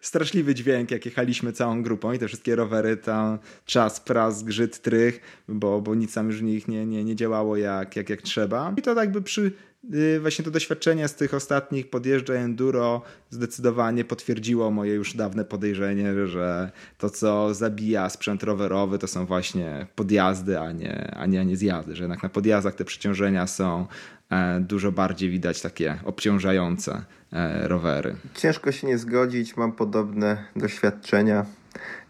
straszliwy 0.01 0.55
dźwięk, 0.55 0.91
jak 0.91 1.07
jechaliśmy 1.07 1.53
całą 1.53 1.83
grupą 1.83 2.13
i 2.13 2.19
te 2.19 2.29
wszystkie 2.29 2.57
rowery 2.57 2.97
tam 2.97 3.39
czas, 3.65 4.01
pras, 4.01 4.43
grzyt, 4.43 4.83
trych, 4.83 5.21
bo, 5.49 5.81
bo 5.81 5.95
nic 5.95 6.15
tam 6.15 6.27
już 6.27 6.39
w 6.39 6.43
nich 6.43 6.69
nie, 6.69 6.87
nie, 6.87 7.05
nie 7.05 7.17
działało 7.17 7.57
jak, 7.57 7.97
jak, 7.97 8.11
jak 8.11 8.23
trzeba. 8.23 8.75
I 8.77 8.83
to 8.83 8.95
jakby 8.95 9.23
przy 9.23 9.45
Y, 9.47 9.74
właśnie 10.21 10.45
to 10.45 10.51
doświadczenie 10.51 11.09
z 11.09 11.15
tych 11.15 11.35
ostatnich 11.35 11.91
podjeżdżań 11.91 12.37
enduro 12.37 13.03
zdecydowanie 13.31 14.05
potwierdziło 14.05 14.71
moje 14.71 14.95
już 14.95 15.17
dawne 15.17 15.45
podejrzenie, 15.45 16.27
że 16.27 16.71
to, 16.99 17.11
co 17.11 17.55
zabija 17.55 18.09
sprzęt 18.11 18.43
rowerowy, 18.43 18.99
to 18.99 19.07
są 19.07 19.27
właśnie 19.27 19.87
podjazdy, 19.95 20.61
a 20.61 20.73
nie, 20.73 21.15
a 21.17 21.27
nie, 21.27 21.41
a 21.41 21.43
nie 21.43 21.57
zjazdy. 21.57 21.97
Że 21.97 22.03
jednak 22.03 22.23
na 22.23 22.29
podjazdach 22.29 22.75
te 22.75 22.85
przeciążenia 22.85 23.47
są 23.47 23.87
e, 24.31 24.61
dużo 24.61 24.93
bardziej 24.93 25.31
widać 25.31 25.61
takie 25.61 25.99
obciążające 26.05 27.05
e, 27.33 27.69
rowery. 27.69 28.17
Ciężko 28.35 28.73
się 28.73 28.87
nie 28.87 28.99
zgodzić, 28.99 29.57
mam 29.57 29.73
podobne 29.73 30.45
doświadczenia. 30.57 31.47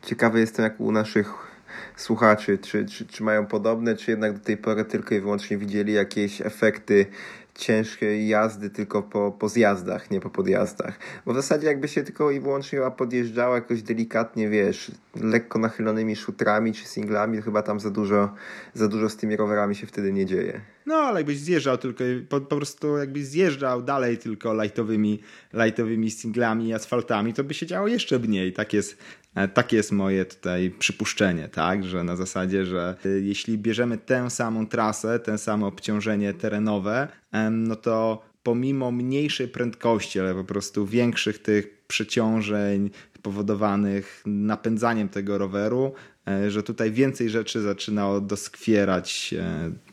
Ciekawy 0.02 0.40
jestem, 0.40 0.62
jak 0.62 0.80
u 0.80 0.92
naszych 0.92 1.54
słuchaczy, 1.96 2.58
czy, 2.58 2.86
czy, 2.86 3.06
czy 3.06 3.22
mają 3.22 3.46
podobne, 3.46 3.96
czy 3.96 4.10
jednak 4.10 4.32
do 4.32 4.44
tej 4.44 4.56
pory 4.56 4.84
tylko 4.84 5.14
i 5.14 5.20
wyłącznie 5.20 5.58
widzieli 5.58 5.92
jakieś 5.92 6.40
efekty 6.40 7.06
ciężkiej 7.54 8.28
jazdy 8.28 8.70
tylko 8.70 9.02
po, 9.02 9.32
po 9.32 9.48
zjazdach, 9.48 10.10
nie 10.10 10.20
po 10.20 10.30
podjazdach. 10.30 10.98
Bo 11.26 11.32
w 11.32 11.36
zasadzie 11.36 11.66
jakby 11.66 11.88
się 11.88 12.02
tylko 12.02 12.30
i 12.30 12.40
wyłącznie 12.40 12.80
podjeżdżała 12.96 13.54
jakoś 13.54 13.82
delikatnie, 13.82 14.48
wiesz, 14.48 14.90
lekko 15.20 15.58
nachylonymi 15.58 16.16
szutrami 16.16 16.72
czy 16.72 16.84
singlami, 16.84 17.38
to 17.38 17.44
chyba 17.44 17.62
tam 17.62 17.80
za 17.80 17.90
dużo, 17.90 18.34
za 18.74 18.88
dużo 18.88 19.08
z 19.08 19.16
tymi 19.16 19.36
rowerami 19.36 19.74
się 19.74 19.86
wtedy 19.86 20.12
nie 20.12 20.26
dzieje. 20.26 20.60
No, 20.86 20.94
ale 20.94 21.20
jakbyś 21.20 21.38
zjeżdżał 21.38 21.78
tylko, 21.78 22.04
po, 22.28 22.40
po 22.40 22.56
prostu 22.56 22.98
jakbyś 22.98 23.24
zjeżdżał 23.24 23.82
dalej 23.82 24.18
tylko 24.18 24.62
lightowymi, 24.62 25.20
lightowymi 25.52 26.10
singlami 26.10 26.68
i 26.68 26.74
asfaltami, 26.74 27.34
to 27.34 27.44
by 27.44 27.54
się 27.54 27.66
działo 27.66 27.88
jeszcze 27.88 28.18
mniej. 28.18 28.52
Tak 28.52 28.72
jest, 28.72 28.98
takie 29.54 29.76
jest 29.76 29.92
moje 29.92 30.24
tutaj 30.24 30.70
przypuszczenie, 30.78 31.48
tak, 31.48 31.84
że 31.84 32.04
na 32.04 32.16
zasadzie, 32.16 32.66
że 32.66 32.96
e, 33.04 33.08
jeśli 33.08 33.58
bierzemy 33.58 33.98
tę 33.98 34.30
samą 34.30 34.66
trasę, 34.66 35.18
tę 35.18 35.38
samo 35.38 35.66
obciążenie 35.66 36.34
terenowe, 36.34 37.08
no 37.50 37.76
to 37.76 38.22
pomimo 38.42 38.90
mniejszej 38.90 39.48
prędkości, 39.48 40.20
ale 40.20 40.34
po 40.34 40.44
prostu 40.44 40.86
większych 40.86 41.38
tych 41.38 41.84
przeciążeń 41.86 42.90
powodowanych 43.22 44.22
napędzaniem 44.26 45.08
tego 45.08 45.38
roweru, 45.38 45.92
e, 46.28 46.50
że 46.50 46.62
tutaj 46.62 46.92
więcej 46.92 47.30
rzeczy 47.30 47.62
zaczyna 47.62 48.20
doskwierać 48.20 49.34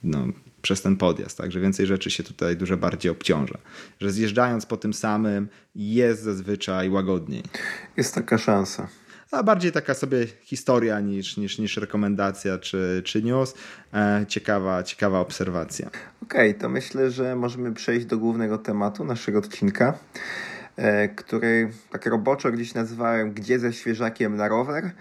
no, 0.04 0.28
przez 0.62 0.82
ten 0.82 0.98
podjazd, 0.98 1.38
także 1.38 1.60
więcej 1.60 1.86
rzeczy 1.86 2.12
się 2.12 2.24
tutaj 2.24 2.58
dużo 2.58 2.78
bardziej 2.78 3.12
obciąża. 3.12 3.58
Że 4.02 4.12
zjeżdżając 4.12 4.66
po 4.66 4.78
tym 4.78 4.94
samym 4.94 5.48
jest 5.76 6.24
zazwyczaj 6.24 6.90
łagodniej. 6.90 7.44
Jest 7.98 8.16
taka 8.16 8.38
szansa. 8.38 8.88
A 9.32 9.44
bardziej 9.44 9.72
taka 9.72 9.94
sobie 9.94 10.26
historia 10.42 11.00
niż, 11.00 11.38
niż, 11.38 11.60
niż 11.60 11.78
rekomendacja 11.78 12.58
czy, 12.58 13.02
czy 13.06 13.24
news. 13.24 13.54
E, 13.94 14.26
ciekawa, 14.28 14.84
ciekawa 14.84 15.20
obserwacja. 15.20 15.88
Okej, 16.24 16.50
okay, 16.50 16.62
to 16.62 16.70
myślę, 16.70 17.12
że 17.12 17.36
możemy 17.36 17.74
przejść 17.74 18.06
do 18.06 18.18
głównego 18.18 18.58
tematu 18.58 19.04
naszego 19.04 19.40
odcinka, 19.40 19.98
e, 20.76 21.10
który 21.10 21.72
tak 21.92 22.06
roboczo 22.06 22.52
gdzieś 22.52 22.74
nazywałem 22.74 23.34
Gdzie 23.34 23.60
ze 23.60 23.74
świeżakiem 23.74 24.36
na 24.36 24.48
rower, 24.48 24.92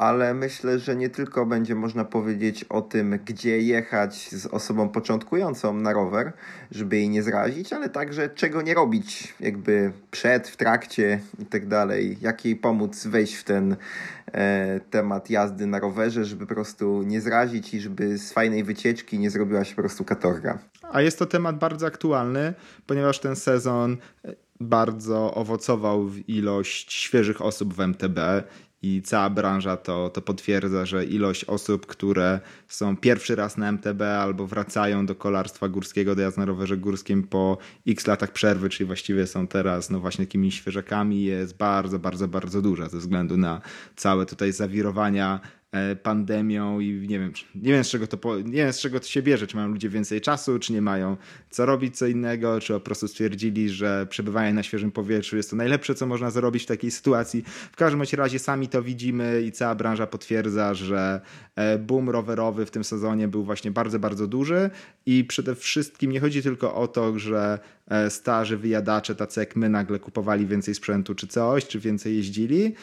ale 0.00 0.34
myślę, 0.34 0.78
że 0.78 0.96
nie 0.96 1.10
tylko 1.10 1.46
będzie 1.46 1.74
można 1.74 2.04
powiedzieć 2.04 2.64
o 2.64 2.82
tym, 2.82 3.18
gdzie 3.24 3.58
jechać 3.58 4.28
z 4.28 4.46
osobą 4.46 4.88
początkującą 4.88 5.74
na 5.74 5.92
rower, 5.92 6.32
żeby 6.70 6.96
jej 6.96 7.08
nie 7.08 7.22
zrazić, 7.22 7.72
ale 7.72 7.88
także 7.88 8.28
czego 8.28 8.62
nie 8.62 8.74
robić, 8.74 9.34
jakby 9.40 9.92
przed, 10.10 10.48
w 10.48 10.56
trakcie 10.56 11.20
i 11.38 11.46
tak 11.46 11.66
dalej, 11.66 12.16
jak 12.20 12.44
jej 12.44 12.56
pomóc 12.56 13.06
wejść 13.06 13.34
w 13.34 13.44
ten 13.44 13.76
e, 14.32 14.80
temat 14.90 15.30
jazdy 15.30 15.66
na 15.66 15.78
rowerze, 15.78 16.24
żeby 16.24 16.46
po 16.46 16.54
prostu 16.54 17.02
nie 17.02 17.20
zrazić 17.20 17.74
i 17.74 17.80
żeby 17.80 18.18
z 18.18 18.32
fajnej 18.32 18.64
wycieczki 18.64 19.18
nie 19.18 19.30
zrobiła 19.30 19.64
się 19.64 19.74
po 19.74 19.82
prostu 19.82 20.04
katorga. 20.04 20.58
A 20.92 21.00
jest 21.00 21.18
to 21.18 21.26
temat 21.26 21.58
bardzo 21.58 21.86
aktualny, 21.86 22.54
ponieważ 22.86 23.18
ten 23.18 23.36
sezon 23.36 23.96
bardzo 24.60 25.34
owocował 25.34 26.08
w 26.08 26.28
ilość 26.28 26.92
świeżych 26.92 27.42
osób 27.42 27.74
w 27.74 27.80
MTB 27.80 28.18
i 28.82 29.02
cała 29.02 29.30
branża 29.30 29.76
to, 29.76 30.10
to 30.10 30.22
potwierdza, 30.22 30.86
że 30.86 31.04
ilość 31.04 31.44
osób, 31.44 31.86
które 31.86 32.40
są 32.68 32.96
pierwszy 32.96 33.36
raz 33.36 33.56
na 33.56 33.72
MTB 33.72 34.02
albo 34.02 34.46
wracają 34.46 35.06
do 35.06 35.14
kolarstwa 35.14 35.68
górskiego, 35.68 36.14
do 36.14 36.22
jazdy 36.22 36.40
na 36.40 36.46
rowerze 36.46 36.76
górskim 36.76 37.22
po 37.22 37.58
x 37.86 38.06
latach 38.06 38.32
przerwy, 38.32 38.68
czyli 38.68 38.86
właściwie 38.86 39.26
są 39.26 39.46
teraz 39.46 39.90
no 39.90 40.00
właśnie 40.00 40.26
takimi 40.26 40.52
świeżakami, 40.52 41.22
jest 41.22 41.56
bardzo, 41.56 41.98
bardzo, 41.98 42.28
bardzo 42.28 42.62
duża 42.62 42.88
ze 42.88 42.98
względu 42.98 43.36
na 43.36 43.60
całe 43.96 44.26
tutaj 44.26 44.52
zawirowania 44.52 45.40
pandemią 46.02 46.80
i 46.80 47.06
nie 47.08 47.18
wiem, 47.18 47.32
nie 47.54 47.72
wiem 47.72 47.84
z 47.84 47.88
czego 47.88 48.06
to, 48.06 48.38
nie 48.38 48.52
wiem 48.52 48.72
z 48.72 48.78
czego 48.78 49.00
to 49.00 49.06
się 49.06 49.22
bierze, 49.22 49.46
czy 49.46 49.56
mają 49.56 49.68
ludzie 49.68 49.88
więcej 49.88 50.20
czasu, 50.20 50.58
czy 50.58 50.72
nie 50.72 50.82
mają 50.82 51.16
co 51.50 51.66
robić, 51.66 51.98
co 51.98 52.06
innego, 52.06 52.60
czy 52.60 52.72
po 52.72 52.80
prostu 52.80 53.08
stwierdzili, 53.08 53.68
że 53.68 54.06
przebywanie 54.10 54.54
na 54.54 54.62
świeżym 54.62 54.92
powietrzu 54.92 55.36
jest 55.36 55.50
to 55.50 55.56
najlepsze, 55.56 55.94
co 55.94 56.06
można 56.06 56.30
zrobić 56.30 56.62
w 56.62 56.66
takiej 56.66 56.90
sytuacji. 56.90 57.42
W 57.72 57.76
każdym 57.76 58.02
razie 58.12 58.38
sami 58.38 58.68
to 58.68 58.82
widzimy 58.82 59.42
i 59.42 59.52
cała 59.52 59.74
branża 59.74 60.06
potwierdza, 60.06 60.74
że 60.74 61.20
e, 61.56 61.78
boom 61.78 62.10
rowerowy 62.10 62.66
w 62.66 62.70
tym 62.70 62.84
sezonie 62.84 63.28
był 63.28 63.44
właśnie 63.44 63.70
bardzo, 63.70 63.98
bardzo 63.98 64.26
duży 64.26 64.70
i 65.06 65.24
przede 65.24 65.54
wszystkim 65.54 66.12
nie 66.12 66.20
chodzi 66.20 66.42
tylko 66.42 66.74
o 66.74 66.88
to, 66.88 67.18
że 67.18 67.40
E, 67.40 67.79
starzy 68.08 68.56
wyjadacze, 68.56 69.14
tacy 69.14 69.40
jak 69.40 69.56
my, 69.56 69.68
nagle 69.68 69.98
kupowali 69.98 70.46
więcej 70.46 70.74
sprzętu 70.74 71.14
czy 71.14 71.26
coś, 71.26 71.66
czy 71.66 71.80
więcej 71.80 72.16
jeździli, 72.16 72.74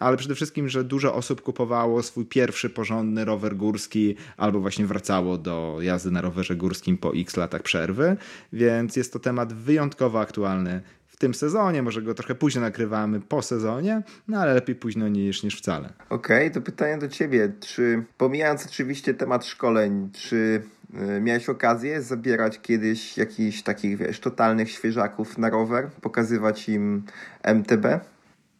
ale 0.00 0.16
przede 0.16 0.34
wszystkim, 0.34 0.68
że 0.68 0.84
dużo 0.84 1.14
osób 1.14 1.42
kupowało 1.42 2.02
swój 2.02 2.26
pierwszy 2.26 2.70
porządny 2.70 3.24
rower 3.24 3.56
górski 3.56 4.16
albo 4.36 4.60
właśnie 4.60 4.86
wracało 4.86 5.38
do 5.38 5.78
jazdy 5.80 6.10
na 6.10 6.20
rowerze 6.20 6.56
górskim 6.56 6.98
po 6.98 7.12
x 7.14 7.36
latach 7.36 7.62
przerwy, 7.62 8.16
więc 8.52 8.96
jest 8.96 9.12
to 9.12 9.18
temat 9.18 9.52
wyjątkowo 9.52 10.20
aktualny 10.20 10.80
w 11.06 11.16
tym 11.16 11.34
sezonie, 11.34 11.82
może 11.82 12.02
go 12.02 12.14
trochę 12.14 12.34
późno 12.34 12.60
nakrywamy 12.60 13.20
po 13.20 13.42
sezonie, 13.42 14.02
no 14.28 14.40
ale 14.40 14.54
lepiej 14.54 14.74
późno 14.74 15.08
niż, 15.08 15.42
niż 15.42 15.56
wcale. 15.56 15.92
Okej, 16.08 16.48
okay, 16.48 16.50
to 16.50 16.60
pytanie 16.60 16.98
do 16.98 17.08
Ciebie, 17.08 17.52
czy 17.60 18.04
pomijając 18.18 18.66
oczywiście 18.66 19.14
temat 19.14 19.46
szkoleń, 19.46 20.10
czy 20.12 20.62
E, 20.64 20.73
miałeś 21.20 21.48
okazję 21.48 22.02
zabierać 22.02 22.60
kiedyś 22.60 23.18
jakichś 23.18 23.62
takich, 23.62 23.98
wiesz, 23.98 24.20
totalnych 24.20 24.70
świeżaków 24.70 25.38
na 25.38 25.50
rower, 25.50 25.90
pokazywać 26.00 26.68
im 26.68 27.02
MTB? 27.42 27.86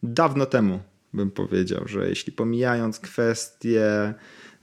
Dawno 0.03 0.45
temu 0.45 0.79
bym 1.13 1.31
powiedział, 1.31 1.87
że 1.87 2.09
jeśli 2.09 2.33
pomijając 2.33 2.99
kwestie 2.99 4.13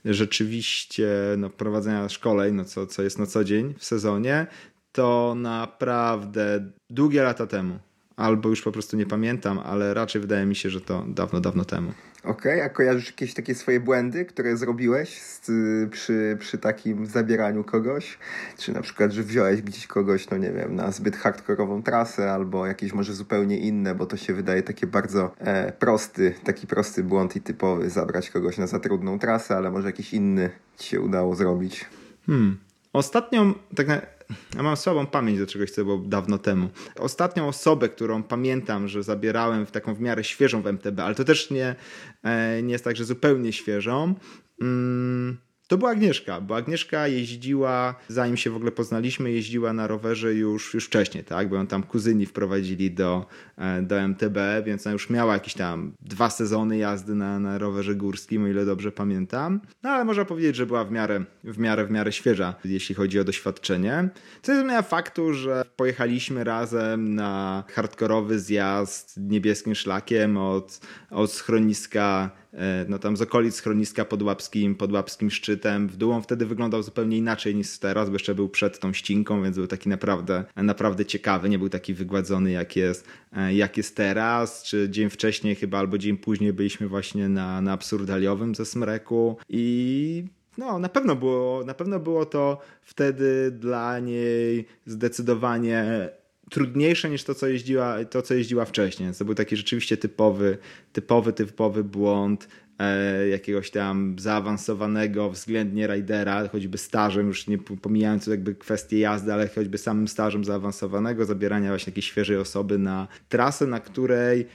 rzeczywiście 0.05 1.09
no, 1.37 1.49
prowadzenia 1.49 2.09
szkoleń, 2.09 2.55
no, 2.55 2.65
co, 2.65 2.87
co 2.87 3.03
jest 3.03 3.19
na 3.19 3.25
co 3.25 3.43
dzień 3.43 3.73
w 3.77 3.85
sezonie, 3.85 4.47
to 4.91 5.35
naprawdę 5.37 6.71
długie 6.89 7.23
lata 7.23 7.47
temu. 7.47 7.79
Albo 8.15 8.49
już 8.49 8.61
po 8.61 8.71
prostu 8.71 8.97
nie 8.97 9.05
pamiętam, 9.05 9.59
ale 9.59 9.93
raczej 9.93 10.21
wydaje 10.21 10.45
mi 10.45 10.55
się, 10.55 10.69
że 10.69 10.81
to 10.81 11.05
dawno, 11.07 11.41
dawno 11.41 11.65
temu. 11.65 11.91
Okej, 12.23 12.53
okay, 12.53 12.63
a 12.63 12.69
kojarzysz 12.69 13.07
jakieś 13.07 13.33
takie 13.33 13.55
swoje 13.55 13.79
błędy, 13.79 14.25
które 14.25 14.57
zrobiłeś 14.57 15.21
z, 15.21 15.41
przy, 15.91 16.37
przy 16.39 16.57
takim 16.57 17.05
zabieraniu 17.05 17.63
kogoś? 17.63 18.17
Czy 18.57 18.73
na 18.73 18.81
przykład, 18.81 19.11
że 19.11 19.23
wziąłeś 19.23 19.61
gdzieś 19.61 19.87
kogoś, 19.87 20.29
no 20.29 20.37
nie 20.37 20.51
wiem, 20.51 20.75
na 20.75 20.91
zbyt 20.91 21.15
hardkorową 21.15 21.83
trasę, 21.83 22.31
albo 22.31 22.67
jakieś 22.67 22.93
może 22.93 23.13
zupełnie 23.13 23.57
inne, 23.57 23.95
bo 23.95 24.05
to 24.05 24.17
się 24.17 24.33
wydaje 24.33 24.63
takie 24.63 24.87
bardzo 24.87 25.35
e, 25.39 25.71
prosty, 25.71 26.33
taki 26.43 26.67
prosty 26.67 27.03
błąd 27.03 27.35
i 27.35 27.41
typowy, 27.41 27.89
zabrać 27.89 28.29
kogoś 28.29 28.57
na 28.57 28.67
za 28.67 28.79
trudną 28.79 29.19
trasę, 29.19 29.57
ale 29.57 29.71
może 29.71 29.87
jakiś 29.87 30.13
inny 30.13 30.49
ci 30.77 30.89
się 30.89 31.01
udało 31.01 31.35
zrobić. 31.35 31.85
Hmm. 32.25 32.57
Ostatnią, 32.93 33.53
tak 33.75 33.87
na, 33.87 34.01
ja 34.55 34.63
mam 34.63 34.77
słabą 34.77 35.05
pamięć 35.05 35.39
do 35.39 35.47
czegoś, 35.47 35.71
co 35.71 35.85
było 35.85 35.97
dawno 35.97 36.37
temu. 36.37 36.69
Ostatnią 36.99 37.47
osobę, 37.47 37.89
którą 37.89 38.23
pamiętam, 38.23 38.87
że 38.87 39.03
zabierałem 39.03 39.65
w 39.65 39.71
taką 39.71 39.95
w 39.95 39.99
miarę 39.99 40.23
świeżą 40.23 40.61
w 40.61 40.67
MTB, 40.67 40.99
ale 40.99 41.15
to 41.15 41.23
też 41.23 41.51
nie, 41.51 41.75
e, 42.23 42.61
nie 42.63 42.71
jest 42.71 42.83
tak, 42.83 42.95
że 42.95 43.05
zupełnie 43.05 43.53
świeżą, 43.53 44.15
mm, 44.61 45.37
to 45.73 45.77
była 45.77 45.91
Agnieszka, 45.91 46.41
bo 46.41 46.55
Agnieszka 46.55 47.07
jeździła, 47.07 47.95
zanim 48.07 48.37
się 48.37 48.49
w 48.49 48.55
ogóle 48.55 48.71
poznaliśmy, 48.71 49.31
jeździła 49.31 49.73
na 49.73 49.87
rowerze 49.87 50.33
już, 50.33 50.73
już 50.73 50.85
wcześniej, 50.85 51.23
tak? 51.23 51.49
Bo 51.49 51.55
ją 51.55 51.67
tam 51.67 51.83
kuzyni 51.83 52.25
wprowadzili 52.25 52.91
do, 52.91 53.25
e, 53.57 53.81
do 53.81 53.99
MTB, 53.99 54.37
więc 54.65 54.87
ona 54.87 54.93
już 54.93 55.09
miała 55.09 55.33
jakieś 55.33 55.53
tam 55.53 55.93
dwa 56.01 56.29
sezony 56.29 56.77
jazdy 56.77 57.15
na, 57.15 57.39
na 57.39 57.57
rowerze 57.57 57.95
górskim, 57.95 58.43
o 58.43 58.47
ile 58.47 58.65
dobrze 58.65 58.91
pamiętam. 58.91 59.61
No 59.83 59.89
ale 59.89 60.05
można 60.05 60.25
powiedzieć, 60.25 60.55
że 60.55 60.65
była 60.65 60.85
w 60.85 60.91
miarę, 60.91 61.23
w 61.43 61.57
miarę, 61.57 61.85
w 61.85 61.91
miarę 61.91 62.11
świeża, 62.11 62.55
jeśli 62.65 62.95
chodzi 62.95 63.19
o 63.19 63.23
doświadczenie. 63.23 64.09
Co 64.41 64.53
nie 64.53 64.59
zmienia 64.59 64.81
faktu, 64.81 65.33
że 65.33 65.65
pojechaliśmy 65.75 66.43
razem 66.43 67.15
na 67.15 67.63
hardkorowy 67.71 68.39
zjazd 68.39 69.17
niebieskim 69.17 69.75
szlakiem 69.75 70.37
od, 70.37 70.79
od 71.11 71.31
schroniska 71.31 72.42
no 72.89 72.99
tam 72.99 73.17
z 73.17 73.21
okolic 73.21 73.55
schroniska 73.55 74.05
pod 74.05 74.21
łapskim, 74.21 74.75
pod 74.75 74.91
łapskim 74.91 75.31
szczytem. 75.31 75.87
W 75.87 75.97
dół 75.97 76.11
on 76.11 76.21
wtedy 76.21 76.45
wyglądał 76.45 76.83
zupełnie 76.83 77.17
inaczej 77.17 77.55
niż 77.55 77.79
teraz, 77.79 78.09
bo 78.09 78.15
jeszcze 78.15 78.35
był 78.35 78.49
przed 78.49 78.79
tą 78.79 78.93
ścinką, 78.93 79.43
więc 79.43 79.57
był 79.57 79.67
taki 79.67 79.89
naprawdę, 79.89 80.43
naprawdę 80.55 81.05
ciekawy. 81.05 81.49
Nie 81.49 81.59
był 81.59 81.69
taki 81.69 81.93
wygładzony 81.93 82.51
jak 82.51 82.75
jest, 82.75 83.07
e, 83.37 83.53
jak 83.53 83.77
jest 83.77 83.95
teraz, 83.95 84.63
czy 84.63 84.89
dzień 84.89 85.09
wcześniej 85.09 85.55
chyba, 85.55 85.79
albo 85.79 85.97
dzień 85.97 86.17
później 86.17 86.53
byliśmy 86.53 86.87
właśnie 86.87 87.29
na, 87.29 87.61
na 87.61 87.71
absurdaliowym 87.71 88.55
ze 88.55 88.65
Smreku 88.65 89.37
i 89.49 90.25
no, 90.57 90.79
na 90.79 90.89
pewno 90.89 91.15
było, 91.15 91.63
na 91.65 91.73
pewno 91.73 91.99
było 91.99 92.25
to 92.25 92.61
wtedy 92.81 93.51
dla 93.51 93.99
niej 93.99 94.65
zdecydowanie 94.85 96.09
trudniejsze 96.53 97.09
niż 97.09 97.23
to, 97.23 97.35
co 97.35 97.47
jeździła, 97.47 98.05
to, 98.05 98.21
co 98.21 98.33
jeździła 98.33 98.65
wcześniej. 98.65 99.07
Więc 99.07 99.17
to 99.17 99.25
był 99.25 99.35
taki 99.35 99.57
rzeczywiście 99.57 99.97
typowy, 99.97 100.57
typowy, 100.93 101.33
typowy 101.33 101.83
błąd 101.83 102.47
e, 102.79 103.27
jakiegoś 103.27 103.71
tam 103.71 104.15
zaawansowanego 104.19 105.29
względnie 105.29 105.87
rajdera, 105.87 106.47
choćby 106.47 106.77
stażem, 106.77 107.27
już 107.27 107.47
nie 107.47 107.57
pomijając 107.57 108.27
jakby 108.27 108.55
kwestię 108.55 108.99
jazdy, 108.99 109.33
ale 109.33 109.47
choćby 109.47 109.77
samym 109.77 110.07
stażem 110.07 110.43
zaawansowanego, 110.43 111.25
zabierania 111.25 111.69
właśnie 111.69 111.91
jakiejś 111.91 112.05
świeżej 112.05 112.37
osoby 112.37 112.77
na 112.77 113.07
trasę, 113.29 113.67
na 113.67 113.79
której 113.79 114.47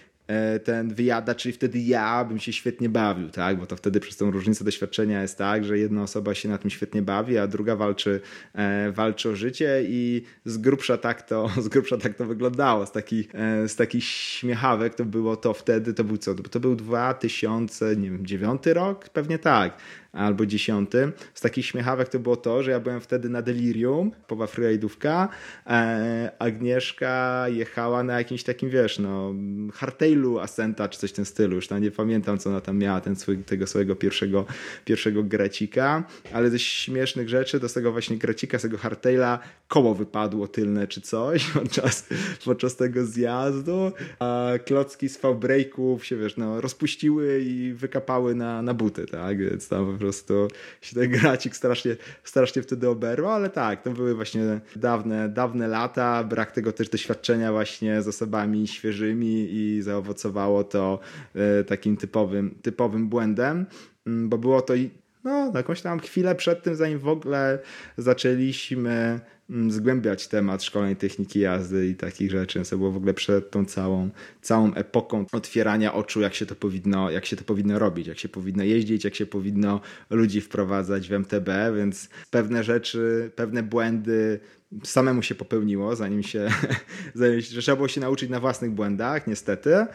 ten 0.64 0.94
wyjada, 0.94 1.34
czyli 1.34 1.52
wtedy 1.52 1.78
ja 1.78 2.24
bym 2.24 2.38
się 2.38 2.52
świetnie 2.52 2.88
bawił, 2.88 3.30
tak? 3.30 3.58
Bo 3.58 3.66
to 3.66 3.76
wtedy 3.76 4.00
przez 4.00 4.16
tą 4.16 4.30
różnicę 4.30 4.64
doświadczenia 4.64 5.22
jest 5.22 5.38
tak, 5.38 5.64
że 5.64 5.78
jedna 5.78 6.02
osoba 6.02 6.34
się 6.34 6.48
na 6.48 6.58
tym 6.58 6.70
świetnie 6.70 7.02
bawi, 7.02 7.38
a 7.38 7.46
druga 7.46 7.76
walczy, 7.76 8.20
e, 8.54 8.92
walczy 8.92 9.30
o 9.30 9.36
życie 9.36 9.82
i 9.88 10.22
z 10.44 10.58
grubsza 10.58 10.96
tak 10.96 11.22
to, 11.22 11.50
z 11.64 11.68
grubsza 11.68 11.96
tak 11.96 12.14
to 12.14 12.26
wyglądało. 12.26 12.86
Z 12.86 12.92
takich, 12.92 13.34
e, 13.34 13.68
z 13.68 13.76
śmiechawek 14.04 14.94
to 14.94 15.04
było 15.04 15.36
to 15.36 15.54
wtedy, 15.54 15.94
to 15.94 16.04
był 16.04 16.16
co? 16.16 16.34
To 16.34 16.60
był 16.60 16.76
2009 16.76 18.66
rok? 18.66 19.08
Pewnie 19.08 19.38
tak 19.38 19.78
albo 20.12 20.46
dziesiąty. 20.46 21.12
Z 21.34 21.40
takich 21.40 21.66
śmiechawek 21.66 22.08
to 22.08 22.18
było 22.18 22.36
to, 22.36 22.62
że 22.62 22.70
ja 22.70 22.80
byłem 22.80 23.00
wtedy 23.00 23.28
na 23.28 23.42
Delirium, 23.42 24.10
powa 24.26 24.46
freeride'ówka, 24.46 25.28
e, 25.66 26.32
Agnieszka 26.38 27.44
jechała 27.48 28.02
na 28.02 28.18
jakimś 28.18 28.42
takim, 28.42 28.70
wiesz, 28.70 28.98
no, 28.98 29.34
hardtailu 29.72 30.38
Ascenta, 30.38 30.88
czy 30.88 30.98
coś 30.98 31.10
w 31.10 31.14
tym 31.14 31.24
stylu, 31.24 31.56
już 31.56 31.70
nie 31.70 31.90
pamiętam, 31.90 32.38
co 32.38 32.50
ona 32.50 32.60
tam 32.60 32.78
miała, 32.78 33.00
ten 33.00 33.16
swój, 33.16 33.38
tego 33.38 33.66
swojego 33.66 33.96
pierwszego, 33.96 34.46
pierwszego 34.84 35.24
grecika, 35.24 36.04
ale 36.32 36.50
ze 36.50 36.58
śmiesznych 36.58 37.28
rzeczy, 37.28 37.60
do 37.60 37.68
tego 37.68 37.92
właśnie 37.92 38.16
grecika, 38.16 38.58
z 38.58 38.62
tego 38.62 38.78
hardtaila 38.78 39.38
koło 39.68 39.94
wypadło 39.94 40.48
tylne, 40.48 40.86
czy 40.86 41.00
coś 41.00 41.44
podczas, 41.60 42.08
podczas 42.44 42.76
tego 42.76 43.06
zjazdu, 43.06 43.92
a 44.18 44.52
klocki 44.66 45.08
z 45.08 45.20
V-breaków 45.20 46.06
się, 46.06 46.16
wiesz, 46.16 46.36
no, 46.36 46.60
rozpuściły 46.60 47.40
i 47.40 47.72
wykapały 47.72 48.34
na, 48.34 48.62
na 48.62 48.74
buty, 48.74 49.06
tak, 49.06 49.38
więc 49.38 49.68
tam 49.68 49.97
po 49.98 50.02
prostu 50.02 50.48
się 50.80 50.94
ten 50.94 51.10
gracik 51.10 51.56
strasznie, 51.56 51.96
strasznie 52.24 52.62
wtedy 52.62 52.88
oberwał, 52.88 53.30
ale 53.30 53.50
tak, 53.50 53.82
to 53.82 53.90
były 53.90 54.14
właśnie 54.14 54.60
dawne, 54.76 55.28
dawne 55.28 55.68
lata, 55.68 56.24
brak 56.24 56.52
tego 56.52 56.72
też 56.72 56.88
doświadczenia 56.88 57.52
właśnie 57.52 58.02
z 58.02 58.08
osobami 58.08 58.68
świeżymi 58.68 59.48
i 59.50 59.82
zaowocowało 59.82 60.64
to 60.64 60.98
e, 61.34 61.64
takim 61.64 61.96
typowym, 61.96 62.58
typowym 62.62 63.08
błędem, 63.08 63.66
mm, 64.06 64.28
bo 64.28 64.38
było 64.38 64.62
to 64.62 64.74
no, 65.24 65.52
jakąś 65.54 65.82
tam 65.82 66.00
chwilę 66.00 66.34
przed 66.34 66.62
tym, 66.62 66.74
zanim 66.74 66.98
w 66.98 67.08
ogóle 67.08 67.58
zaczęliśmy 67.96 69.20
Mm, 69.50 69.70
zgłębiać 69.70 70.28
temat 70.28 70.64
szkoleń 70.64 70.96
techniki 70.96 71.40
jazdy 71.40 71.88
i 71.88 71.94
takich 71.94 72.30
rzeczy. 72.30 72.62
To 72.70 72.78
było 72.78 72.92
w 72.92 72.96
ogóle 72.96 73.14
przed 73.14 73.50
tą 73.50 73.64
całą, 73.64 74.10
całą 74.42 74.74
epoką 74.74 75.26
otwierania 75.32 75.94
oczu, 75.94 76.20
jak 76.20 76.34
się, 76.34 76.46
to 76.46 76.54
powinno, 76.54 77.10
jak 77.10 77.26
się 77.26 77.36
to 77.36 77.44
powinno 77.44 77.78
robić, 77.78 78.06
jak 78.06 78.18
się 78.18 78.28
powinno 78.28 78.64
jeździć, 78.64 79.04
jak 79.04 79.14
się 79.14 79.26
powinno 79.26 79.80
ludzi 80.10 80.40
wprowadzać 80.40 81.08
w 81.08 81.12
MTB, 81.12 81.48
więc 81.76 82.08
pewne 82.30 82.64
rzeczy, 82.64 83.30
pewne 83.36 83.62
błędy 83.62 84.40
samemu 84.84 85.22
się 85.22 85.34
popełniło, 85.34 85.96
zanim 85.96 86.22
się, 86.22 86.48
zanim 87.14 87.40
się, 87.40 87.60
trzeba 87.60 87.76
było 87.76 87.88
się 87.88 88.00
nauczyć 88.00 88.30
na 88.30 88.40
własnych 88.40 88.70
błędach, 88.70 89.26
niestety. 89.26 89.86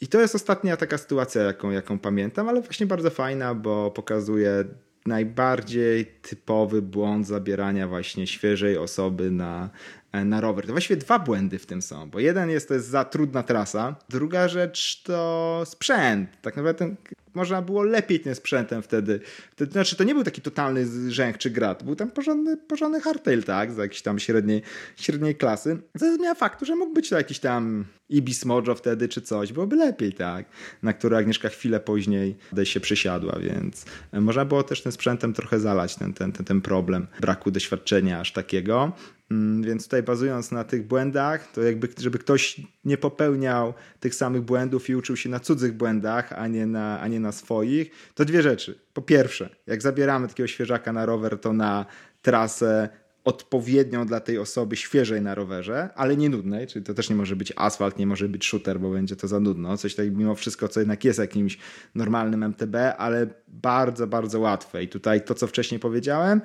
I 0.00 0.08
to 0.08 0.20
jest 0.20 0.34
ostatnia 0.34 0.76
taka 0.76 0.98
sytuacja, 0.98 1.42
jaką, 1.42 1.70
jaką 1.70 1.98
pamiętam, 1.98 2.48
ale 2.48 2.60
właśnie 2.60 2.86
bardzo 2.86 3.10
fajna, 3.10 3.54
bo 3.54 3.90
pokazuje 3.90 4.64
najbardziej 5.06 6.06
typowy 6.06 6.82
błąd 6.82 7.26
zabierania 7.26 7.88
właśnie 7.88 8.26
świeżej 8.26 8.76
osoby 8.76 9.30
na, 9.30 9.70
na 10.12 10.40
rower. 10.40 10.66
To 10.66 10.72
właściwie 10.72 10.96
dwa 10.96 11.18
błędy 11.18 11.58
w 11.58 11.66
tym 11.66 11.82
są, 11.82 12.10
bo 12.10 12.20
jeden 12.20 12.50
jest 12.50 12.68
to 12.68 12.74
jest 12.74 12.88
za 12.88 13.04
trudna 13.04 13.42
trasa, 13.42 13.96
druga 14.08 14.48
rzecz 14.48 15.02
to 15.02 15.62
sprzęt. 15.66 16.30
Tak 16.42 16.56
naprawdę 16.56 16.78
ten, 16.78 16.96
można 17.34 17.62
było 17.62 17.82
lepiej 17.82 18.20
tym 18.20 18.34
sprzętem 18.34 18.82
wtedy. 18.82 19.20
wtedy. 19.50 19.72
Znaczy 19.72 19.96
to 19.96 20.04
nie 20.04 20.14
był 20.14 20.24
taki 20.24 20.40
totalny 20.40 21.10
rzęch 21.10 21.38
czy 21.38 21.50
grat, 21.50 21.82
był 21.82 21.96
tam 21.96 22.10
porządny, 22.10 22.56
porządny 22.56 23.00
hardtail, 23.00 23.44
tak, 23.44 23.72
z 23.72 23.76
jakiejś 23.76 24.02
tam 24.02 24.18
średniej, 24.18 24.62
średniej 24.96 25.34
klasy. 25.34 25.78
Co 25.98 26.14
zmienia 26.14 26.34
faktu, 26.34 26.64
że 26.64 26.76
mógł 26.76 26.92
być 26.92 27.08
to 27.08 27.16
jakiś 27.16 27.38
tam 27.38 27.84
Ibis 28.08 28.44
Mojo 28.44 28.74
wtedy 28.74 29.08
czy 29.08 29.20
coś, 29.20 29.52
byłoby 29.52 29.76
lepiej, 29.76 30.12
tak, 30.12 30.46
na 30.82 30.92
który 30.92 31.16
Agnieszka 31.16 31.48
chwilę 31.48 31.80
później 31.80 32.36
się 32.64 32.80
przysiadła, 32.80 33.38
więc 33.38 33.84
można 34.12 34.44
było 34.44 34.62
też 34.62 34.82
tym 34.82 34.92
sprzętem 34.92 35.32
trochę 35.32 35.60
zalać 35.60 35.96
ten, 35.96 36.12
ten, 36.12 36.32
ten, 36.32 36.46
ten 36.46 36.60
problem 36.60 37.06
braku 37.20 37.50
doświadczenia 37.50 38.20
aż 38.20 38.32
takiego. 38.32 38.92
Mm, 39.30 39.62
więc 39.62 39.84
tutaj 39.84 40.02
bazując 40.02 40.52
na 40.52 40.64
tych 40.64 40.86
błędach, 40.86 41.52
to 41.52 41.62
jakby, 41.62 41.88
żeby 41.98 42.18
ktoś 42.18 42.60
nie 42.84 42.98
popełniał 42.98 43.74
tych 44.00 44.14
samych 44.14 44.42
błędów 44.42 44.90
i 44.90 44.96
uczył 44.96 45.16
się 45.16 45.28
na 45.28 45.40
cudzych 45.40 45.72
błędach, 45.72 46.32
a 46.32 46.46
nie 46.46 46.66
na, 46.66 47.00
a 47.00 47.08
nie 47.08 47.20
na 47.20 47.32
swoich, 47.32 47.90
to 48.14 48.24
dwie 48.24 48.42
rzeczy. 48.42 48.78
Po 48.92 49.02
pierwsze, 49.02 49.56
jak 49.66 49.82
zabieramy 49.82 50.28
takiego 50.28 50.46
świeżaka 50.46 50.92
na 50.92 51.06
rower, 51.06 51.40
to 51.40 51.52
na 51.52 51.86
trasę 52.22 52.88
odpowiednią 53.24 54.06
dla 54.06 54.20
tej 54.20 54.38
osoby 54.38 54.76
świeżej 54.76 55.22
na 55.22 55.34
rowerze, 55.34 55.88
ale 55.94 56.16
nie 56.16 56.28
nudnej, 56.28 56.66
czyli 56.66 56.84
to 56.84 56.94
też 56.94 57.10
nie 57.10 57.16
może 57.16 57.36
być 57.36 57.52
asfalt, 57.56 57.98
nie 57.98 58.06
może 58.06 58.28
być 58.28 58.46
shooter, 58.46 58.80
bo 58.80 58.90
będzie 58.90 59.16
to 59.16 59.28
za 59.28 59.40
nudno. 59.40 59.76
Coś 59.76 59.94
tak 59.94 60.16
mimo 60.16 60.34
wszystko, 60.34 60.68
co 60.68 60.80
jednak 60.80 61.04
jest 61.04 61.18
jakimś 61.18 61.58
normalnym 61.94 62.42
MTB, 62.42 62.74
ale 62.98 63.26
bardzo, 63.48 64.06
bardzo 64.06 64.40
łatwe. 64.40 64.82
I 64.82 64.88
tutaj 64.88 65.24
to, 65.24 65.34
co 65.34 65.46
wcześniej 65.46 65.80
powiedziałem, 65.80 66.40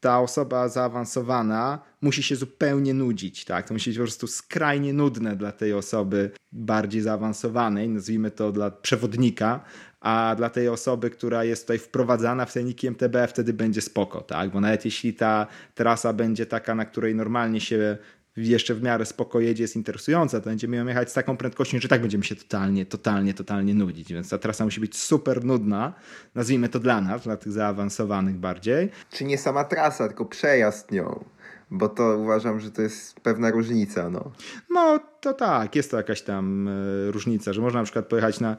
ta 0.00 0.20
osoba 0.20 0.68
zaawansowana 0.68 1.78
musi 2.00 2.22
się 2.22 2.36
zupełnie 2.36 2.94
nudzić, 2.94 3.44
tak? 3.44 3.68
To 3.68 3.74
musi 3.74 3.90
być 3.90 3.98
po 3.98 4.02
prostu 4.02 4.26
skrajnie 4.26 4.92
nudne 4.92 5.36
dla 5.36 5.52
tej 5.52 5.72
osoby 5.72 6.30
bardziej 6.52 7.02
zaawansowanej, 7.02 7.88
nazwijmy 7.88 8.30
to 8.30 8.52
dla 8.52 8.70
przewodnika, 8.70 9.64
a 10.00 10.34
dla 10.36 10.50
tej 10.50 10.68
osoby, 10.68 11.10
która 11.10 11.44
jest 11.44 11.62
tutaj 11.62 11.78
wprowadzana 11.78 12.46
w 12.46 12.52
ceniki 12.52 12.90
MTB, 12.90 13.16
wtedy 13.28 13.52
będzie 13.52 13.80
spoko, 13.80 14.20
tak? 14.20 14.50
Bo 14.50 14.60
nawet 14.60 14.84
jeśli 14.84 15.14
ta 15.14 15.46
trasa 15.74 16.12
będzie 16.12 16.46
taka, 16.46 16.74
na 16.74 16.84
której 16.84 17.14
normalnie 17.14 17.60
się 17.60 17.98
jeszcze 18.46 18.74
w 18.74 18.82
miarę 18.82 19.06
spoko 19.06 19.40
jedzie, 19.40 19.64
jest 19.64 19.76
interesująca, 19.76 20.40
to 20.40 20.50
będziemy 20.50 20.76
ją 20.76 20.86
jechać 20.86 21.10
z 21.10 21.14
taką 21.14 21.36
prędkością, 21.36 21.78
że 21.78 21.88
tak 21.88 22.00
będziemy 22.00 22.24
się 22.24 22.36
totalnie, 22.36 22.86
totalnie, 22.86 23.34
totalnie 23.34 23.74
nudzić. 23.74 24.12
Więc 24.12 24.28
ta 24.28 24.38
trasa 24.38 24.64
musi 24.64 24.80
być 24.80 24.96
super 24.96 25.44
nudna, 25.44 25.94
nazwijmy 26.34 26.68
to 26.68 26.80
dla 26.80 27.00
nas, 27.00 27.22
dla 27.22 27.36
tych 27.36 27.52
zaawansowanych 27.52 28.36
bardziej. 28.36 28.90
Czy 29.10 29.24
nie 29.24 29.38
sama 29.38 29.64
trasa, 29.64 30.08
tylko 30.08 30.24
przejazd 30.24 30.92
nią 30.92 31.24
bo 31.70 31.88
to 31.88 32.18
uważam, 32.18 32.60
że 32.60 32.70
to 32.70 32.82
jest 32.82 33.20
pewna 33.20 33.50
różnica. 33.50 34.10
No, 34.10 34.32
no 34.70 35.00
to 35.20 35.34
tak, 35.34 35.76
jest 35.76 35.90
to 35.90 35.96
jakaś 35.96 36.22
tam 36.22 36.68
e, 36.68 36.72
różnica, 37.12 37.52
że 37.52 37.60
można 37.60 37.80
na 37.80 37.84
przykład 37.84 38.06
pojechać 38.06 38.40
na 38.40 38.56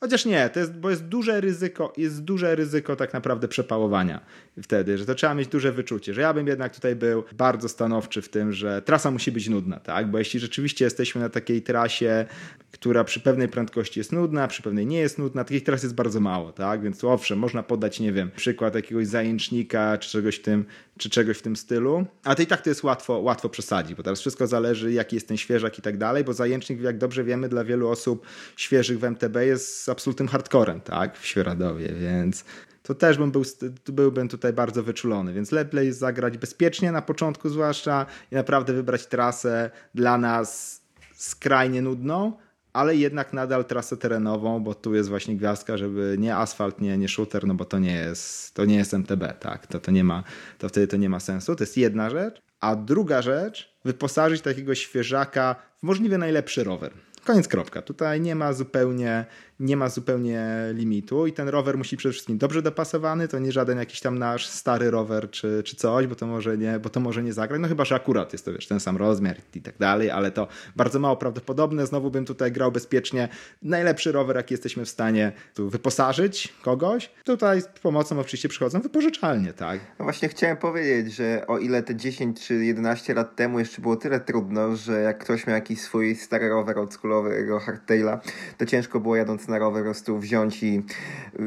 Chociaż 0.00 0.24
nie, 0.24 0.48
to 0.48 0.60
jest, 0.60 0.72
bo 0.72 0.90
jest 0.90 1.04
duże 1.04 1.40
ryzyko, 1.40 1.92
jest 1.96 2.22
duże 2.22 2.54
ryzyko 2.54 2.96
tak 2.96 3.12
naprawdę 3.12 3.48
przepałowania 3.48 4.20
wtedy, 4.62 4.98
że 4.98 5.06
to 5.06 5.14
trzeba 5.14 5.34
mieć 5.34 5.48
duże 5.48 5.72
wyczucie, 5.72 6.14
że 6.14 6.20
ja 6.20 6.34
bym 6.34 6.46
jednak 6.46 6.74
tutaj 6.74 6.96
był 6.96 7.24
bardzo 7.32 7.68
stanowczy 7.68 8.22
w 8.22 8.28
tym, 8.28 8.52
że 8.52 8.82
trasa 8.82 9.10
musi 9.10 9.32
być 9.32 9.48
nudna, 9.48 9.80
tak? 9.80 10.10
Bo 10.10 10.18
jeśli 10.18 10.40
rzeczywiście 10.40 10.84
jesteśmy 10.84 11.20
na 11.20 11.28
takiej 11.28 11.62
trasie, 11.62 12.26
która 12.72 13.04
przy 13.04 13.20
pewnej 13.20 13.48
prędkości 13.48 14.00
jest 14.00 14.12
nudna, 14.12 14.48
przy 14.48 14.62
pewnej 14.62 14.86
nie 14.86 14.98
jest 14.98 15.18
nudna, 15.18 15.44
takich 15.44 15.64
tras 15.64 15.82
jest 15.82 15.94
bardzo 15.94 16.20
mało, 16.20 16.52
tak? 16.52 16.82
Więc 16.82 17.04
owszem, 17.04 17.38
można 17.38 17.62
podać, 17.62 18.00
nie 18.00 18.12
wiem, 18.12 18.30
przykład 18.36 18.74
jakiegoś 18.74 19.06
zajęcznika 19.06 19.98
czy 19.98 20.10
czegoś 20.10 20.36
w 20.36 20.42
tym, 20.42 20.64
czy 20.98 21.10
czegoś 21.10 21.38
w 21.38 21.42
tym 21.42 21.56
stylu, 21.56 22.06
ale 22.24 22.36
to 22.36 22.42
i 22.42 22.46
tak 22.46 22.62
to 22.62 22.70
jest 22.70 22.82
łatwo, 22.82 23.18
łatwo 23.18 23.48
przesadzić, 23.48 23.94
bo 23.94 24.02
teraz 24.02 24.20
wszystko 24.20 24.46
zależy, 24.46 24.92
jaki 24.92 25.16
jest 25.16 25.28
ten 25.28 25.36
świeżak 25.36 25.78
i 25.78 25.82
tak 25.82 25.98
dalej, 25.98 26.24
bo 26.24 26.32
zajęcznik, 26.32 26.80
jak 26.80 26.98
dobrze 26.98 27.24
wiemy, 27.24 27.48
dla 27.48 27.64
wielu 27.64 27.88
osób 27.88 28.26
świeżych 28.56 28.98
w 28.98 29.04
MTB 29.04 29.36
jest 29.36 29.84
absolutnym 29.94 30.28
hardcorem, 30.28 30.80
tak, 30.80 31.18
w 31.18 31.26
Świeradowie, 31.26 31.88
więc 31.88 32.44
to 32.82 32.94
też 32.94 33.18
bym 33.18 33.30
był, 33.30 33.42
byłbym 33.86 34.28
tutaj 34.28 34.52
bardzo 34.52 34.82
wyczulony, 34.82 35.32
więc 35.32 35.52
lepiej 35.52 35.92
zagrać 35.92 36.38
bezpiecznie 36.38 36.92
na 36.92 37.02
początku 37.02 37.48
zwłaszcza 37.48 38.06
i 38.32 38.34
naprawdę 38.34 38.72
wybrać 38.72 39.06
trasę 39.06 39.70
dla 39.94 40.18
nas 40.18 40.80
skrajnie 41.14 41.82
nudną, 41.82 42.32
ale 42.72 42.96
jednak 42.96 43.32
nadal 43.32 43.64
trasę 43.64 43.96
terenową, 43.96 44.60
bo 44.60 44.74
tu 44.74 44.94
jest 44.94 45.08
właśnie 45.08 45.36
gwiazdka, 45.36 45.76
żeby 45.76 46.16
nie 46.18 46.36
asfalt, 46.36 46.80
nie, 46.80 46.98
nie 46.98 47.08
shooter, 47.08 47.46
no 47.46 47.54
bo 47.54 47.64
to 47.64 47.78
nie 47.78 47.94
jest, 47.94 48.54
to 48.54 48.64
nie 48.64 48.76
jest 48.76 48.94
MTB, 48.94 49.38
tak, 49.40 49.66
to, 49.66 49.80
to 49.80 49.90
nie 49.90 50.04
ma, 50.04 50.24
to 50.58 50.68
wtedy 50.68 50.86
to 50.86 50.96
nie 50.96 51.08
ma 51.08 51.20
sensu, 51.20 51.56
to 51.56 51.62
jest 51.62 51.76
jedna 51.76 52.10
rzecz, 52.10 52.42
a 52.60 52.76
druga 52.76 53.22
rzecz, 53.22 53.76
wyposażyć 53.84 54.42
takiego 54.42 54.74
świeżaka 54.74 55.56
w 55.78 55.82
możliwie 55.82 56.18
najlepszy 56.18 56.64
rower. 56.64 56.92
Koniec 57.24 57.48
kropka. 57.48 57.82
Tutaj 57.82 58.20
nie 58.20 58.34
ma 58.34 58.52
zupełnie 58.52 59.24
nie 59.60 59.76
ma 59.76 59.88
zupełnie 59.88 60.46
limitu 60.72 61.26
i 61.26 61.32
ten 61.32 61.48
rower 61.48 61.78
musi 61.78 61.96
przede 61.96 62.12
wszystkim 62.12 62.38
dobrze 62.38 62.62
dopasowany, 62.62 63.28
to 63.28 63.38
nie 63.38 63.52
żaden 63.52 63.78
jakiś 63.78 64.00
tam 64.00 64.18
nasz 64.18 64.46
stary 64.46 64.90
rower 64.90 65.30
czy, 65.30 65.62
czy 65.62 65.76
coś, 65.76 66.06
bo 66.06 66.14
to 66.14 66.26
może 66.26 66.58
nie, 66.58 66.78
bo 66.78 66.90
to 66.90 67.00
może 67.00 67.22
nie 67.22 67.32
zagrać, 67.32 67.60
no 67.60 67.68
chyba, 67.68 67.84
że 67.84 67.94
akurat 67.94 68.32
jest 68.32 68.44
to 68.44 68.52
wiesz, 68.52 68.66
ten 68.66 68.80
sam 68.80 68.96
rozmiar 68.96 69.36
i 69.54 69.62
tak 69.62 69.78
dalej, 69.78 70.10
ale 70.10 70.30
to 70.30 70.48
bardzo 70.76 70.98
mało 70.98 71.16
prawdopodobne, 71.16 71.86
znowu 71.86 72.10
bym 72.10 72.24
tutaj 72.24 72.52
grał 72.52 72.72
bezpiecznie, 72.72 73.28
najlepszy 73.62 74.12
rower 74.12 74.36
jaki 74.36 74.54
jesteśmy 74.54 74.84
w 74.84 74.88
stanie 74.88 75.32
tu 75.54 75.70
wyposażyć 75.70 76.54
kogoś, 76.62 77.10
tutaj 77.24 77.62
z 77.62 77.66
pomocą 77.66 78.20
oczywiście 78.20 78.48
przychodzą 78.48 78.80
wypożyczalnie, 78.80 79.52
tak? 79.52 79.80
No 79.98 80.04
właśnie 80.04 80.28
chciałem 80.28 80.56
powiedzieć, 80.56 81.14
że 81.14 81.46
o 81.46 81.58
ile 81.58 81.82
te 81.82 81.96
10 81.96 82.46
czy 82.46 82.64
11 82.64 83.14
lat 83.14 83.36
temu 83.36 83.58
jeszcze 83.58 83.82
było 83.82 83.96
tyle 83.96 84.20
trudno, 84.20 84.76
że 84.76 85.00
jak 85.00 85.18
ktoś 85.18 85.46
miał 85.46 85.54
jakiś 85.54 85.80
swój 85.80 86.16
stary 86.16 86.48
rower 86.48 86.78
oldschoolowego 86.78 87.60
hardtaila, 87.60 88.20
to 88.58 88.66
ciężko 88.66 89.00
było 89.00 89.16
jadąc 89.16 89.43
na 89.48 89.58
rower 89.58 89.82
po 89.82 89.84
prostu 89.84 90.18
wziąć 90.18 90.62
i 90.62 90.82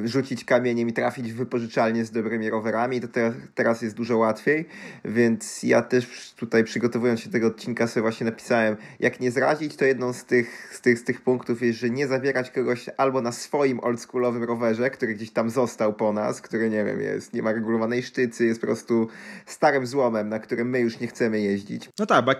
rzucić 0.03 0.45
kamieniem 0.45 0.89
i 0.89 0.93
trafić 0.93 1.33
w 1.33 1.35
wypożyczalnię 1.35 2.05
z 2.05 2.11
dobrymi 2.11 2.49
rowerami. 2.49 3.01
To 3.01 3.07
te, 3.07 3.33
teraz 3.55 3.81
jest 3.81 3.95
dużo 3.95 4.17
łatwiej, 4.17 4.65
więc 5.05 5.63
ja 5.63 5.81
też 5.81 6.33
tutaj 6.35 6.63
przygotowując 6.63 7.19
się 7.19 7.29
do 7.29 7.33
tego 7.33 7.47
odcinka 7.47 7.87
sobie 7.87 8.01
właśnie 8.01 8.25
napisałem, 8.25 8.77
jak 8.99 9.19
nie 9.19 9.31
zrazić, 9.31 9.75
to 9.75 9.85
jedną 9.85 10.13
z 10.13 10.25
tych, 10.25 10.69
z 10.73 10.81
tych, 10.81 10.99
z 10.99 11.03
tych 11.03 11.21
punktów 11.21 11.61
jest, 11.61 11.79
że 11.79 11.89
nie 11.89 12.07
zabierać 12.07 12.51
kogoś 12.51 12.89
albo 12.97 13.21
na 13.21 13.31
swoim 13.31 13.79
oldschoolowym 13.79 14.43
rowerze, 14.43 14.89
który 14.89 15.15
gdzieś 15.15 15.31
tam 15.31 15.49
został 15.49 15.93
po 15.93 16.13
nas, 16.13 16.41
który 16.41 16.69
nie 16.69 16.85
wiem, 16.85 17.01
jest, 17.01 17.33
nie 17.33 17.43
ma 17.43 17.51
regulowanej 17.51 18.03
sztycy, 18.03 18.45
jest 18.45 18.61
po 18.61 18.67
prostu 18.67 19.07
starym 19.45 19.87
złomem, 19.87 20.29
na 20.29 20.39
którym 20.39 20.69
my 20.69 20.79
już 20.79 20.99
nie 20.99 21.07
chcemy 21.07 21.39
jeździć. 21.39 21.89
No 21.99 22.05
tak, 22.05 22.25
bo 22.25 22.31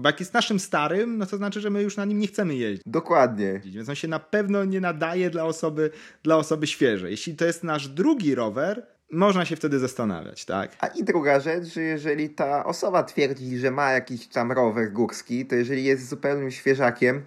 bo 0.00 0.08
jak 0.08 0.20
jest 0.20 0.34
naszym 0.34 0.60
starym, 0.60 1.18
no 1.18 1.26
to 1.26 1.36
znaczy, 1.36 1.60
że 1.60 1.70
my 1.70 1.82
już 1.82 1.96
na 1.96 2.04
nim 2.04 2.18
nie 2.18 2.26
chcemy 2.26 2.54
jeździć. 2.54 2.82
Dokładnie. 2.86 3.60
Więc 3.64 3.88
on 3.88 3.94
się 3.94 4.08
na 4.08 4.18
pewno 4.18 4.64
nie 4.64 4.80
nadaje 4.80 5.30
dla 5.30 5.44
osoby, 5.44 5.90
dla 6.22 6.36
osoby 6.36 6.66
świeżej. 6.66 7.10
Jeśli 7.10 7.36
to 7.36 7.44
jest 7.44 7.64
nasz 7.64 7.88
drugi 7.88 8.34
rower, 8.34 8.86
można 9.12 9.44
się 9.44 9.56
wtedy 9.56 9.78
zastanawiać, 9.78 10.44
tak? 10.44 10.70
A 10.80 10.86
i 10.86 11.04
druga 11.04 11.40
rzecz, 11.40 11.64
że 11.64 11.82
jeżeli 11.82 12.30
ta 12.30 12.64
osoba 12.64 13.02
twierdzi, 13.02 13.58
że 13.58 13.70
ma 13.70 13.92
jakiś 13.92 14.26
tam 14.26 14.52
rower 14.52 14.92
górski, 14.92 15.46
to 15.46 15.54
jeżeli 15.54 15.84
jest 15.84 16.08
zupełnym 16.08 16.50
świeżakiem, 16.50 17.22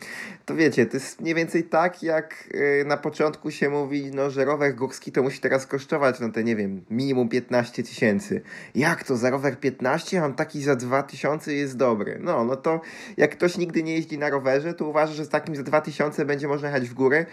to 0.45 0.55
wiecie, 0.55 0.85
to 0.85 0.97
jest 0.97 1.21
mniej 1.21 1.35
więcej 1.35 1.63
tak, 1.63 2.03
jak 2.03 2.49
y, 2.81 2.85
na 2.85 2.97
początku 2.97 3.51
się 3.51 3.69
mówi, 3.69 4.11
no, 4.13 4.29
że 4.29 4.45
rower 4.45 4.75
górski 4.75 5.11
to 5.11 5.23
musi 5.23 5.39
teraz 5.39 5.67
kosztować, 5.67 6.19
no 6.19 6.29
te 6.29 6.43
nie 6.43 6.55
wiem, 6.55 6.85
minimum 6.89 7.29
15 7.29 7.83
tysięcy. 7.83 8.41
Jak 8.75 9.03
to, 9.03 9.17
za 9.17 9.29
rower 9.29 9.59
15? 9.59 10.21
Mam 10.21 10.33
taki 10.33 10.63
za 10.63 10.75
2000 10.75 11.53
jest 11.53 11.77
dobry. 11.77 12.17
No, 12.21 12.43
no 12.43 12.55
to 12.55 12.81
jak 13.17 13.31
ktoś 13.31 13.57
nigdy 13.57 13.83
nie 13.83 13.93
jeździ 13.93 14.17
na 14.17 14.29
rowerze, 14.29 14.73
to 14.73 14.85
uważa, 14.85 15.13
że 15.13 15.25
z 15.25 15.29
takim 15.29 15.55
za 15.55 15.63
2000 15.63 16.25
będzie 16.25 16.47
można 16.47 16.67
jechać 16.67 16.89
w 16.89 16.93
górę, 16.93 17.25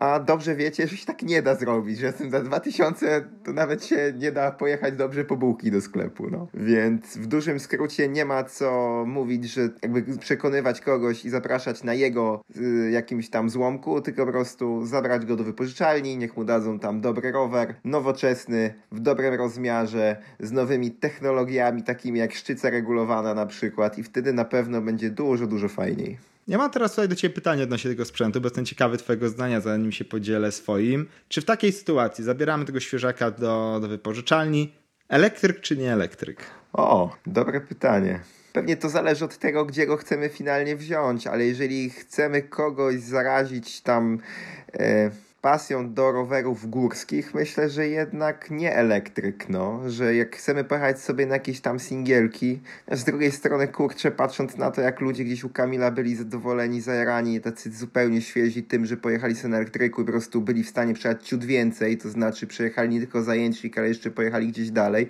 a 0.00 0.20
dobrze 0.20 0.54
wiecie, 0.54 0.88
że 0.88 0.96
się 0.96 1.06
tak 1.06 1.22
nie 1.22 1.42
da 1.42 1.54
zrobić, 1.54 1.98
że 1.98 2.12
z 2.12 2.14
tym 2.14 2.30
za 2.30 2.40
2000 2.40 3.28
to 3.44 3.52
nawet 3.52 3.84
się 3.84 3.93
się 3.94 4.12
nie 4.18 4.32
da 4.32 4.50
pojechać 4.50 4.96
dobrze 4.96 5.24
po 5.24 5.36
bułki 5.36 5.70
do 5.70 5.80
sklepu, 5.80 6.30
no. 6.30 6.48
Więc 6.54 7.16
w 7.16 7.26
dużym 7.26 7.60
skrócie 7.60 8.08
nie 8.08 8.24
ma 8.24 8.44
co 8.44 9.04
mówić, 9.06 9.44
że 9.44 9.68
jakby 9.82 10.18
przekonywać 10.18 10.80
kogoś 10.80 11.24
i 11.24 11.30
zapraszać 11.30 11.82
na 11.82 11.94
jego 11.94 12.44
y, 12.56 12.90
jakimś 12.90 13.30
tam 13.30 13.50
złomku, 13.50 14.00
tylko 14.00 14.26
po 14.26 14.32
prostu 14.32 14.86
zabrać 14.86 15.26
go 15.26 15.36
do 15.36 15.44
wypożyczalni, 15.44 16.16
niech 16.16 16.36
mu 16.36 16.44
dadzą 16.44 16.78
tam 16.78 17.00
dobry 17.00 17.32
rower, 17.32 17.74
nowoczesny, 17.84 18.74
w 18.92 19.00
dobrym 19.00 19.34
rozmiarze, 19.34 20.16
z 20.40 20.52
nowymi 20.52 20.90
technologiami, 20.90 21.82
takimi 21.82 22.18
jak 22.18 22.32
szczyca 22.34 22.70
regulowana 22.70 23.34
na 23.34 23.46
przykład 23.46 23.98
i 23.98 24.02
wtedy 24.02 24.32
na 24.32 24.44
pewno 24.44 24.80
będzie 24.80 25.10
dużo, 25.10 25.46
dużo 25.46 25.68
fajniej. 25.68 26.33
Ja 26.48 26.58
mam 26.58 26.70
teraz 26.70 26.90
tutaj 26.90 27.08
do 27.08 27.16
Ciebie 27.16 27.34
pytanie 27.34 27.62
odnośnie 27.62 27.90
tego 27.90 28.04
sprzętu, 28.04 28.40
bo 28.40 28.46
jestem 28.46 28.64
ciekawy 28.64 28.98
Twojego 28.98 29.28
zdania, 29.28 29.60
zanim 29.60 29.92
się 29.92 30.04
podzielę 30.04 30.52
swoim. 30.52 31.06
Czy 31.28 31.40
w 31.40 31.44
takiej 31.44 31.72
sytuacji 31.72 32.24
zabieramy 32.24 32.64
tego 32.64 32.80
świeżaka 32.80 33.30
do, 33.30 33.78
do 33.80 33.88
wypożyczalni, 33.88 34.74
elektryk 35.08 35.60
czy 35.60 35.76
nie 35.76 35.92
elektryk? 35.92 36.40
O, 36.72 37.16
dobre 37.26 37.60
pytanie. 37.60 38.20
Pewnie 38.52 38.76
to 38.76 38.88
zależy 38.88 39.24
od 39.24 39.38
tego, 39.38 39.64
gdzie 39.64 39.86
go 39.86 39.96
chcemy 39.96 40.28
finalnie 40.28 40.76
wziąć, 40.76 41.26
ale 41.26 41.46
jeżeli 41.46 41.90
chcemy 41.90 42.42
kogoś 42.42 43.00
zarazić 43.00 43.80
tam. 43.80 44.18
Pasją 45.44 45.94
do 45.94 46.12
rowerów 46.12 46.70
górskich, 46.70 47.34
myślę, 47.34 47.70
że 47.70 47.88
jednak 47.88 48.50
nie 48.50 48.76
elektryk, 48.76 49.48
no, 49.48 49.80
że 49.90 50.14
jak 50.14 50.36
chcemy 50.36 50.64
pojechać 50.64 51.00
sobie 51.00 51.26
na 51.26 51.34
jakieś 51.34 51.60
tam 51.60 51.80
singielki, 51.80 52.60
z 52.92 53.04
drugiej 53.04 53.32
strony, 53.32 53.68
kurczę, 53.68 54.10
patrząc 54.10 54.56
na 54.56 54.70
to, 54.70 54.80
jak 54.80 55.00
ludzie 55.00 55.24
gdzieś 55.24 55.44
u 55.44 55.48
Kamila 55.48 55.90
byli 55.90 56.16
zadowoleni, 56.16 56.80
zajarani, 56.80 57.40
tacy 57.40 57.72
zupełnie 57.72 58.20
świeżi 58.20 58.62
tym, 58.62 58.86
że 58.86 58.96
pojechali 58.96 59.34
sobie 59.34 59.48
na 59.48 59.56
elektryku 59.56 60.02
i 60.02 60.04
po 60.04 60.12
prostu 60.12 60.40
byli 60.40 60.64
w 60.64 60.68
stanie 60.68 60.94
przejechać 60.94 61.28
ciut 61.28 61.44
więcej, 61.44 61.98
to 61.98 62.08
znaczy 62.08 62.46
przejechali 62.46 62.88
nie 62.88 63.00
tylko 63.00 63.22
zajęcik, 63.22 63.78
ale 63.78 63.88
jeszcze 63.88 64.10
pojechali 64.10 64.48
gdzieś 64.48 64.70
dalej. 64.70 65.08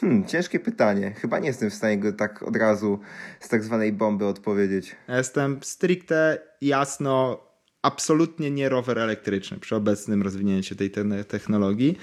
Hmm, 0.00 0.24
ciężkie 0.24 0.60
pytanie. 0.60 1.12
Chyba 1.20 1.38
nie 1.38 1.48
jestem 1.48 1.70
w 1.70 1.74
stanie 1.74 1.98
go 1.98 2.12
tak 2.12 2.42
od 2.42 2.56
razu 2.56 2.98
z 3.40 3.48
tak 3.48 3.64
zwanej 3.64 3.92
bomby 3.92 4.26
odpowiedzieć. 4.26 4.96
Jestem 5.08 5.58
stricte 5.62 6.38
jasno 6.60 7.51
absolutnie 7.82 8.50
nie 8.50 8.68
rower 8.68 8.98
elektryczny 8.98 9.58
przy 9.58 9.76
obecnym 9.76 10.22
rozwinięciu 10.22 10.76
tej 10.76 10.90
technologii 11.28 11.98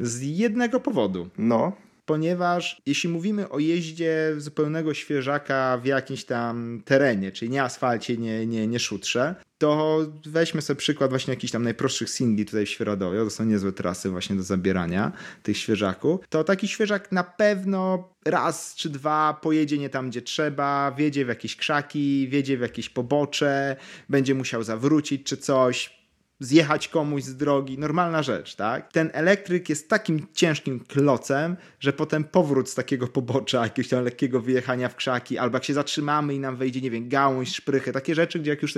z 0.00 0.22
jednego 0.22 0.80
powodu. 0.80 1.28
No. 1.38 1.72
Ponieważ 2.04 2.82
jeśli 2.86 3.10
mówimy 3.10 3.48
o 3.48 3.58
jeździe 3.58 4.34
zupełnego 4.38 4.94
świeżaka 4.94 5.78
w 5.82 5.86
jakimś 5.86 6.24
tam 6.24 6.82
terenie, 6.84 7.32
czyli 7.32 7.50
nie 7.50 7.62
asfalcie, 7.62 8.16
nie, 8.16 8.46
nie, 8.46 8.66
nie 8.66 8.78
szutrze, 8.78 9.34
to 9.58 10.00
weźmy 10.26 10.62
sobie 10.62 10.78
przykład 10.78 11.10
właśnie 11.10 11.34
jakichś 11.34 11.52
tam 11.52 11.62
najprostszych 11.62 12.10
singli 12.10 12.46
tutaj 12.46 12.66
w 12.66 12.70
Świeradowie, 12.70 13.18
to 13.18 13.30
są 13.30 13.44
niezłe 13.44 13.72
trasy 13.72 14.10
właśnie 14.10 14.36
do 14.36 14.42
zabierania 14.42 15.12
tych 15.42 15.58
świeżaków, 15.58 16.20
to 16.28 16.44
taki 16.44 16.68
świeżak 16.68 17.12
na 17.12 17.24
pewno 17.24 18.08
raz 18.24 18.74
czy 18.74 18.90
dwa 18.90 19.38
pojedzie 19.42 19.78
nie 19.78 19.88
tam, 19.88 20.10
gdzie 20.10 20.22
trzeba, 20.22 20.92
wiedzie 20.98 21.24
w 21.24 21.28
jakieś 21.28 21.56
krzaki, 21.56 22.28
wiedzie 22.28 22.56
w 22.58 22.60
jakieś 22.60 22.88
pobocze, 22.88 23.76
będzie 24.08 24.34
musiał 24.34 24.62
zawrócić 24.62 25.26
czy 25.26 25.36
coś, 25.36 26.01
zjechać 26.42 26.88
komuś 26.88 27.22
z 27.22 27.36
drogi, 27.36 27.78
normalna 27.78 28.22
rzecz, 28.22 28.54
tak? 28.54 28.92
Ten 28.92 29.10
elektryk 29.12 29.68
jest 29.68 29.88
takim 29.88 30.26
ciężkim 30.34 30.80
klocem, 30.80 31.56
że 31.80 31.92
potem 31.92 32.24
powrót 32.24 32.70
z 32.70 32.74
takiego 32.74 33.08
pobocza, 33.08 33.62
jakiegoś 33.62 33.88
tam 33.88 34.04
lekkiego 34.04 34.40
wyjechania 34.40 34.88
w 34.88 34.96
krzaki, 34.96 35.38
albo 35.38 35.56
jak 35.56 35.64
się 35.64 35.74
zatrzymamy 35.74 36.34
i 36.34 36.40
nam 36.40 36.56
wejdzie, 36.56 36.80
nie 36.80 36.90
wiem, 36.90 37.08
gałąź, 37.08 37.54
szprychy, 37.54 37.92
takie 37.92 38.14
rzeczy, 38.14 38.38
gdzie 38.38 38.50
jak 38.50 38.62
już 38.62 38.74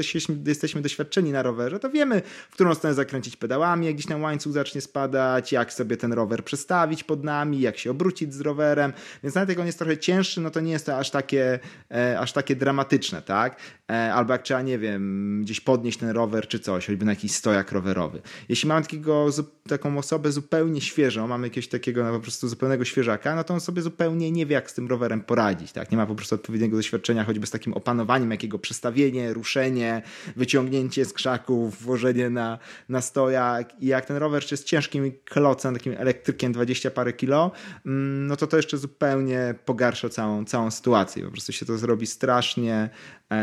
jesteśmy, 0.47 0.83
doświadczeni 0.83 1.33
na 1.33 1.43
rowerze, 1.43 1.79
to 1.79 1.91
wiemy, 1.91 2.23
w 2.51 2.55
którą 2.55 2.75
stronę 2.75 2.95
zakręcić 2.95 3.37
pedałami, 3.37 3.87
jak 3.87 3.95
gdzieś 3.95 4.07
tam 4.07 4.23
łańcuch 4.23 4.53
zacznie 4.53 4.81
spadać, 4.81 5.53
jak 5.53 5.73
sobie 5.73 5.97
ten 5.97 6.13
rower 6.13 6.45
przestawić 6.45 7.05
pod 7.05 7.25
nami, 7.25 7.61
jak 7.61 7.79
się 7.79 7.91
obrócić 7.91 8.35
z 8.35 8.41
rowerem, 8.41 8.93
więc 9.23 9.35
nawet 9.35 9.49
jak 9.49 9.59
on 9.59 9.67
jest 9.67 9.79
trochę 9.79 9.99
cięższy, 9.99 10.41
no 10.41 10.51
to 10.51 10.61
nie 10.61 10.73
jest 10.73 10.87
to 10.87 10.99
aż 10.99 11.11
takie, 11.11 11.59
e, 11.91 12.21
aż 12.21 12.33
takie 12.33 12.57
dramatyczne, 12.57 13.23
tak? 13.23 13.57
E, 13.91 14.15
albo 14.15 14.33
jak 14.33 14.43
trzeba, 14.43 14.63
nie 14.63 14.79
wiem, 14.79 15.41
gdzieś 15.43 15.61
podnieść 15.61 15.99
ten 15.99 16.11
rower 16.11 16.49
czy 16.49 16.59
coś, 16.59 16.87
choćby 16.87 17.05
na 17.05 17.13
jakiś 17.13 17.33
stoi 17.33 17.54
jak 17.55 17.73
rowerowy. 17.73 18.23
Jeśli 18.49 18.69
mamy 18.69 18.83
takiego, 18.83 19.29
taką 19.69 19.99
osobę 19.99 20.33
zupełnie 20.33 20.81
świeżą, 20.81 21.27
mamy 21.27 21.47
jakiegoś 21.47 21.69
takiego 21.69 22.05
no, 22.05 22.13
po 22.13 22.21
prostu 22.21 22.49
zupełnego 22.49 22.85
świeżaka, 22.85 23.35
no 23.35 23.45
to 23.45 23.55
on 23.55 23.61
sobie 23.61 23.83
zupełnie 23.83 24.31
nie 24.31 24.47
wie, 24.47 24.55
jak 24.55 24.71
z 24.71 24.75
tym 24.75 24.89
rowerem 24.89 25.21
poradzić. 25.21 25.73
Tak? 25.73 25.91
Nie 25.91 25.97
ma 25.97 26.07
po 26.07 26.15
prostu 26.15 26.35
odpowiedniego 26.35 26.77
doświadczenia, 26.77 27.25
choćby 27.25 27.47
z 27.47 27.51
takim 27.51 27.73
opanowaniem, 27.73 28.31
jakiego 28.31 28.59
przestawienie, 28.59 29.33
ruszenie, 29.33 30.03
wyciągnięcie 30.37 31.05
z 31.05 31.13
krzaków, 31.13 31.83
włożenie 31.83 32.31
na, 32.31 32.59
na 32.89 33.01
stojak 33.01 33.83
i 33.83 33.87
jak 33.87 34.07
ten 34.07 34.17
rower 34.17 34.45
jest 34.51 34.65
ciężkim 34.65 35.13
klocem, 35.25 35.75
takim 35.75 35.95
elektrykiem 35.99 36.53
20 36.53 36.91
parę 36.91 37.13
kilo, 37.13 37.53
mm, 37.87 38.27
no 38.27 38.37
to 38.37 38.47
to 38.47 38.57
jeszcze 38.57 38.79
zupełnie 38.79 39.55
pogarsza 39.65 40.09
całą, 40.09 40.45
całą 40.45 40.71
sytuację. 40.71 41.25
Po 41.25 41.31
prostu 41.31 41.53
się 41.53 41.67
to 41.67 41.79
zrobi 41.79 42.07
strasznie 42.07 42.91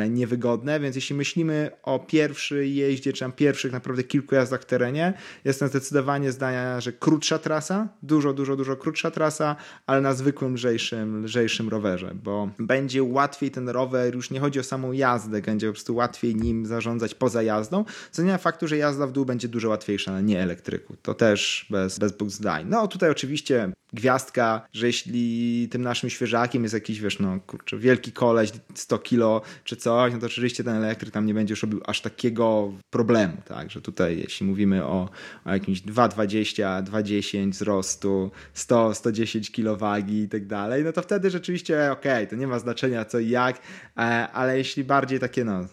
niewygodne, 0.09 0.79
więc 0.79 0.95
jeśli 0.95 1.15
myślimy 1.15 1.71
o 1.83 1.99
pierwszej 1.99 2.75
jeździe, 2.75 3.13
czy 3.13 3.19
tam 3.19 3.31
pierwszych 3.31 3.71
naprawdę 3.71 4.03
kilku 4.03 4.35
jazdach 4.35 4.61
w 4.61 4.65
terenie. 4.65 5.13
Jestem 5.45 5.67
zdecydowanie 5.67 6.31
zdania, 6.31 6.81
że 6.81 6.93
krótsza 6.93 7.39
trasa, 7.39 7.89
dużo, 8.03 8.33
dużo, 8.33 8.55
dużo 8.55 8.75
krótsza 8.75 9.11
trasa, 9.11 9.55
ale 9.85 10.01
na 10.01 10.13
zwykłym, 10.13 10.53
lżejszym, 10.53 11.25
lżejszym 11.25 11.69
rowerze, 11.69 12.15
bo 12.23 12.49
będzie 12.59 13.03
łatwiej 13.03 13.51
ten 13.51 13.69
rower, 13.69 14.15
już 14.15 14.31
nie 14.31 14.39
chodzi 14.39 14.59
o 14.59 14.63
samą 14.63 14.91
jazdę, 14.91 15.41
będzie 15.41 15.67
po 15.67 15.73
prostu 15.73 15.95
łatwiej 15.95 16.35
nim 16.35 16.65
zarządzać 16.65 17.15
poza 17.15 17.43
jazdą, 17.43 17.85
co 18.11 18.23
nie 18.23 18.31
ma 18.31 18.37
faktu, 18.37 18.67
że 18.67 18.77
jazda 18.77 19.07
w 19.07 19.11
dół 19.11 19.25
będzie 19.25 19.47
dużo 19.47 19.69
łatwiejsza 19.69 20.11
na 20.11 20.21
nieelektryku. 20.21 20.95
To 21.01 21.13
też 21.13 21.65
bez, 21.69 21.99
bez 21.99 22.11
dwóch 22.11 22.29
zdań. 22.29 22.65
No 22.69 22.87
tutaj 22.87 23.09
oczywiście 23.09 23.71
gwiazdka, 23.93 24.67
że 24.73 24.87
jeśli 24.87 25.67
tym 25.71 25.81
naszym 25.81 26.09
świeżakiem 26.09 26.63
jest 26.63 26.73
jakiś, 26.73 26.99
wiesz, 26.99 27.19
no 27.19 27.39
kurczę, 27.47 27.77
wielki 27.77 28.11
koleś, 28.11 28.51
100 28.75 28.97
kilo 28.97 29.41
czy 29.63 29.75
coś, 29.75 30.13
no 30.13 30.19
to 30.19 30.25
oczywiście 30.25 30.63
ten 30.63 30.75
elektryk 30.75 31.11
tam 31.13 31.25
nie 31.25 31.33
będzie 31.33 31.51
już 31.51 31.61
robił 31.61 31.81
aż 31.85 32.01
takiego 32.01 32.73
problemu, 32.89 33.37
tak, 33.45 33.71
że 33.71 33.81
tutaj 33.81 34.17
jeśli 34.17 34.45
mówimy 34.45 34.85
o, 34.85 35.09
o 35.45 35.53
jakimś 35.53 35.81
2,20, 35.81 36.83
2,10 36.83 37.51
wzrostu, 37.51 38.31
100, 38.53 38.93
110 38.93 39.51
kilo 39.51 39.77
wagi 39.77 40.21
i 40.21 40.29
tak 40.29 40.45
dalej, 40.45 40.83
no 40.83 40.91
to 40.91 41.01
wtedy 41.01 41.29
rzeczywiście 41.29 41.91
okej, 41.91 42.11
okay, 42.13 42.27
to 42.27 42.35
nie 42.35 42.47
ma 42.47 42.59
znaczenia 42.59 43.05
co 43.05 43.19
i 43.19 43.29
jak, 43.29 43.61
e, 43.97 44.01
ale 44.31 44.57
jeśli 44.57 44.83
bardziej 44.83 45.19
takie 45.19 45.45
no 45.45 45.65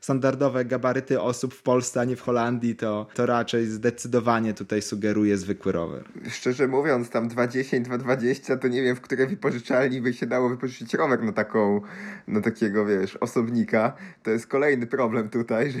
standardowe 0.00 0.64
gabaryty 0.64 1.20
osób 1.20 1.54
w 1.54 1.62
Polsce, 1.62 2.00
a 2.00 2.04
nie 2.04 2.16
w 2.16 2.20
Holandii, 2.20 2.76
to, 2.76 3.06
to 3.14 3.26
raczej 3.26 3.66
zdecydowanie 3.66 4.54
tutaj 4.54 4.82
sugeruje 4.82 5.36
zwykły 5.36 5.72
rower. 5.72 6.04
Szczerze 6.30 6.68
mówiąc, 6.68 7.10
tam 7.10 7.28
2,10, 7.34 7.82
2,20 7.82 8.58
to 8.58 8.68
nie 8.68 8.82
wiem, 8.82 8.96
w 8.96 9.00
której 9.00 9.26
wypożyczalni 9.26 10.00
by 10.00 10.12
się 10.12 10.26
dało 10.26 10.48
wypożyczyć 10.48 10.94
rower 10.94 11.22
na 11.22 11.32
taką, 11.32 11.80
na 12.26 12.40
takiego, 12.40 12.86
wiesz, 12.86 13.16
osobnika. 13.16 13.92
To 14.22 14.30
jest 14.30 14.46
kolejny 14.46 14.86
problem 14.86 15.28
tutaj, 15.28 15.70
że 15.72 15.80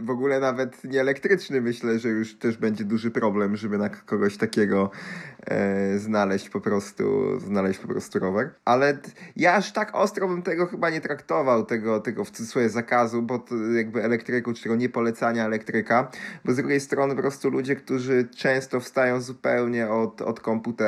w 0.00 0.10
ogóle 0.10 0.40
nawet 0.40 0.84
nie 0.84 1.00
elektryczny 1.00 1.60
myślę, 1.60 1.98
że 1.98 2.08
już 2.08 2.34
też 2.34 2.56
będzie 2.56 2.84
duży 2.84 3.10
problem, 3.10 3.56
żeby 3.56 3.78
na 3.78 3.88
kogoś 3.88 4.36
takiego 4.36 4.90
e, 5.46 5.98
znaleźć 5.98 6.50
po 6.50 6.60
prostu, 6.60 7.38
znaleźć 7.40 7.80
po 7.80 7.88
prostu 7.88 8.18
rower. 8.18 8.50
Ale 8.64 8.98
ja 9.36 9.54
aż 9.54 9.72
tak 9.72 9.94
ostro 9.94 10.28
bym 10.28 10.42
tego 10.42 10.66
chyba 10.66 10.90
nie 10.90 11.00
traktował, 11.00 11.64
tego, 11.64 12.00
tego 12.00 12.24
w 12.24 12.30
cudzysłowie 12.30 12.68
zakazu, 12.68 13.22
bo 13.22 13.44
jakby 13.76 14.04
elektryku, 14.04 14.52
czy 14.52 14.62
tego 14.62 14.76
niepolecania 14.76 15.44
elektryka, 15.44 16.10
bo 16.44 16.52
z 16.52 16.56
drugiej 16.56 16.80
strony 16.80 17.14
po 17.14 17.20
prostu 17.20 17.50
ludzie, 17.50 17.76
którzy 17.76 18.28
często 18.36 18.80
wstają 18.80 19.20
zupełnie 19.20 19.88
od, 19.88 20.22
od 20.22 20.40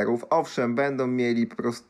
komputerów, 0.04 0.24
owszem, 0.30 0.74
będą 0.74 1.06
mieli 1.06 1.46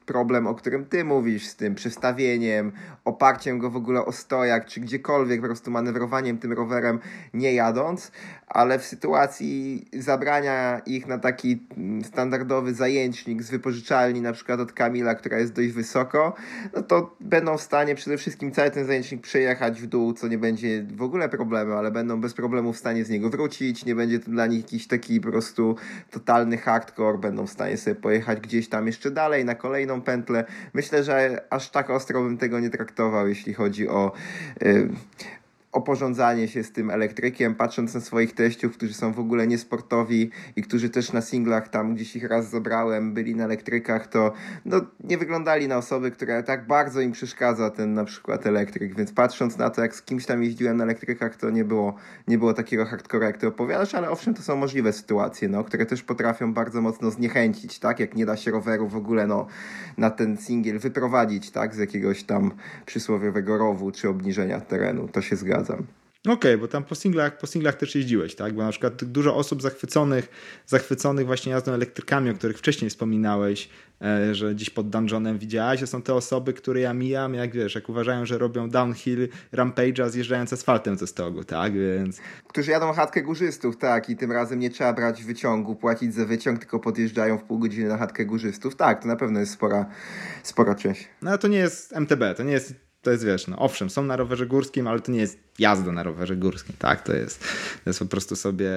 problem, 0.06 0.46
o 0.46 0.54
którym 0.54 0.84
ty 0.84 1.04
mówisz, 1.04 1.46
z 1.46 1.56
tym 1.56 1.74
przestawieniem, 1.74 2.72
oparciem 3.04 3.58
go 3.58 3.70
w 3.70 3.76
ogóle 3.76 4.04
o 4.04 4.12
stojak, 4.12 4.66
czy 4.66 4.80
gdziekolwiek, 4.80 5.40
po 5.40 5.46
prostu 5.46 5.70
manewrowaniem 5.70 6.38
tym 6.38 6.52
rowerem 6.52 6.98
nie 7.34 7.54
jadąc, 7.54 8.12
ale 8.46 8.78
w 8.78 8.84
sytuacji 8.84 9.84
zabrania 9.92 10.80
ich 10.86 11.06
na 11.06 11.18
taki 11.18 11.66
standardowy 12.02 12.74
zajęcznik 12.74 13.42
z 13.42 13.50
wypożyczalni, 13.50 14.20
na 14.20 14.32
przykład 14.32 14.60
od 14.60 14.72
Kamila, 14.72 15.14
która 15.14 15.38
jest 15.38 15.52
dość 15.52 15.68
wysoko, 15.68 16.34
no 16.76 16.82
to 16.82 17.16
będą 17.20 17.56
w 17.56 17.62
stanie 17.62 17.94
przede 17.94 18.16
wszystkim 18.16 18.52
cały 18.52 18.70
ten 18.70 18.86
zajęcznik 18.86 19.20
przejechać 19.20 19.82
w 19.82 19.86
dół, 19.86 20.12
co 20.12 20.28
nie 20.28 20.38
będzie 20.38 20.86
w 20.94 21.02
ogóle 21.02 21.28
problemem, 21.28 21.76
ale 21.78 21.90
będą 21.90 22.20
bez 22.20 22.34
problemu 22.34 22.72
w 22.72 22.78
stanie 22.78 23.04
z 23.04 23.10
niego 23.10 23.30
wrócić, 23.30 23.84
nie 23.84 23.94
będzie 23.94 24.18
to 24.18 24.30
dla 24.30 24.46
nich 24.46 24.62
jakiś 24.62 24.86
taki 24.86 25.20
po 25.20 25.30
prostu 25.30 25.76
totalny 26.10 26.58
hardcore, 26.58 27.18
będą 27.18 27.46
w 27.46 27.50
stanie 27.50 27.76
sobie 27.76 27.96
pojechać 28.04 28.40
gdzieś 28.40 28.68
tam 28.68 28.86
jeszcze 28.86 29.10
dalej, 29.10 29.44
na 29.44 29.54
kolejną 29.54 30.02
pętlę. 30.02 30.44
Myślę, 30.74 31.04
że 31.04 31.44
aż 31.50 31.70
tak 31.70 31.90
ostro 31.90 32.22
bym 32.22 32.38
tego 32.38 32.60
nie 32.60 32.70
traktował, 32.70 33.28
jeśli 33.28 33.54
chodzi 33.54 33.88
o 33.88 34.12
yy, 34.60 34.88
oporządzanie 35.74 36.48
się 36.48 36.64
z 36.64 36.72
tym 36.72 36.90
elektrykiem, 36.90 37.54
patrząc 37.54 37.94
na 37.94 38.00
swoich 38.00 38.34
teściów, 38.34 38.76
którzy 38.76 38.94
są 38.94 39.12
w 39.12 39.18
ogóle 39.18 39.46
niesportowi 39.46 40.30
i 40.56 40.62
którzy 40.62 40.90
też 40.90 41.12
na 41.12 41.20
singlach 41.20 41.68
tam 41.68 41.94
gdzieś 41.94 42.16
ich 42.16 42.24
raz 42.24 42.50
zabrałem, 42.50 43.14
byli 43.14 43.34
na 43.34 43.44
elektrykach, 43.44 44.06
to 44.06 44.32
no, 44.64 44.80
nie 45.04 45.18
wyglądali 45.18 45.68
na 45.68 45.76
osoby, 45.76 46.10
które 46.10 46.42
tak 46.42 46.66
bardzo 46.66 47.00
im 47.00 47.12
przeszkadza 47.12 47.70
ten 47.70 47.94
na 47.94 48.04
przykład 48.04 48.46
elektryk, 48.46 48.96
więc 48.96 49.12
patrząc 49.12 49.58
na 49.58 49.70
to, 49.70 49.82
jak 49.82 49.94
z 49.94 50.02
kimś 50.02 50.26
tam 50.26 50.42
jeździłem 50.42 50.76
na 50.76 50.84
elektrykach, 50.84 51.36
to 51.36 51.50
nie 51.50 51.64
było, 51.64 51.94
nie 52.28 52.38
było 52.38 52.54
takiego 52.54 52.84
hardcore, 52.84 53.26
jak 53.26 53.38
ty 53.38 53.46
opowiadasz, 53.46 53.94
ale 53.94 54.10
owszem, 54.10 54.34
to 54.34 54.42
są 54.42 54.56
możliwe 54.56 54.92
sytuacje, 54.92 55.48
no, 55.48 55.64
które 55.64 55.86
też 55.86 56.02
potrafią 56.02 56.54
bardzo 56.54 56.80
mocno 56.80 57.10
zniechęcić, 57.10 57.78
tak, 57.78 58.00
jak 58.00 58.14
nie 58.14 58.26
da 58.26 58.36
się 58.36 58.50
roweru 58.50 58.88
w 58.88 58.96
ogóle, 58.96 59.26
no, 59.26 59.46
na 59.98 60.10
ten 60.10 60.36
singiel 60.36 60.78
wyprowadzić, 60.78 61.50
tak, 61.50 61.74
z 61.74 61.78
jakiegoś 61.78 62.24
tam 62.24 62.50
przysłowiowego 62.86 63.58
rowu 63.58 63.90
czy 63.90 64.08
obniżenia 64.08 64.60
terenu, 64.60 65.08
to 65.08 65.22
się 65.22 65.36
zgadza 65.36 65.63
zgadzam. 65.64 65.86
Okej, 66.28 66.34
okay, 66.34 66.58
bo 66.58 66.68
tam 66.68 66.84
po 66.84 66.94
singlach, 66.94 67.38
po 67.38 67.46
singlach 67.46 67.74
też 67.74 67.94
jeździłeś, 67.94 68.34
tak? 68.34 68.54
Bo 68.54 68.62
na 68.62 68.70
przykład 68.70 69.04
dużo 69.04 69.36
osób 69.36 69.62
zachwyconych, 69.62 70.28
zachwyconych 70.66 71.26
właśnie 71.26 71.52
jazdą 71.52 71.72
elektrykami, 71.72 72.30
o 72.30 72.34
których 72.34 72.58
wcześniej 72.58 72.90
wspominałeś, 72.90 73.68
e, 74.02 74.34
że 74.34 74.54
gdzieś 74.54 74.70
pod 74.70 74.88
dungeonem 74.88 75.38
widziałaś, 75.38 75.80
to 75.80 75.86
są 75.86 76.02
te 76.02 76.14
osoby, 76.14 76.52
które 76.52 76.80
ja 76.80 76.94
mijam, 76.94 77.34
jak 77.34 77.52
wiesz, 77.52 77.74
jak 77.74 77.88
uważają, 77.88 78.26
że 78.26 78.38
robią 78.38 78.70
downhill 78.70 79.28
rampage'a 79.52 80.08
zjeżdżając 80.08 80.52
asfaltem 80.52 80.96
ze 80.96 81.06
stogu, 81.06 81.44
tak? 81.44 81.72
Więc... 81.72 82.20
Którzy 82.48 82.70
jadą 82.70 82.92
chatkę 82.92 83.22
górzystów, 83.22 83.76
tak, 83.76 84.10
i 84.10 84.16
tym 84.16 84.32
razem 84.32 84.58
nie 84.58 84.70
trzeba 84.70 84.92
brać 84.92 85.24
wyciągu, 85.24 85.76
płacić 85.76 86.14
za 86.14 86.24
wyciąg, 86.24 86.58
tylko 86.58 86.80
podjeżdżają 86.80 87.38
w 87.38 87.44
pół 87.44 87.58
godziny 87.58 87.88
na 87.88 87.98
chatkę 87.98 88.26
górzystów. 88.26 88.76
Tak, 88.76 89.02
to 89.02 89.08
na 89.08 89.16
pewno 89.16 89.40
jest 89.40 89.52
spora, 89.52 89.86
spora 90.42 90.74
część. 90.74 91.08
No 91.22 91.38
to 91.38 91.48
nie 91.48 91.58
jest 91.58 91.92
MTB, 91.92 92.34
to 92.36 92.42
nie 92.42 92.52
jest 92.52 92.83
to 93.04 93.10
jest, 93.10 93.24
wiesz, 93.24 93.46
no 93.46 93.58
owszem, 93.58 93.90
są 93.90 94.04
na 94.04 94.16
rowerze 94.16 94.46
górskim, 94.46 94.86
ale 94.86 95.00
to 95.00 95.12
nie 95.12 95.20
jest 95.20 95.38
jazda 95.58 95.92
na 95.92 96.02
rowerze 96.02 96.36
górskim, 96.36 96.74
tak? 96.78 97.02
To 97.02 97.12
jest, 97.12 97.40
to 97.84 97.90
jest 97.90 97.98
po 97.98 98.06
prostu 98.06 98.36
sobie 98.36 98.70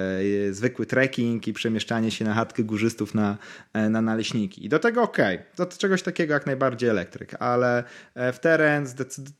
e, 0.48 0.52
zwykły 0.52 0.86
trekking 0.86 1.48
i 1.48 1.52
przemieszczanie 1.52 2.10
się 2.10 2.24
na 2.24 2.34
chatkę 2.34 2.64
górzystów 2.64 3.14
na, 3.14 3.38
e, 3.72 3.88
na 3.88 4.02
naleśniki. 4.02 4.66
I 4.66 4.68
do 4.68 4.78
tego 4.78 5.02
okej, 5.02 5.36
okay. 5.36 5.66
do 5.66 5.66
czegoś 5.66 6.02
takiego 6.02 6.34
jak 6.34 6.46
najbardziej 6.46 6.90
elektryk, 6.90 7.34
ale 7.38 7.84
e, 8.14 8.32
w 8.32 8.40
teren, 8.40 8.86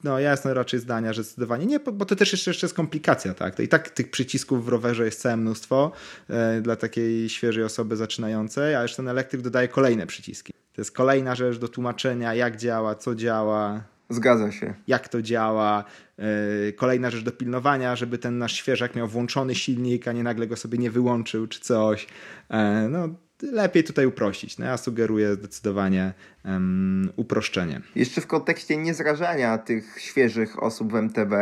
no 0.05 0.19
ja 0.19 0.31
jestem 0.31 0.53
raczej 0.53 0.81
zdania, 0.81 1.13
że 1.13 1.25
zdecydowanie 1.25 1.67
nie, 1.67 1.81
bo 1.81 2.05
to 2.05 2.17
też 2.17 2.33
jeszcze, 2.33 2.51
jeszcze 2.51 2.67
jest 2.67 2.77
komplikacja, 2.77 3.35
tak? 3.35 3.55
To 3.55 3.63
i 3.63 3.69
tak 3.69 3.91
tych 3.91 4.11
przycisków 4.11 4.65
w 4.65 4.69
rowerze 4.69 5.05
jest 5.05 5.21
całe 5.21 5.37
mnóstwo 5.37 5.93
dla 6.63 6.77
takiej 6.77 7.29
świeżej 7.29 7.65
osoby 7.65 7.97
zaczynającej, 7.97 8.75
a 8.75 8.83
jeszcze 8.83 8.97
ten 8.97 9.09
elektryk 9.09 9.43
dodaje 9.43 9.69
kolejne 9.69 10.07
przyciski. 10.07 10.53
To 10.79 10.81
jest 10.81 10.93
kolejna 10.93 11.35
rzecz 11.35 11.59
do 11.59 11.69
tłumaczenia, 11.69 12.35
jak 12.35 12.57
działa, 12.57 12.95
co 12.95 13.15
działa, 13.15 13.83
Zgadza 14.11 14.53
się. 14.53 14.75
Jak 14.87 15.09
to 15.09 15.23
działa. 15.23 15.85
E, 16.19 16.73
kolejna 16.73 17.11
rzecz 17.11 17.25
do 17.25 17.33
pilnowania, 17.33 17.97
żeby 17.97 18.19
ten 18.19 18.39
nasz 18.39 18.53
świeżak 18.53 18.97
miał 18.97 19.09
włączony 19.09 19.55
silnik, 19.55 20.09
a 20.09 20.13
nie 20.13 20.23
nagle 20.23 20.47
go 20.47 20.57
sobie 20.57 20.79
nie 20.79 20.91
wyłączył 20.91 21.47
czy 21.47 21.61
coś. 21.61 22.07
E, 22.51 22.89
no, 22.91 23.09
lepiej 23.43 23.85
tutaj 23.85 24.07
uprościć. 24.07 24.59
No, 24.59 24.67
ja 24.67 24.77
sugeruję 24.77 25.35
zdecydowanie 25.35 26.15
um, 26.49 27.13
uproszczenie. 27.17 27.81
Jeszcze 27.95 28.21
w 28.21 28.27
kontekście 28.27 28.77
niezrażania 28.77 29.59
tych 29.59 30.01
świeżych 30.01 30.63
osób 30.63 30.93
w 30.93 30.97
MTB, 30.97 31.33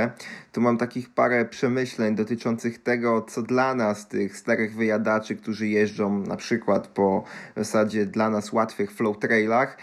tu 0.53 0.61
mam 0.61 0.79
takich 0.79 1.11
parę 1.11 1.45
przemyśleń 1.45 2.15
dotyczących 2.15 2.83
tego, 2.83 3.23
co 3.23 3.43
dla 3.43 3.75
nas, 3.75 4.09
tych 4.09 4.37
starych 4.37 4.75
wyjadaczy, 4.75 5.37
którzy 5.37 5.69
jeżdżą 5.69 6.19
na 6.19 6.37
przykład 6.37 6.89
po 6.89 7.25
w 7.55 7.59
zasadzie 7.59 8.07
dla 8.07 8.31
nas 8.31 8.53
łatwych 8.53 8.93
flow 8.93 9.19
trailach, 9.19 9.79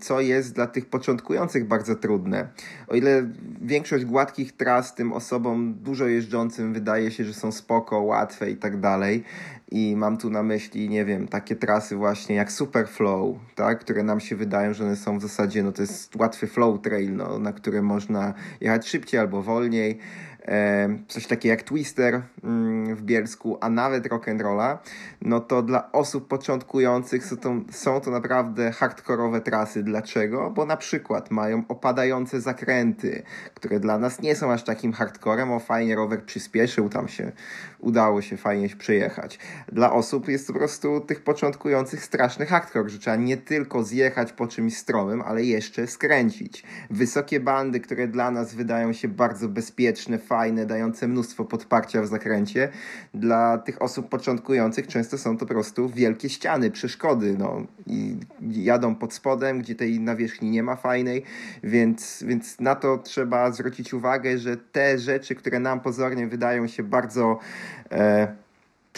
co 0.00 0.20
jest 0.20 0.54
dla 0.54 0.66
tych 0.66 0.86
początkujących 0.86 1.68
bardzo 1.68 1.94
trudne. 1.94 2.48
O 2.88 2.94
ile 2.94 3.28
większość 3.60 4.04
gładkich 4.04 4.56
tras 4.56 4.94
tym 4.94 5.12
osobom 5.12 5.74
dużo 5.82 6.06
jeżdżącym 6.06 6.74
wydaje 6.74 7.10
się, 7.10 7.24
że 7.24 7.34
są 7.34 7.52
spoko, 7.52 8.00
łatwe 8.00 8.50
i 8.50 8.56
tak 8.56 8.80
dalej, 8.80 9.24
i 9.70 9.96
mam 9.96 10.16
tu 10.16 10.30
na 10.30 10.42
myśli, 10.42 10.88
nie 10.88 11.04
wiem, 11.04 11.28
takie 11.28 11.56
trasy 11.56 11.96
właśnie 11.96 12.36
jak 12.36 12.52
Superflow, 12.52 13.36
tak, 13.54 13.84
które 13.88 14.02
nam 14.02 14.20
się 14.20 14.36
wydają, 14.36 14.74
że 14.74 14.84
one 14.84 14.96
są 14.96 15.18
w 15.18 15.22
zasadzie, 15.22 15.62
no 15.62 15.72
to 15.72 15.82
jest 15.82 16.16
łatwy 16.16 16.46
flow 16.46 16.82
trail, 16.82 17.16
no, 17.16 17.38
na 17.38 17.52
którym 17.52 17.84
można 17.84 18.34
jechać 18.60 18.88
szybciej 18.88 19.20
albo 19.20 19.42
wolniej 19.42 19.98
coś 21.08 21.26
takiego 21.26 21.50
jak 21.50 21.62
Twister 21.62 22.22
mm, 22.44 22.96
w 22.96 23.02
Bielsku, 23.02 23.58
a 23.60 23.68
nawet 23.68 24.04
rock'n'rolla, 24.04 24.78
no 25.22 25.40
to 25.40 25.62
dla 25.62 25.92
osób 25.92 26.28
początkujących 26.28 27.24
są 27.24 27.36
to, 27.36 27.54
są 27.70 28.00
to 28.00 28.10
naprawdę 28.10 28.72
hardkorowe 28.72 29.40
trasy. 29.40 29.82
Dlaczego? 29.82 30.50
Bo 30.50 30.66
na 30.66 30.76
przykład 30.76 31.30
mają 31.30 31.64
opadające 31.68 32.40
zakręty, 32.40 33.22
które 33.54 33.80
dla 33.80 33.98
nas 33.98 34.20
nie 34.20 34.36
są 34.36 34.52
aż 34.52 34.64
takim 34.64 34.92
hardcorem, 34.92 35.52
o 35.52 35.60
fajnie 35.60 35.96
rower 35.96 36.24
przyspieszył, 36.24 36.88
tam 36.88 37.08
się 37.08 37.32
udało 37.78 38.22
się 38.22 38.36
fajnie 38.36 38.68
przejechać. 38.68 39.38
Dla 39.72 39.92
osób 39.92 40.28
jest 40.28 40.46
po 40.46 40.52
prostu 40.52 41.00
tych 41.00 41.24
początkujących 41.24 42.04
straszny 42.04 42.46
hardcore, 42.46 42.88
że 42.88 42.98
trzeba 42.98 43.16
nie 43.16 43.36
tylko 43.36 43.84
zjechać 43.84 44.32
po 44.32 44.46
czymś 44.46 44.76
stromym, 44.76 45.22
ale 45.22 45.44
jeszcze 45.44 45.86
skręcić. 45.86 46.64
Wysokie 46.90 47.40
bandy, 47.40 47.80
które 47.80 48.08
dla 48.08 48.30
nas 48.30 48.54
wydają 48.54 48.92
się 48.92 49.08
bardzo 49.08 49.48
bezpieczne, 49.48 50.18
fajne, 50.18 50.37
fajne, 50.38 50.66
dające 50.66 51.08
mnóstwo 51.08 51.44
podparcia 51.44 52.02
w 52.02 52.06
zakręcie. 52.06 52.68
Dla 53.14 53.58
tych 53.58 53.82
osób 53.82 54.08
początkujących 54.08 54.86
często 54.86 55.18
są 55.18 55.38
to 55.38 55.46
po 55.46 55.54
prostu 55.54 55.88
wielkie 55.88 56.28
ściany, 56.28 56.70
przeszkody. 56.70 57.36
No. 57.38 57.62
I 57.86 58.16
jadą 58.50 58.94
pod 58.94 59.12
spodem, 59.12 59.58
gdzie 59.58 59.74
tej 59.74 60.00
nawierzchni 60.00 60.50
nie 60.50 60.62
ma 60.62 60.76
fajnej, 60.76 61.22
więc, 61.62 62.24
więc 62.26 62.60
na 62.60 62.74
to 62.74 62.98
trzeba 62.98 63.50
zwrócić 63.50 63.94
uwagę, 63.94 64.38
że 64.38 64.56
te 64.56 64.98
rzeczy, 64.98 65.34
które 65.34 65.60
nam 65.60 65.80
pozornie 65.80 66.26
wydają 66.26 66.66
się 66.66 66.82
bardzo 66.82 67.38
e, 67.90 68.36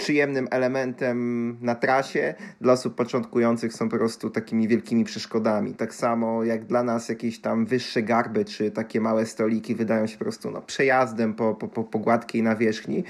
przyjemnym 0.01 0.49
elementem 0.51 1.57
na 1.61 1.75
trasie, 1.75 2.35
dla 2.61 2.73
osób 2.73 2.95
początkujących 2.95 3.73
są 3.73 3.89
po 3.89 3.97
prostu 3.97 4.31
takimi 4.31 4.69
wielkimi 4.69 5.05
przeszkodami. 5.05 5.75
Tak 5.75 5.95
samo 5.95 6.45
jak 6.45 6.65
dla 6.65 6.83
nas 6.83 7.09
jakieś 7.09 7.41
tam 7.41 7.67
wyższe 7.67 8.03
garby, 8.03 8.45
czy 8.45 8.71
takie 8.71 9.01
małe 9.01 9.27
stoliki 9.27 9.75
wydają 9.75 10.07
się 10.07 10.19
po 10.19 10.25
prostu 10.25 10.51
no, 10.51 10.63
przejazdem 10.63 11.35
po, 11.35 11.55
po, 11.55 11.69
po, 11.69 11.85
po 11.85 11.99
gładkiej 11.99 12.43
nawierzchni. 12.43 13.05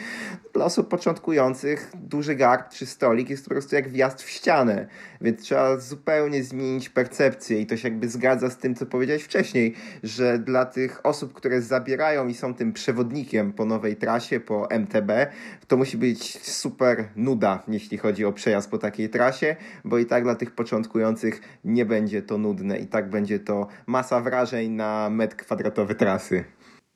Dla 0.54 0.64
osób 0.64 0.88
początkujących 0.88 1.92
duży 1.94 2.34
garb 2.34 2.70
czy 2.72 2.86
stolik 2.86 3.30
jest 3.30 3.44
po 3.44 3.50
prostu 3.50 3.74
jak 3.74 3.88
wjazd 3.88 4.22
w 4.22 4.30
ścianę, 4.30 4.86
więc 5.20 5.40
trzeba 5.40 5.76
zupełnie 5.76 6.44
zmienić 6.44 6.88
percepcję 6.88 7.60
i 7.60 7.66
to 7.66 7.76
się 7.76 7.88
jakby 7.88 8.08
zgadza 8.08 8.50
z 8.50 8.58
tym, 8.58 8.74
co 8.74 8.86
powiedziałeś 8.86 9.22
wcześniej, 9.22 9.74
że 10.02 10.38
dla 10.38 10.64
tych 10.64 11.06
osób, 11.06 11.32
które 11.32 11.62
zabierają 11.62 12.28
i 12.28 12.34
są 12.34 12.54
tym 12.54 12.72
przewodnikiem 12.72 13.52
po 13.52 13.64
nowej 13.64 13.96
trasie, 13.96 14.40
po 14.40 14.70
MTB, 14.70 15.10
to 15.68 15.76
musi 15.76 15.96
być 15.96 16.46
super 16.46 16.79
super 16.80 17.08
nuda, 17.16 17.62
jeśli 17.68 17.98
chodzi 17.98 18.24
o 18.24 18.32
przejazd 18.32 18.70
po 18.70 18.78
takiej 18.78 19.10
trasie, 19.10 19.56
bo 19.84 19.98
i 19.98 20.06
tak 20.06 20.22
dla 20.22 20.34
tych 20.34 20.50
początkujących 20.50 21.40
nie 21.64 21.84
będzie 21.84 22.22
to 22.22 22.38
nudne 22.38 22.78
i 22.78 22.86
tak 22.86 23.10
będzie 23.10 23.38
to 23.38 23.66
masa 23.86 24.20
wrażeń 24.20 24.70
na 24.70 25.10
metr 25.10 25.36
kwadratowy 25.36 25.94
trasy. 25.94 26.44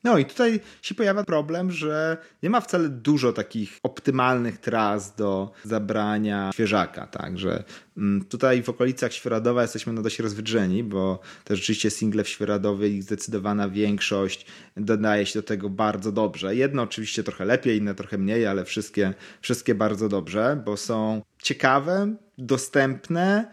No 0.05 0.18
i 0.18 0.24
tutaj 0.24 0.61
się 0.82 0.94
pojawia 0.94 1.24
problem, 1.24 1.70
że 1.70 2.16
nie 2.42 2.50
ma 2.50 2.61
wcale 2.61 2.88
dużo 2.88 3.32
takich 3.32 3.78
optymalnych 3.82 4.59
tras 4.59 5.16
do 5.16 5.52
zabrania 5.64 6.50
świeżaka, 6.55 7.07
tak, 7.07 7.38
że 7.38 7.64
mm, 7.96 8.24
tutaj 8.24 8.62
w 8.62 8.68
okolicach 8.68 9.12
Świeradowa 9.12 9.62
jesteśmy 9.62 9.92
no 9.92 10.02
dość 10.02 10.18
rozwydrzeni, 10.18 10.84
bo 10.84 11.20
to 11.44 11.57
rzeczywiście 11.57 11.90
single 11.90 12.24
w 12.24 12.28
Świeradowie 12.28 12.88
ich 12.88 13.02
zdecydowana 13.02 13.68
większość 13.68 14.46
dodaje 14.76 15.26
się 15.26 15.38
do 15.38 15.46
tego 15.46 15.70
bardzo 15.70 16.12
dobrze. 16.12 16.57
Jedno 16.57 16.82
oczywiście 16.82 17.22
trochę 17.22 17.44
lepiej, 17.44 17.78
inne 17.78 17.94
trochę 17.94 18.18
mniej, 18.18 18.46
ale 18.46 18.64
wszystkie, 18.64 19.14
wszystkie 19.40 19.74
bardzo 19.74 20.09
dobrze, 20.09 20.62
bo 20.64 20.76
są 20.76 21.22
ciekawe, 21.42 22.16
dostępne, 22.38 23.50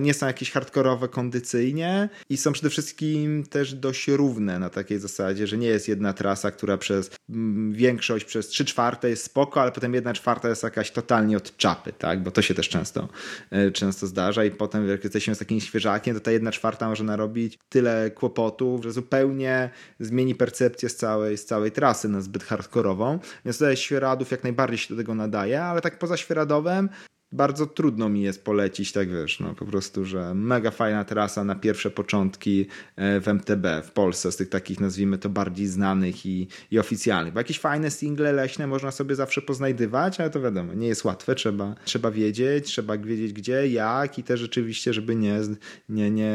nie 0.00 0.14
są 0.14 0.26
jakieś 0.26 0.50
hardkorowe 0.50 1.08
kondycyjnie 1.08 2.08
i 2.30 2.36
są 2.36 2.52
przede 2.52 2.70
wszystkim 2.70 3.44
też 3.50 3.74
dość 3.74 4.08
równe 4.08 4.58
na 4.58 4.70
takiej 4.70 4.98
zasadzie, 4.98 5.46
że 5.46 5.56
nie 5.56 5.66
jest 5.66 5.88
jedna 5.88 6.12
trasa, 6.12 6.50
która 6.50 6.78
przez 6.78 7.10
mm, 7.30 7.72
większość, 7.72 8.24
przez 8.24 8.48
trzy 8.48 8.64
czwarte 8.64 9.10
jest 9.10 9.24
spoko, 9.24 9.62
ale 9.62 9.72
potem 9.72 9.94
jedna 9.94 10.12
czwarta 10.12 10.48
jest 10.48 10.62
jakaś 10.62 10.90
totalnie 10.90 11.36
od 11.36 11.56
czapy, 11.56 11.92
tak? 11.92 12.22
Bo 12.22 12.30
to 12.30 12.42
się 12.42 12.54
też 12.54 12.68
często, 12.68 13.08
e, 13.50 13.70
często 13.70 14.06
zdarza 14.06 14.44
i 14.44 14.50
potem 14.50 14.88
jak 14.88 15.04
jesteśmy 15.04 15.34
z 15.34 15.38
takim 15.38 15.60
świeżakiem, 15.60 16.14
to 16.14 16.20
ta 16.20 16.30
jedna 16.30 16.52
czwarta 16.52 16.88
może 16.88 17.04
narobić 17.04 17.58
tyle 17.68 18.10
kłopotów, 18.10 18.82
że 18.82 18.92
zupełnie 18.92 19.70
zmieni 20.00 20.34
percepcję 20.34 20.88
z 20.88 20.96
całej, 20.96 21.38
z 21.38 21.44
całej 21.44 21.72
trasy 21.72 22.08
na 22.08 22.20
zbyt 22.20 22.44
hardkorową. 22.44 23.18
Więc 23.44 23.58
tutaj 23.58 23.76
Świeradów 23.76 24.30
jak 24.30 24.42
najbardziej 24.42 24.78
się 24.78 24.94
do 24.94 25.00
tego 25.00 25.14
nadaje, 25.14 25.62
ale 25.62 25.80
tak 25.80 25.98
poza 25.98 26.16
Świeradowem 26.16 26.88
bardzo 27.34 27.66
trudno 27.66 28.08
mi 28.08 28.22
jest 28.22 28.44
polecić, 28.44 28.92
tak 28.92 29.10
wiesz, 29.10 29.40
no 29.40 29.54
po 29.54 29.64
prostu, 29.64 30.04
że 30.04 30.34
mega 30.34 30.70
fajna 30.70 31.04
trasa 31.04 31.44
na 31.44 31.54
pierwsze 31.54 31.90
początki 31.90 32.66
e, 32.96 33.20
w 33.20 33.28
MTB 33.28 33.66
w 33.84 33.90
Polsce, 33.90 34.32
z 34.32 34.36
tych 34.36 34.48
takich 34.48 34.80
nazwijmy 34.80 35.18
to 35.18 35.28
bardziej 35.28 35.66
znanych 35.66 36.26
i, 36.26 36.48
i 36.70 36.78
oficjalnych. 36.78 37.34
Bo 37.34 37.40
jakieś 37.40 37.58
fajne 37.58 37.90
single 37.90 38.32
leśne 38.32 38.66
można 38.66 38.90
sobie 38.90 39.14
zawsze 39.14 39.42
poznajdywać, 39.42 40.20
ale 40.20 40.30
to 40.30 40.40
wiadomo, 40.40 40.74
nie 40.74 40.88
jest 40.88 41.04
łatwe, 41.04 41.34
trzeba, 41.34 41.74
trzeba 41.84 42.10
wiedzieć, 42.10 42.66
trzeba 42.66 42.98
wiedzieć 42.98 43.32
gdzie, 43.32 43.68
jak 43.68 44.18
i 44.18 44.22
też 44.22 44.40
rzeczywiście, 44.40 44.92
żeby 44.92 45.16
nie, 45.16 45.40
nie, 45.88 46.10
nie 46.10 46.34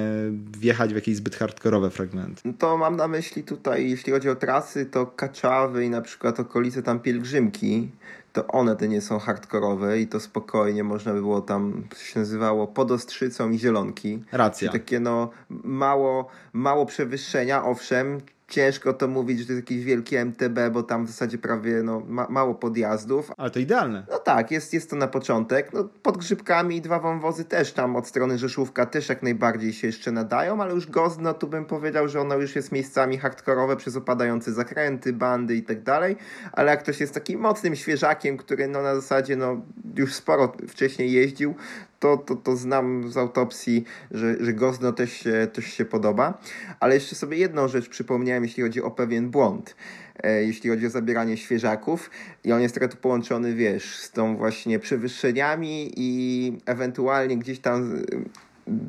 wjechać 0.57 0.91
w 0.91 0.95
jakieś 0.95 1.15
zbyt 1.15 1.35
hardkorowe 1.35 1.89
fragmenty. 1.89 2.41
No 2.45 2.53
to 2.57 2.77
mam 2.77 2.95
na 2.95 3.07
myśli 3.07 3.43
tutaj, 3.43 3.89
jeśli 3.89 4.13
chodzi 4.13 4.29
o 4.29 4.35
trasy, 4.35 4.85
to 4.85 5.05
Kaczawy 5.05 5.85
i 5.85 5.89
na 5.89 6.01
przykład 6.01 6.39
okolice 6.39 6.83
tam 6.83 6.99
Pielgrzymki, 6.99 7.89
to 8.33 8.47
one 8.47 8.75
te 8.75 8.87
nie 8.87 9.01
są 9.01 9.19
hardkorowe 9.19 9.99
i 9.99 10.07
to 10.07 10.19
spokojnie 10.19 10.83
można 10.83 11.13
by 11.13 11.21
było 11.21 11.41
tam, 11.41 11.83
to 11.89 11.95
się 11.95 12.19
nazywało 12.19 12.67
pod 12.67 12.91
Ostrzycą 12.91 13.49
i 13.49 13.59
Zielonki. 13.59 14.23
Racja. 14.31 14.71
Czyli 14.71 14.83
takie 14.83 14.99
no 14.99 15.29
mało, 15.49 16.27
mało 16.53 16.85
przewyższenia, 16.85 17.63
owszem, 17.63 18.21
ciężko 18.49 18.93
to 18.93 19.07
mówić, 19.07 19.39
że 19.39 19.45
to 19.45 19.53
jest 19.53 19.69
jakiś 19.69 19.83
wielki 19.83 20.15
MTB, 20.15 20.59
bo 20.71 20.83
tam 20.83 21.05
w 21.05 21.07
zasadzie 21.09 21.37
prawie 21.37 21.83
no, 21.83 22.01
ma, 22.07 22.27
mało 22.29 22.55
podjazdów. 22.55 23.31
Ale 23.37 23.49
to 23.49 23.59
idealne. 23.59 24.05
No 24.11 24.17
tak, 24.17 24.51
jest, 24.51 24.73
jest 24.73 24.89
to 24.89 24.95
na 24.95 25.07
początek. 25.07 25.73
No, 25.73 25.83
pod 26.03 26.17
Grzybkami 26.17 26.75
i 26.75 26.81
dwa 26.81 26.99
wąwozy 26.99 27.45
też 27.45 27.73
tam 27.73 27.95
od 27.95 28.07
strony 28.07 28.37
Rzeszówka 28.37 28.85
też 28.85 29.09
jak 29.09 29.23
najbardziej 29.23 29.73
się 29.73 29.87
jeszcze 29.87 30.11
nadają, 30.11 30.61
ale 30.61 30.73
już 30.73 30.87
Gozno 30.87 31.33
tu 31.33 31.47
bym 31.47 31.65
powiedział, 31.65 32.07
że 32.07 32.21
ono 32.21 32.35
już 32.35 32.55
jest 32.55 32.71
miejscami 32.71 33.17
hardkorowe 33.17 33.75
przez 33.77 33.95
opadające 33.95 34.53
zakręty, 34.53 35.13
bandy 35.13 35.55
i 35.55 35.63
tak 35.63 35.83
dalej, 35.83 36.15
ale 36.51 36.71
jak 36.71 36.83
ktoś 36.83 36.99
jest 36.99 37.13
takim 37.13 37.39
mocnym 37.39 37.75
świeżakiem, 37.75 38.37
który 38.37 38.67
no 38.67 38.81
na 38.81 38.95
zasadzie 38.95 39.35
no 39.35 39.61
już 39.95 40.13
sporo 40.13 40.53
wcześniej 40.67 41.11
jeździł, 41.11 41.55
to, 41.99 42.17
to, 42.17 42.35
to 42.35 42.55
znam 42.55 43.11
z 43.11 43.17
autopsji, 43.17 43.85
że, 44.11 44.45
że 44.45 44.53
Gozno 44.53 44.91
też 44.91 45.13
się, 45.13 45.47
też 45.53 45.65
się 45.65 45.85
podoba. 45.85 46.41
Ale 46.79 46.95
jeszcze 46.95 47.15
sobie 47.15 47.37
jedną 47.37 47.67
rzecz 47.67 47.89
przypomniałem, 47.89 48.43
jeśli 48.43 48.63
chodzi 48.63 48.81
o 48.81 48.91
pewien 48.91 49.29
błąd. 49.29 49.75
E, 50.23 50.43
jeśli 50.43 50.69
chodzi 50.69 50.85
o 50.85 50.89
zabieranie 50.89 51.37
świeżaków 51.37 52.09
i 52.43 52.51
on 52.51 52.61
jest 52.61 52.75
trochę 52.75 52.89
tu 52.89 52.97
połączony, 52.97 53.55
wiesz, 53.55 53.95
z 53.95 54.11
tą 54.11 54.37
właśnie 54.37 54.79
przewyższeniami 54.79 55.91
i 55.97 56.57
ewentualnie 56.65 57.37
gdzieś 57.37 57.59
tam 57.59 58.03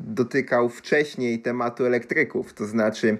dotykał 0.07 0.69
wcześniej 0.69 1.39
tematu 1.39 1.85
elektryków, 1.85 2.53
to 2.53 2.65
znaczy 2.65 3.17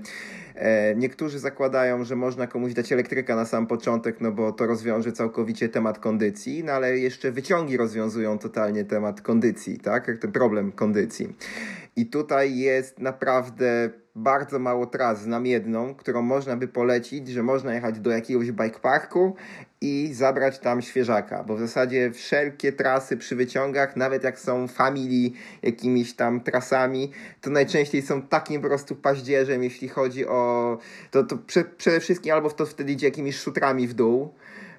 niektórzy 0.96 1.40
zakładają, 1.40 2.04
że 2.04 2.16
można 2.16 2.48
komuś 2.48 2.74
dać 2.74 2.92
elektryka 2.92 3.36
na 3.36 3.46
sam 3.46 3.68
początek, 3.68 4.22
no 4.22 4.32
bo 4.32 4.52
to 4.52 4.68
rozwiąże 4.68 5.12
całkowicie 5.12 5.70
temat 5.70 6.00
kondycji, 6.00 6.64
no 6.64 6.72
ale 6.72 6.98
jeszcze 6.98 7.32
wyciągi 7.32 7.78
rozwiązują 7.78 8.38
totalnie 8.38 8.86
temat 8.86 9.22
kondycji, 9.22 9.80
tak? 9.80 10.18
Ten 10.22 10.32
problem 10.32 10.72
kondycji. 10.72 11.36
I 11.96 12.06
tutaj 12.06 12.58
jest 12.58 13.00
naprawdę 13.00 13.90
bardzo 14.16 14.60
mało 14.60 14.86
tras. 14.86 15.22
Znam 15.22 15.46
jedną, 15.46 15.96
którą 15.96 16.22
można 16.22 16.58
by 16.58 16.68
polecić, 16.68 17.28
że 17.28 17.44
można 17.44 17.74
jechać 17.74 18.00
do 18.00 18.12
jakiegoś 18.12 18.52
bike 18.52 18.80
parku 18.80 19.36
i 19.82 20.14
zabrać 20.14 20.60
tam 20.60 20.82
świeżaka, 20.82 21.44
bo 21.44 21.56
w 21.56 21.60
zasadzie 21.60 22.12
wszelkie 22.12 22.72
trasy 22.72 23.18
przy 23.18 23.36
wyciągach, 23.36 23.96
nawet 23.96 24.24
jak 24.24 24.40
są 24.40 24.68
family 24.68 25.32
jakimiś 25.64 26.14
tam 26.14 26.42
trasami, 26.42 27.12
to 27.42 27.50
najczęściej 27.50 28.02
są 28.02 28.22
takim 28.22 28.62
po 28.62 28.68
prostu 28.68 28.96
paździerzem, 28.96 29.64
jeśli 29.64 29.88
chodzi 29.90 30.28
o 30.28 30.78
to, 31.12 31.24
to 31.24 31.38
prze, 31.38 31.64
przede 31.64 32.00
wszystkim 32.00 32.34
albo 32.34 32.50
to 32.50 32.66
wtedy 32.66 32.92
idzie 32.92 33.08
jakimiś 33.08 33.36
szutrami 33.36 33.88
w 33.88 33.94
dół, 33.94 34.34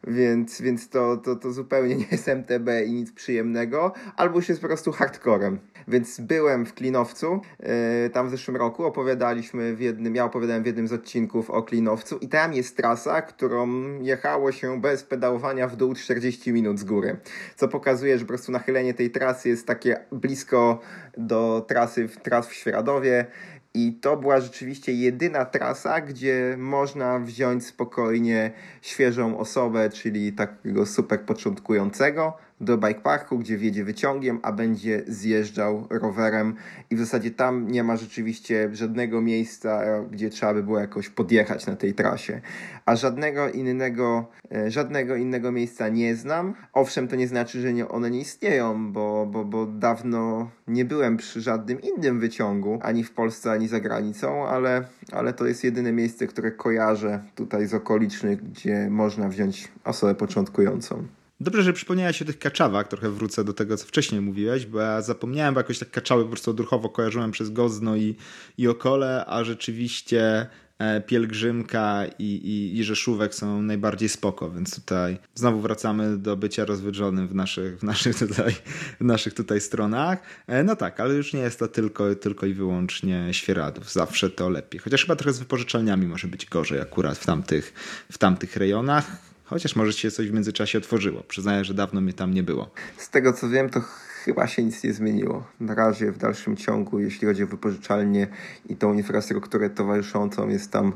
więc, 0.07 0.61
więc 0.61 0.89
to, 0.89 1.17
to, 1.17 1.37
to 1.37 1.53
zupełnie 1.53 1.97
nie 1.97 2.07
jest 2.13 2.29
MTB 2.29 2.69
i 2.87 2.93
nic 2.93 3.13
przyjemnego, 3.13 3.93
albo 4.17 4.37
już 4.37 4.49
jest 4.49 4.61
po 4.61 4.67
prostu 4.67 4.93
hardcorem. 4.93 5.59
Więc 5.89 6.21
byłem 6.21 6.67
w 6.67 6.75
Klinowcu, 6.75 7.41
yy, 7.61 8.11
tam 8.11 8.29
w 8.29 8.31
zeszłym 8.31 8.57
roku 8.57 8.85
opowiadaliśmy 8.85 9.77
w 9.77 9.81
jednym, 9.81 10.15
ja 10.15 10.25
opowiadałem 10.25 10.63
w 10.63 10.67
jednym 10.67 10.89
z 10.89 10.93
odcinków 10.93 11.51
o 11.51 11.63
Klinowcu 11.63 12.19
i 12.19 12.29
tam 12.29 12.55
jest 12.55 12.77
trasa, 12.77 13.23
którą 13.23 13.69
jechało 14.01 14.53
się 14.53 14.81
bez 14.81 15.05
pedałowania 15.05 15.69
w 15.69 15.77
dół 15.77 15.95
40 15.95 16.53
minut 16.53 16.79
z 16.79 16.85
góry, 16.85 17.17
co 17.57 17.69
pokazuje, 17.69 18.19
że 18.19 18.25
po 18.25 18.29
prostu 18.29 18.53
nachylenie 18.53 18.95
tej 18.95 19.11
trasy 19.11 19.49
jest 19.49 19.67
takie 19.67 19.97
blisko 20.13 20.81
do 21.17 21.65
trasy 21.69 22.09
tras 22.23 22.49
w 22.49 22.55
Świeradowie, 22.55 23.27
i 23.75 23.93
to 23.93 24.16
była 24.16 24.41
rzeczywiście 24.41 24.93
jedyna 24.93 25.45
trasa, 25.45 26.01
gdzie 26.01 26.55
można 26.59 27.18
wziąć 27.18 27.66
spokojnie 27.66 28.53
świeżą 28.83 29.39
osobę, 29.39 29.91
czyli 29.91 30.33
takiego 30.33 30.87
super 30.87 31.20
początkującego, 31.20 32.37
do 32.63 32.79
bike 32.79 33.01
parku, 33.01 33.39
gdzie 33.39 33.57
wjedzie 33.57 33.85
wyciągiem, 33.85 34.39
a 34.43 34.53
będzie 34.53 35.03
zjeżdżał 35.07 35.87
rowerem 35.91 36.55
i 36.91 36.97
w 36.97 36.99
zasadzie 36.99 37.31
tam 37.31 37.71
nie 37.71 37.85
ma 37.85 37.97
rzeczywiście 37.97 38.69
żadnego 38.73 39.21
miejsca, 39.21 39.83
gdzie 40.11 40.31
trzeba 40.31 40.55
by 40.55 40.63
było 40.63 40.79
jakoś 40.79 41.09
podjechać 41.09 41.67
na 41.67 41.77
tej 41.77 41.95
trasie. 41.95 42.41
A 42.87 42.97
żadnego 42.97 43.49
innego, 43.49 44.27
e, 44.55 44.71
żadnego 44.71 45.17
innego 45.17 45.53
miejsca 45.53 45.89
nie 45.89 46.17
znam. 46.17 46.55
Owszem, 46.73 47.09
to 47.09 47.17
nie 47.17 47.29
znaczy, 47.29 47.61
że 47.61 47.73
nie, 47.73 47.89
one 47.89 48.11
nie 48.11 48.21
istnieją, 48.21 48.93
bo, 48.93 49.27
bo, 49.27 49.45
bo 49.45 49.67
dawno 49.67 50.51
nie 50.69 50.85
byłem 50.85 51.17
przy 51.17 51.41
żadnym 51.41 51.81
innym 51.81 52.21
wyciągu, 52.21 52.79
ani 52.83 53.05
w 53.05 53.13
Polsce, 53.13 53.51
ani 53.51 53.69
za 53.69 53.81
granicą, 53.81 54.47
ale, 54.47 54.85
ale 55.13 55.33
to 55.33 55.47
jest 55.47 55.65
jedyne 55.65 55.93
miejsce, 55.93 56.27
które 56.27 56.53
kojarzę 56.53 57.23
tutaj 57.35 57.67
z 57.67 57.75
okolicznych, 57.75 58.51
gdzie 58.51 58.91
można 58.91 59.29
wziąć 59.29 59.69
osobę 59.85 60.15
początkującą. 60.15 61.22
Dobrze, 61.43 61.62
że 61.62 61.72
przypomniałeś 61.72 62.22
o 62.22 62.24
tych 62.24 62.38
kaczawach. 62.38 62.88
Trochę 62.88 63.11
wrócę 63.11 63.45
do 63.45 63.53
tego, 63.53 63.76
co 63.76 63.86
wcześniej 63.86 64.20
mówiłeś, 64.20 64.66
bo 64.66 64.80
ja 64.80 65.03
zapomniałem, 65.03 65.55
bo 65.55 65.61
jakoś 65.61 65.78
tak 65.78 65.90
kaczały 65.90 66.22
po 66.22 66.30
prostu 66.30 66.51
odruchowo 66.51 66.88
kojarzyłem 66.88 67.30
przez 67.30 67.51
Gozno 67.51 67.97
i, 67.97 68.16
i 68.59 68.68
okole, 68.68 69.24
a 69.26 69.45
rzeczywiście 69.45 70.47
e, 70.78 71.01
Pielgrzymka 71.01 72.05
i, 72.18 72.24
i, 72.24 72.78
i 72.78 72.84
Rzeszówek 72.84 73.34
są 73.34 73.62
najbardziej 73.62 74.09
spoko, 74.09 74.51
więc 74.51 74.74
tutaj 74.74 75.18
znowu 75.34 75.61
wracamy 75.61 76.16
do 76.18 76.36
bycia 76.36 76.64
rozwydrzonym 76.64 77.28
w 77.28 77.34
naszych, 77.34 77.78
w 77.78 77.82
naszych, 77.82 78.18
tutaj, 78.18 78.55
w 79.01 79.05
naszych 79.05 79.34
tutaj 79.34 79.61
stronach. 79.61 80.18
E, 80.47 80.64
no 80.64 80.76
tak, 80.76 81.01
ale 81.01 81.14
już 81.14 81.32
nie 81.32 81.40
jest 81.40 81.59
to 81.59 81.68
tylko, 81.68 82.14
tylko 82.14 82.47
i 82.47 82.55
wyłącznie 82.55 83.28
świeradów. 83.32 83.93
Zawsze 83.93 84.30
to 84.30 84.51
lepiej. 84.51 84.80
Chociaż 84.80 85.03
chyba 85.03 85.16
trochę 85.16 85.32
z 85.32 85.38
wypożyczalniami 85.38 86.07
może 86.07 86.28
być 86.28 86.47
gorzej 86.47 86.80
akurat 86.80 87.18
w 87.18 87.26
tamtych, 87.26 87.72
w 88.12 88.18
tamtych 88.18 88.57
rejonach. 88.57 89.32
Chociaż 89.45 89.76
może 89.76 89.93
się 89.93 90.11
coś 90.11 90.30
w 90.30 90.32
międzyczasie 90.32 90.78
otworzyło. 90.78 91.22
Przyznaję, 91.28 91.64
że 91.64 91.74
dawno 91.74 92.01
mnie 92.01 92.12
tam 92.12 92.34
nie 92.34 92.43
było. 92.43 92.70
Z 92.97 93.11
tego 93.11 93.32
co 93.32 93.49
wiem, 93.49 93.70
to 93.70 93.80
chyba 94.24 94.47
się 94.47 94.62
nic 94.64 94.84
nie 94.84 94.93
zmieniło. 94.93 95.47
Na 95.61 95.74
razie 95.74 96.12
w 96.12 96.18
dalszym 96.18 96.57
ciągu, 96.57 96.99
jeśli 97.01 97.28
chodzi 97.28 97.43
o 97.43 97.47
wypożyczalnię 97.47 98.26
i 98.68 98.76
tą 98.76 98.95
infrastrukturę 98.95 99.70
towarzyszącą, 99.70 100.49
jest 100.49 100.70
tam 100.70 100.93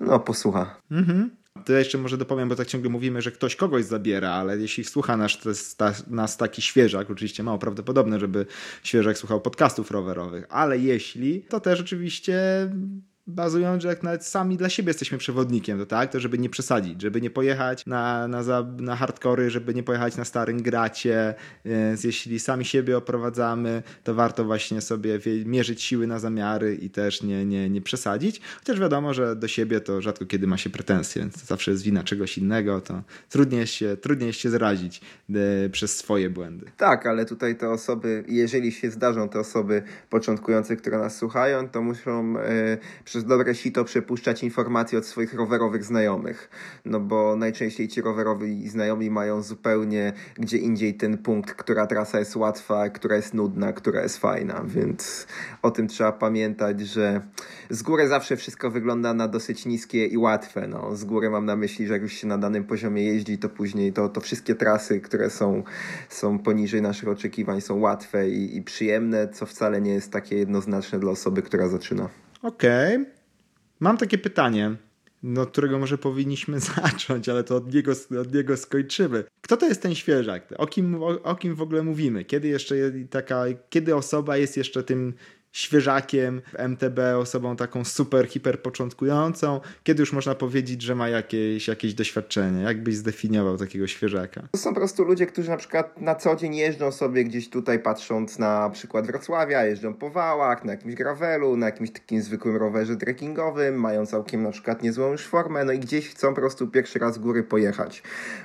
no 0.00 0.20
posłucha. 0.20 0.76
Mhm. 0.90 1.30
To 1.64 1.72
jeszcze 1.72 1.98
może 1.98 2.16
dopowiem, 2.16 2.48
bo 2.48 2.56
tak 2.56 2.66
ciągle 2.66 2.90
mówimy, 2.90 3.22
że 3.22 3.30
ktoś 3.30 3.56
kogoś 3.56 3.84
zabiera, 3.84 4.30
ale 4.30 4.58
jeśli 4.58 4.84
słucha 4.84 5.16
nas, 5.16 5.38
nas 6.06 6.36
taki 6.36 6.62
świeżak, 6.62 7.10
oczywiście 7.10 7.42
mało 7.42 7.58
prawdopodobne, 7.58 8.20
żeby 8.20 8.46
świeżak 8.82 9.18
słuchał 9.18 9.40
podcastów 9.40 9.90
rowerowych, 9.90 10.46
ale 10.48 10.78
jeśli, 10.78 11.42
to 11.42 11.60
też 11.60 11.80
oczywiście 11.80 12.38
bazując, 13.30 13.82
że 13.82 13.88
jak 13.88 14.02
nawet 14.02 14.24
sami 14.24 14.56
dla 14.56 14.68
siebie 14.68 14.90
jesteśmy 14.90 15.18
przewodnikiem, 15.18 15.78
to 15.78 15.86
tak, 15.86 16.12
to 16.12 16.20
żeby 16.20 16.38
nie 16.38 16.50
przesadzić, 16.50 17.02
żeby 17.02 17.20
nie 17.20 17.30
pojechać 17.30 17.86
na, 17.86 18.28
na, 18.28 18.42
na 18.78 18.96
hardkory, 18.96 19.50
żeby 19.50 19.74
nie 19.74 19.82
pojechać 19.82 20.16
na 20.16 20.24
starym 20.24 20.62
gracie, 20.62 21.34
więc 21.64 22.04
jeśli 22.04 22.40
sami 22.40 22.64
siebie 22.64 22.96
oprowadzamy, 22.96 23.82
to 24.04 24.14
warto 24.14 24.44
właśnie 24.44 24.80
sobie 24.80 25.18
mierzyć 25.44 25.82
siły 25.82 26.06
na 26.06 26.18
zamiary 26.18 26.74
i 26.74 26.90
też 26.90 27.22
nie, 27.22 27.44
nie, 27.44 27.70
nie 27.70 27.80
przesadzić, 27.80 28.40
chociaż 28.58 28.80
wiadomo, 28.80 29.14
że 29.14 29.36
do 29.36 29.48
siebie 29.48 29.80
to 29.80 30.02
rzadko 30.02 30.26
kiedy 30.26 30.46
ma 30.46 30.56
się 30.56 30.70
pretensje, 30.70 31.22
więc 31.22 31.44
zawsze 31.44 31.70
jest 31.70 31.82
wina 31.82 32.04
czegoś 32.04 32.38
innego, 32.38 32.80
to 32.80 33.02
trudniej 33.28 33.66
się, 33.66 33.96
trudniej 33.96 34.32
się 34.32 34.50
zrazić 34.50 35.00
e, 35.30 35.68
przez 35.68 35.96
swoje 35.96 36.30
błędy. 36.30 36.66
Tak, 36.76 37.06
ale 37.06 37.26
tutaj 37.26 37.56
te 37.56 37.70
osoby, 37.70 38.24
jeżeli 38.28 38.72
się 38.72 38.90
zdarzą 38.90 39.28
te 39.28 39.40
osoby 39.40 39.82
początkujące, 40.10 40.76
które 40.76 40.98
nas 40.98 41.16
słuchają, 41.16 41.68
to 41.68 41.82
muszą 41.82 42.38
e, 42.38 42.78
przez 43.04 43.19
dobre 43.24 43.54
sito 43.54 43.84
przepuszczać 43.84 44.42
informacje 44.42 44.98
od 44.98 45.06
swoich 45.06 45.34
rowerowych 45.34 45.84
znajomych. 45.84 46.50
No 46.84 47.00
bo 47.00 47.36
najczęściej 47.36 47.88
ci 47.88 48.02
rowerowi 48.02 48.68
znajomi 48.68 49.10
mają 49.10 49.42
zupełnie 49.42 50.12
gdzie 50.38 50.58
indziej 50.58 50.94
ten 50.94 51.18
punkt, 51.18 51.54
która 51.54 51.86
trasa 51.86 52.18
jest 52.18 52.36
łatwa, 52.36 52.88
która 52.88 53.16
jest 53.16 53.34
nudna, 53.34 53.72
która 53.72 54.02
jest 54.02 54.18
fajna, 54.18 54.62
więc 54.66 55.26
o 55.62 55.70
tym 55.70 55.88
trzeba 55.88 56.12
pamiętać, 56.12 56.80
że 56.80 57.20
z 57.70 57.82
góry 57.82 58.08
zawsze 58.08 58.36
wszystko 58.36 58.70
wygląda 58.70 59.14
na 59.14 59.28
dosyć 59.28 59.66
niskie 59.66 60.06
i 60.06 60.16
łatwe. 60.16 60.68
No, 60.68 60.96
z 60.96 61.04
góry 61.04 61.30
mam 61.30 61.46
na 61.46 61.56
myśli, 61.56 61.86
że 61.86 61.92
jak 61.92 62.02
już 62.02 62.12
się 62.12 62.26
na 62.26 62.38
danym 62.38 62.64
poziomie 62.64 63.04
jeździ, 63.04 63.38
to 63.38 63.48
później 63.48 63.92
to, 63.92 64.08
to 64.08 64.20
wszystkie 64.20 64.54
trasy, 64.54 65.00
które 65.00 65.30
są, 65.30 65.62
są 66.08 66.38
poniżej 66.38 66.82
naszych 66.82 67.08
oczekiwań, 67.08 67.60
są 67.60 67.78
łatwe 67.78 68.28
i, 68.28 68.56
i 68.56 68.62
przyjemne, 68.62 69.28
co 69.28 69.46
wcale 69.46 69.80
nie 69.80 69.92
jest 69.92 70.12
takie 70.12 70.36
jednoznaczne 70.36 70.98
dla 70.98 71.10
osoby, 71.10 71.42
która 71.42 71.68
zaczyna. 71.68 72.08
Okej. 72.42 72.96
Okay. 72.96 73.12
Mam 73.80 73.96
takie 73.96 74.18
pytanie, 74.18 74.76
no, 75.22 75.46
którego 75.46 75.78
może 75.78 75.98
powinniśmy 75.98 76.60
zacząć, 76.76 77.28
ale 77.28 77.44
to 77.44 77.56
od 77.56 77.74
niego, 77.74 77.92
od 78.20 78.34
niego 78.34 78.56
skończymy. 78.56 79.24
Kto 79.40 79.56
to 79.56 79.66
jest 79.66 79.82
ten 79.82 79.94
świeżak? 79.94 80.54
O 80.58 80.66
kim, 80.66 81.02
o, 81.02 81.06
o 81.22 81.34
kim 81.36 81.54
w 81.54 81.62
ogóle 81.62 81.82
mówimy? 81.82 82.24
Kiedy 82.24 82.48
jeszcze 82.48 82.74
taka, 83.10 83.44
kiedy 83.70 83.96
osoba 83.96 84.36
jest 84.36 84.56
jeszcze 84.56 84.82
tym 84.82 85.14
świeżakiem 85.52 86.42
MTB, 86.58 86.98
osobą 87.18 87.56
taką 87.56 87.84
super, 87.84 88.28
hiper 88.28 88.62
początkującą, 88.62 89.60
kiedy 89.84 90.00
już 90.00 90.12
można 90.12 90.34
powiedzieć, 90.34 90.82
że 90.82 90.94
ma 90.94 91.08
jakieś, 91.08 91.68
jakieś 91.68 91.94
doświadczenie? 91.94 92.62
Jak 92.62 92.82
byś 92.82 92.96
zdefiniował 92.96 93.56
takiego 93.56 93.86
świeżaka? 93.86 94.42
To 94.52 94.58
są 94.58 94.70
po 94.70 94.80
prostu 94.80 95.04
ludzie, 95.04 95.26
którzy 95.26 95.50
na 95.50 95.56
przykład 95.56 96.00
na 96.00 96.14
co 96.14 96.36
dzień 96.36 96.56
jeżdżą 96.56 96.92
sobie 96.92 97.24
gdzieś 97.24 97.50
tutaj, 97.50 97.78
patrząc 97.78 98.38
na 98.38 98.70
przykład 98.70 99.06
Wrocławia, 99.06 99.64
jeżdżą 99.64 99.94
po 99.94 100.10
wałach, 100.10 100.64
na 100.64 100.72
jakimś 100.72 100.94
gravelu, 100.94 101.56
na 101.56 101.66
jakimś 101.66 101.90
takim 101.90 102.22
zwykłym 102.22 102.56
rowerze 102.56 102.96
trekkingowym, 102.96 103.74
mają 103.74 104.06
całkiem 104.06 104.42
na 104.42 104.50
przykład 104.50 104.82
niezłą 104.82 105.12
już 105.12 105.26
formę, 105.26 105.64
no 105.64 105.72
i 105.72 105.78
gdzieś 105.78 106.08
chcą 106.08 106.28
po 106.28 106.40
prostu 106.40 106.68
pierwszy 106.68 106.98
raz 106.98 107.18
góry 107.18 107.42
pojechać. 107.42 108.02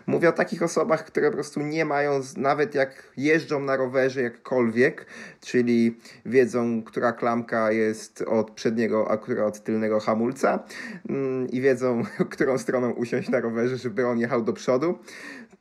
Mówię 0.08 0.30
o 0.30 0.32
takich 0.32 0.64
osobach, 0.64 1.06
które 1.06 1.28
po 1.28 1.34
prostu 1.34 1.62
nie 1.62 1.86
mają, 1.86 2.22
nawet 2.38 2.76
jak 2.76 3.12
jeżdżą 3.18 3.60
na 3.60 3.78
rowerze 3.78 4.22
jakkolwiek, 4.22 5.06
czyli 5.42 5.98
wiedzą, 6.26 6.84
która 6.96 7.12
klamka 7.12 7.72
jest 7.72 8.22
od 8.22 8.52
przedniego, 8.52 9.12
a 9.12 9.18
która 9.18 9.46
od 9.46 9.64
tylnego 9.64 10.00
hamulca 10.00 10.64
mm, 11.10 11.50
i 11.50 11.62
wiedzą, 11.62 12.04
którą 12.34 12.58
stroną 12.58 12.92
usiąść 12.92 13.30
na 13.30 13.40
rowerze, 13.40 13.78
żeby 13.78 14.08
on 14.08 14.20
jechał 14.20 14.42
do 14.42 14.54
przodu, 14.54 15.00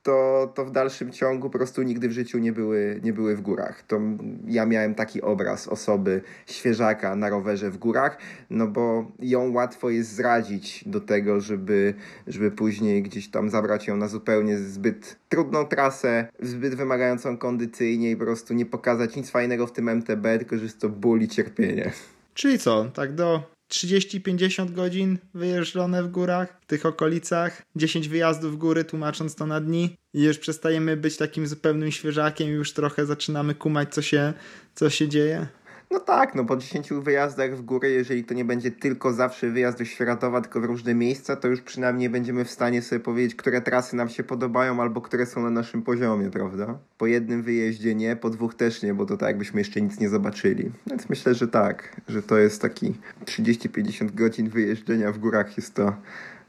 to, 0.05 0.51
to 0.55 0.65
w 0.65 0.71
dalszym 0.71 1.11
ciągu 1.11 1.49
po 1.49 1.57
prostu 1.57 1.81
nigdy 1.81 2.09
w 2.09 2.11
życiu 2.11 2.37
nie 2.37 2.51
były, 2.51 2.99
nie 3.03 3.13
były 3.13 3.35
w 3.35 3.41
górach. 3.41 3.83
To 3.83 4.01
ja 4.47 4.65
miałem 4.65 4.95
taki 4.95 5.21
obraz 5.21 5.67
osoby 5.67 6.21
świeżaka 6.45 7.15
na 7.15 7.29
rowerze 7.29 7.71
w 7.71 7.77
górach, 7.77 8.17
no 8.49 8.67
bo 8.67 9.11
ją 9.19 9.53
łatwo 9.53 9.89
jest 9.89 10.15
zradzić 10.15 10.83
do 10.87 11.01
tego, 11.01 11.41
żeby, 11.41 11.93
żeby 12.27 12.51
później 12.51 13.03
gdzieś 13.03 13.27
tam 13.27 13.49
zabrać 13.49 13.87
ją 13.87 13.97
na 13.97 14.07
zupełnie 14.07 14.57
zbyt 14.57 15.15
trudną 15.29 15.65
trasę, 15.65 16.27
zbyt 16.39 16.75
wymagającą 16.75 17.37
kondycyjnie 17.37 18.11
i 18.11 18.15
po 18.15 18.25
prostu 18.25 18.53
nie 18.53 18.65
pokazać 18.65 19.15
nic 19.15 19.29
fajnego 19.29 19.67
w 19.67 19.71
tym 19.71 19.89
MTB, 19.89 20.23
tylko 20.37 20.57
że 20.57 20.63
jest 20.63 20.81
to 20.81 20.89
ból 20.89 21.21
i 21.21 21.27
cierpienie. 21.27 21.91
Czyli 22.33 22.59
co, 22.59 22.85
tak 22.85 23.13
do 23.13 23.54
30-50 23.73 24.71
godzin 24.71 25.17
wyjeżdżone 25.33 26.03
w 26.03 26.07
górach, 26.07 26.59
w 26.61 26.65
tych 26.65 26.85
okolicach, 26.85 27.61
10 27.75 28.07
wyjazdów 28.07 28.53
w 28.53 28.57
góry, 28.57 28.83
tłumacząc 28.83 29.35
to 29.35 29.45
na 29.45 29.61
dni 29.61 29.95
i 30.13 30.23
już 30.23 30.37
przestajemy 30.37 30.97
być 30.97 31.17
takim 31.17 31.47
zupełnym 31.47 31.91
świeżakiem 31.91 32.49
już 32.49 32.73
trochę 32.73 33.05
zaczynamy 33.05 33.55
kumać, 33.55 33.93
co 33.93 34.01
się, 34.01 34.33
co 34.75 34.89
się 34.89 35.07
dzieje? 35.07 35.47
No 35.95 36.01
tak, 36.01 36.35
no 36.35 36.45
po 36.45 36.57
10 36.57 36.89
wyjazdach 36.93 37.57
w 37.57 37.61
górę, 37.61 37.89
jeżeli 37.89 38.23
to 38.23 38.33
nie 38.33 38.45
będzie 38.45 38.71
tylko 38.71 39.13
zawsze 39.13 39.49
wyjazd 39.49 39.77
do 39.77 39.85
Świeratowa, 39.85 40.41
tylko 40.41 40.61
w 40.61 40.63
różne 40.63 40.95
miejsca, 40.95 41.35
to 41.35 41.47
już 41.47 41.61
przynajmniej 41.61 42.09
będziemy 42.09 42.45
w 42.45 42.51
stanie 42.51 42.81
sobie 42.81 42.99
powiedzieć, 42.99 43.35
które 43.35 43.61
trasy 43.61 43.95
nam 43.95 44.09
się 44.09 44.23
podobają 44.23 44.81
albo 44.81 45.01
które 45.01 45.25
są 45.25 45.41
na 45.41 45.49
naszym 45.49 45.81
poziomie, 45.81 46.29
prawda? 46.31 46.79
Po 46.97 47.07
jednym 47.07 47.43
wyjeździe 47.43 47.95
nie, 47.95 48.15
po 48.15 48.29
dwóch 48.29 48.55
też 48.55 48.83
nie, 48.83 48.93
bo 48.93 49.05
to 49.05 49.17
tak 49.17 49.27
jakbyśmy 49.27 49.61
jeszcze 49.61 49.81
nic 49.81 49.99
nie 49.99 50.09
zobaczyli. 50.09 50.71
Więc 50.87 51.09
myślę, 51.09 51.35
że 51.35 51.47
tak, 51.47 52.01
że 52.07 52.23
to 52.23 52.37
jest 52.37 52.61
taki 52.61 52.93
30-50 53.25 54.15
godzin 54.15 54.49
wyjeżdżenia 54.49 55.11
w 55.11 55.17
górach, 55.17 55.57
jest 55.57 55.73
to 55.73 55.95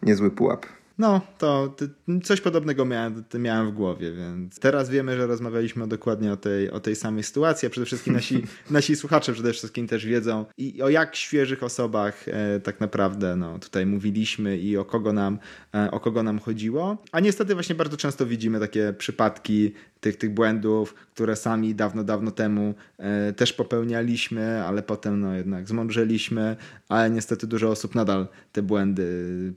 niezły 0.03 0.31
pułap. 0.31 0.67
No, 0.99 1.21
to 1.39 1.77
coś 2.25 2.41
podobnego 2.41 2.85
miałem, 2.85 3.25
miałem 3.39 3.71
w 3.71 3.75
głowie, 3.75 4.13
więc 4.13 4.59
teraz 4.59 4.91
wiemy, 4.91 5.17
że 5.17 5.27
rozmawialiśmy 5.27 5.89
dokładnie 5.89 6.33
o 6.33 6.37
tej, 6.37 6.71
o 6.71 6.81
tej 6.81 6.97
samej 6.97 7.23
sytuacji, 7.23 7.67
a 7.67 7.71
przede 7.71 7.87
wszystkim 7.87 8.15
nasi, 8.15 8.43
nasi 8.71 8.97
słuchacze 8.97 9.33
przede 9.33 9.53
wszystkim 9.53 9.89
też 9.89 10.07
wiedzą 10.07 10.45
i 10.59 10.83
o 10.83 10.89
jak 10.89 11.17
świeżych 11.17 11.63
osobach 11.63 12.29
e, 12.29 12.61
tak 12.61 12.81
naprawdę 12.81 13.37
no, 13.37 13.59
tutaj 13.59 13.87
mówiliśmy 13.87 14.59
i 14.59 14.77
o 14.77 14.85
kogo, 14.85 15.13
nam, 15.13 15.39
e, 15.75 15.91
o 15.91 16.01
kogo 16.01 16.23
nam 16.23 16.39
chodziło. 16.39 17.03
A 17.13 17.21
niestety 17.21 17.55
właśnie 17.55 17.75
bardzo 17.75 17.97
często 17.97 18.27
widzimy 18.27 18.61
takie 18.61 18.95
przypadki 18.99 19.73
tych, 20.07 20.17
tych 20.17 20.35
błędów, 20.35 20.95
które 20.95 21.37
sami 21.37 21.75
dawno, 21.75 22.05
dawno 22.05 22.31
temu 22.31 22.75
e, 22.99 23.33
też 23.33 23.53
popełnialiśmy, 23.53 24.65
ale 24.65 24.83
potem 24.83 25.21
no, 25.21 25.35
jednak 25.35 25.69
zmądrzeliśmy, 25.69 26.57
ale 26.89 27.11
niestety 27.11 27.47
dużo 27.47 27.71
osób 27.71 27.95
nadal 27.95 28.29
te 28.53 28.63
błędy 28.63 29.05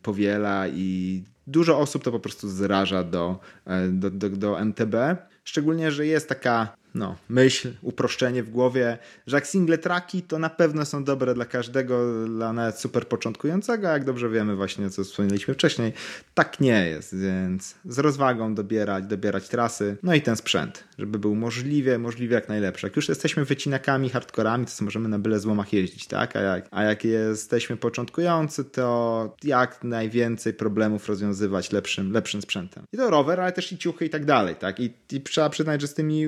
powiela 0.01 0.67
i 0.67 1.23
dużo 1.47 1.79
osób 1.79 2.03
to 2.03 2.11
po 2.11 2.19
prostu 2.19 2.49
zraża 2.49 3.03
do, 3.03 3.39
e, 3.65 3.87
do, 3.87 4.09
do, 4.11 4.29
do 4.29 4.59
MTB. 4.59 4.95
Szczególnie, 5.43 5.91
że 5.91 6.05
jest 6.05 6.29
taka 6.29 6.77
no, 6.95 7.15
myśl, 7.29 7.73
uproszczenie 7.81 8.43
w 8.43 8.49
głowie, 8.49 8.97
że 9.27 9.37
jak 9.37 9.47
single 9.47 9.77
traki 9.77 10.21
to 10.21 10.39
na 10.39 10.49
pewno 10.49 10.85
są 10.85 11.03
dobre 11.03 11.33
dla 11.33 11.45
każdego, 11.45 12.25
dla 12.27 12.53
nawet 12.53 12.79
super 12.79 13.07
początkującego, 13.07 13.87
jak 13.87 14.05
dobrze 14.05 14.29
wiemy 14.29 14.55
właśnie, 14.55 14.89
co 14.89 15.03
wspomnieliśmy 15.03 15.53
wcześniej, 15.53 15.93
tak 16.33 16.59
nie 16.59 16.87
jest, 16.87 17.17
więc 17.17 17.75
z 17.85 17.99
rozwagą 17.99 18.55
dobierać, 18.55 19.05
dobierać 19.05 19.49
trasy, 19.49 19.97
no 20.03 20.13
i 20.13 20.21
ten 20.21 20.35
sprzęt, 20.35 20.83
żeby 20.97 21.19
był 21.19 21.35
możliwie, 21.35 21.97
możliwie 21.97 22.35
jak 22.35 22.49
najlepszy. 22.49 22.87
Jak 22.87 22.95
już 22.95 23.09
jesteśmy 23.09 23.45
wycinakami, 23.45 24.09
hardkorami, 24.09 24.65
to 24.65 24.85
możemy 24.85 25.09
na 25.09 25.19
byle 25.19 25.39
złomach 25.39 25.73
jeździć, 25.73 26.07
tak? 26.07 26.35
A 26.35 26.41
jak, 26.41 26.67
a 26.71 26.83
jak 26.83 27.05
jesteśmy 27.05 27.77
początkujący, 27.77 28.65
to 28.65 29.35
jak 29.43 29.83
najwięcej 29.83 30.53
problemów 30.53 31.09
rozwiązywać 31.09 31.71
lepszym, 31.71 32.11
lepszym 32.11 32.41
sprzętem. 32.41 32.83
I 32.93 32.97
to 32.97 33.09
rower, 33.09 33.41
ale 33.41 33.51
też 33.51 33.71
i 33.71 33.77
ciuchy 33.77 34.05
i 34.05 34.09
tak 34.09 34.25
dalej, 34.25 34.55
tak? 34.55 34.79
I, 34.79 34.93
i 35.11 35.21
trzeba 35.21 35.49
przyznać, 35.49 35.81
że 35.81 35.87
z 35.87 35.93
tymi 35.93 36.25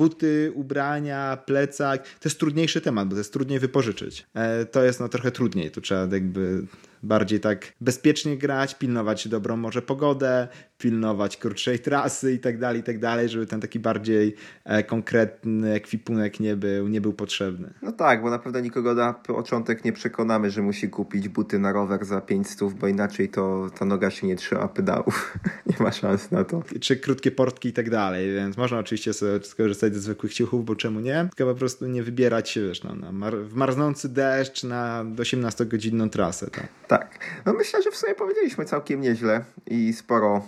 buty, 0.00 0.52
ubrania, 0.54 1.38
plecak. 1.46 2.02
To 2.02 2.28
jest 2.28 2.38
trudniejszy 2.38 2.80
temat, 2.80 3.08
bo 3.08 3.14
to 3.14 3.18
jest 3.18 3.32
trudniej 3.32 3.58
wypożyczyć. 3.58 4.26
E, 4.34 4.64
to 4.64 4.84
jest 4.84 5.00
no 5.00 5.08
trochę 5.08 5.30
trudniej, 5.30 5.70
tu 5.70 5.80
trzeba 5.80 6.14
jakby 6.14 6.66
bardziej 7.02 7.40
tak 7.40 7.72
bezpiecznie 7.80 8.36
grać, 8.36 8.74
pilnować 8.74 9.28
dobrą 9.28 9.56
może 9.56 9.82
pogodę, 9.82 10.48
pilnować 10.78 11.36
krótszej 11.36 11.78
trasy 11.88 12.32
i 12.32 12.38
tak 12.38 12.58
dalej, 12.58 12.80
i 12.80 12.82
tak 12.82 12.98
dalej, 12.98 13.28
żeby 13.28 13.46
ten 13.46 13.60
taki 13.60 13.78
bardziej 13.78 14.34
e, 14.64 14.82
konkretny 14.82 15.72
ekwipunek 15.72 16.40
nie 16.40 16.56
był, 16.56 16.88
nie 16.88 17.00
był 17.00 17.12
potrzebny. 17.12 17.74
No 17.82 17.92
tak, 17.92 18.22
bo 18.22 18.30
na 18.30 18.38
pewno 18.38 18.60
nikogo 18.60 18.94
na 18.94 19.12
początek 19.12 19.84
nie 19.84 19.92
przekonamy, 19.92 20.50
że 20.50 20.62
musi 20.62 20.88
kupić 20.88 21.28
buty 21.28 21.58
na 21.58 21.72
rower 21.72 22.04
za 22.04 22.20
500, 22.20 22.72
bo 22.72 22.88
inaczej 22.88 23.28
to 23.28 23.70
ta 23.78 23.84
noga 23.84 24.10
się 24.10 24.26
nie 24.26 24.36
trzyma 24.36 24.68
pedałów. 24.68 25.38
nie 25.66 25.84
ma 25.84 25.92
szans 25.92 26.30
na 26.30 26.44
to. 26.44 26.62
Czy 26.80 26.96
krótkie 26.96 27.30
portki 27.30 27.68
i 27.68 27.72
tak 27.72 27.90
dalej, 27.90 28.34
więc 28.34 28.56
można 28.56 28.78
oczywiście 28.78 29.12
sobie 29.12 29.44
skorzystać 29.44 29.94
ze 29.94 30.00
zwykłych 30.00 30.34
ciuchów, 30.34 30.64
bo 30.64 30.76
czemu 30.76 31.00
nie? 31.00 31.28
Tylko 31.36 31.52
po 31.52 31.58
prostu 31.58 31.86
nie 31.86 32.02
wybierać 32.02 32.50
się, 32.50 32.62
wiesz, 32.62 32.82
no, 32.82 32.94
na 32.94 33.12
mar 33.12 33.36
w 33.36 33.54
marznący 33.54 34.08
deszcz 34.08 34.64
na 34.64 35.04
18-godzinną 35.04 36.10
trasę. 36.10 36.50
Tak. 36.50 36.68
Tak. 36.90 37.18
No 37.46 37.52
myślę, 37.52 37.82
że 37.82 37.90
w 37.90 37.96
sumie 37.96 38.14
powiedzieliśmy 38.14 38.64
całkiem 38.64 39.00
nieźle 39.00 39.44
i 39.66 39.92
sporo 39.92 40.42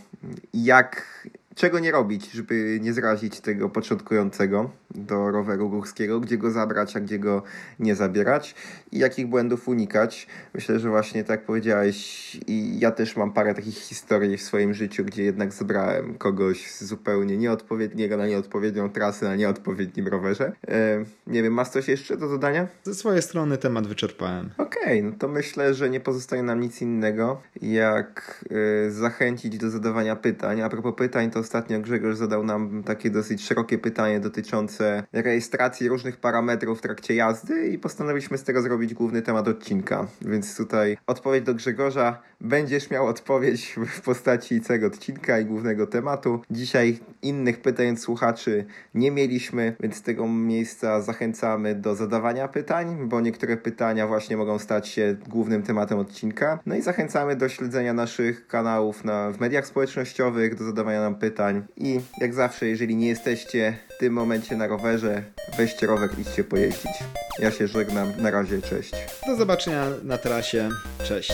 jak 0.55 1.07
czego 1.55 1.79
nie 1.79 1.91
robić, 1.91 2.31
żeby 2.31 2.79
nie 2.83 2.93
zrazić 2.93 3.41
tego 3.41 3.69
początkującego 3.69 4.71
do 4.95 5.31
roweru 5.31 5.69
górskiego, 5.69 6.21
gdzie 6.21 6.39
go 6.39 6.51
zabrać, 6.51 6.97
a 6.97 7.01
gdzie 7.01 7.19
go 7.19 7.43
nie 7.79 7.95
zabierać 7.95 8.55
i 8.93 8.99
jakich 8.99 9.27
błędów 9.27 9.69
unikać. 9.69 10.27
Myślę, 10.55 10.79
że 10.79 10.91
właśnie 10.91 11.25
tak 11.25 11.45
powiedziałeś 11.45 12.35
i 12.47 12.81
ja 12.81 12.91
też 12.91 13.17
mam 13.17 13.33
parę 13.33 13.55
takich 13.55 13.79
historii 13.79 14.37
w 14.37 14.43
swoim 14.43 14.75
życiu, 14.75 15.05
gdzie 15.05 15.23
jednak 15.23 15.53
zebrałem 15.53 16.15
kogoś 16.15 16.79
zupełnie 16.79 17.37
nieodpowiedniego 17.37 18.17
na 18.17 18.27
nieodpowiednią 18.27 18.91
trasę, 18.91 19.27
na 19.27 19.37
nieodpowiednim 19.37 20.09
rowerze. 20.09 20.53
E, 20.69 21.05
nie 21.27 21.43
wiem, 21.43 21.53
masz 21.53 21.69
coś 21.69 21.89
jeszcze 21.89 22.17
do 22.17 22.29
dodania? 22.29 22.69
Ze 22.83 22.95
swojej 22.95 23.23
strony 23.23 23.59
temat 23.59 23.87
wyczerpałem. 23.87 24.51
Okej, 24.59 24.83
okay, 24.83 25.03
no 25.03 25.13
to 25.19 25.29
myślę, 25.29 25.75
że 25.75 25.91
nie 25.91 26.01
pozostaje 26.01 26.43
nam 26.43 26.61
nic 26.61 26.83
innego, 26.83 27.41
jak 27.63 28.45
e, 28.87 28.91
zachęcić 28.91 29.59
do 29.59 29.71
zadawania 29.71 30.17
pytań. 30.17 30.61
A 30.63 30.69
propos 30.69 30.95
pytań, 30.97 31.31
to 31.31 31.42
ostatnio 31.43 31.81
Grzegorz 31.81 32.17
zadał 32.17 32.45
nam 32.45 32.83
takie 32.83 33.11
dosyć 33.11 33.45
szerokie 33.45 33.79
pytanie 33.79 34.21
dotyczące 34.21 35.05
rejestracji 35.13 35.89
różnych 35.89 36.17
parametrów 36.17 36.79
w 36.79 36.83
trakcie 36.83 37.15
jazdy 37.15 37.69
i 37.69 37.79
postanowiliśmy 37.79 38.39
z 38.39 38.45
tego 38.45 38.63
zrobić 38.63 38.95
główny 38.95 39.23
temat 39.23 39.49
odcinka. 39.49 40.07
Więc 40.23 40.57
tutaj 40.57 40.97
odpowiedź 41.07 41.45
do 41.45 41.55
Grzegorza. 41.55 42.23
Będziesz 42.41 42.91
miał 42.91 43.07
odpowiedź 43.07 43.77
w 43.87 44.01
postaci 44.01 44.61
całego 44.61 44.87
odcinka 44.87 45.39
i 45.39 45.45
głównego 45.45 45.87
tematu. 45.87 46.41
Dzisiaj 46.51 46.99
innych 47.23 47.61
pytań 47.61 47.89
od 47.89 48.01
słuchaczy 48.01 48.65
nie 48.95 49.11
mieliśmy, 49.11 49.77
więc 49.81 49.97
z 49.97 50.03
tego 50.03 50.29
miejsca 50.29 51.01
zachęcamy 51.01 51.75
do 51.75 51.95
zadawania 51.95 52.49
pytań, 52.49 52.97
bo 53.09 53.21
niektóre 53.21 53.57
pytania 53.57 54.07
właśnie 54.07 54.37
mogą 54.37 54.59
stać 54.59 54.89
się 54.89 55.17
głównym 55.29 55.63
tematem 55.63 55.99
odcinka. 55.99 56.59
No 56.67 56.75
i 56.75 56.83
zachęcamy 56.83 57.37
do 57.37 57.49
śledzenia 57.49 57.93
naszych 57.93 58.47
kanałów 58.47 59.05
na, 59.05 59.31
w 59.31 59.41
mediach 59.41 59.67
społecznościowych, 59.67 60.55
do 60.55 60.65
zadawania 60.65 61.01
nam 61.01 61.15
pytań 61.15 61.32
i 61.77 62.01
jak 62.19 62.35
zawsze, 62.35 62.67
jeżeli 62.67 62.97
nie 62.97 63.09
jesteście 63.09 63.79
w 63.89 63.99
tym 63.99 64.13
momencie 64.13 64.57
na 64.57 64.67
rowerze, 64.67 65.23
weźcie 65.57 65.87
rower 65.87 66.11
idźcie 66.19 66.45
pojeździć. 66.45 66.93
Ja 67.39 67.51
się 67.51 67.67
żegnam, 67.67 68.13
na 68.19 68.31
razie, 68.31 68.63
cześć. 68.63 68.93
Do 69.27 69.37
zobaczenia 69.37 69.87
na 70.03 70.19
trasie, 70.19 70.69
cześć. 71.05 71.33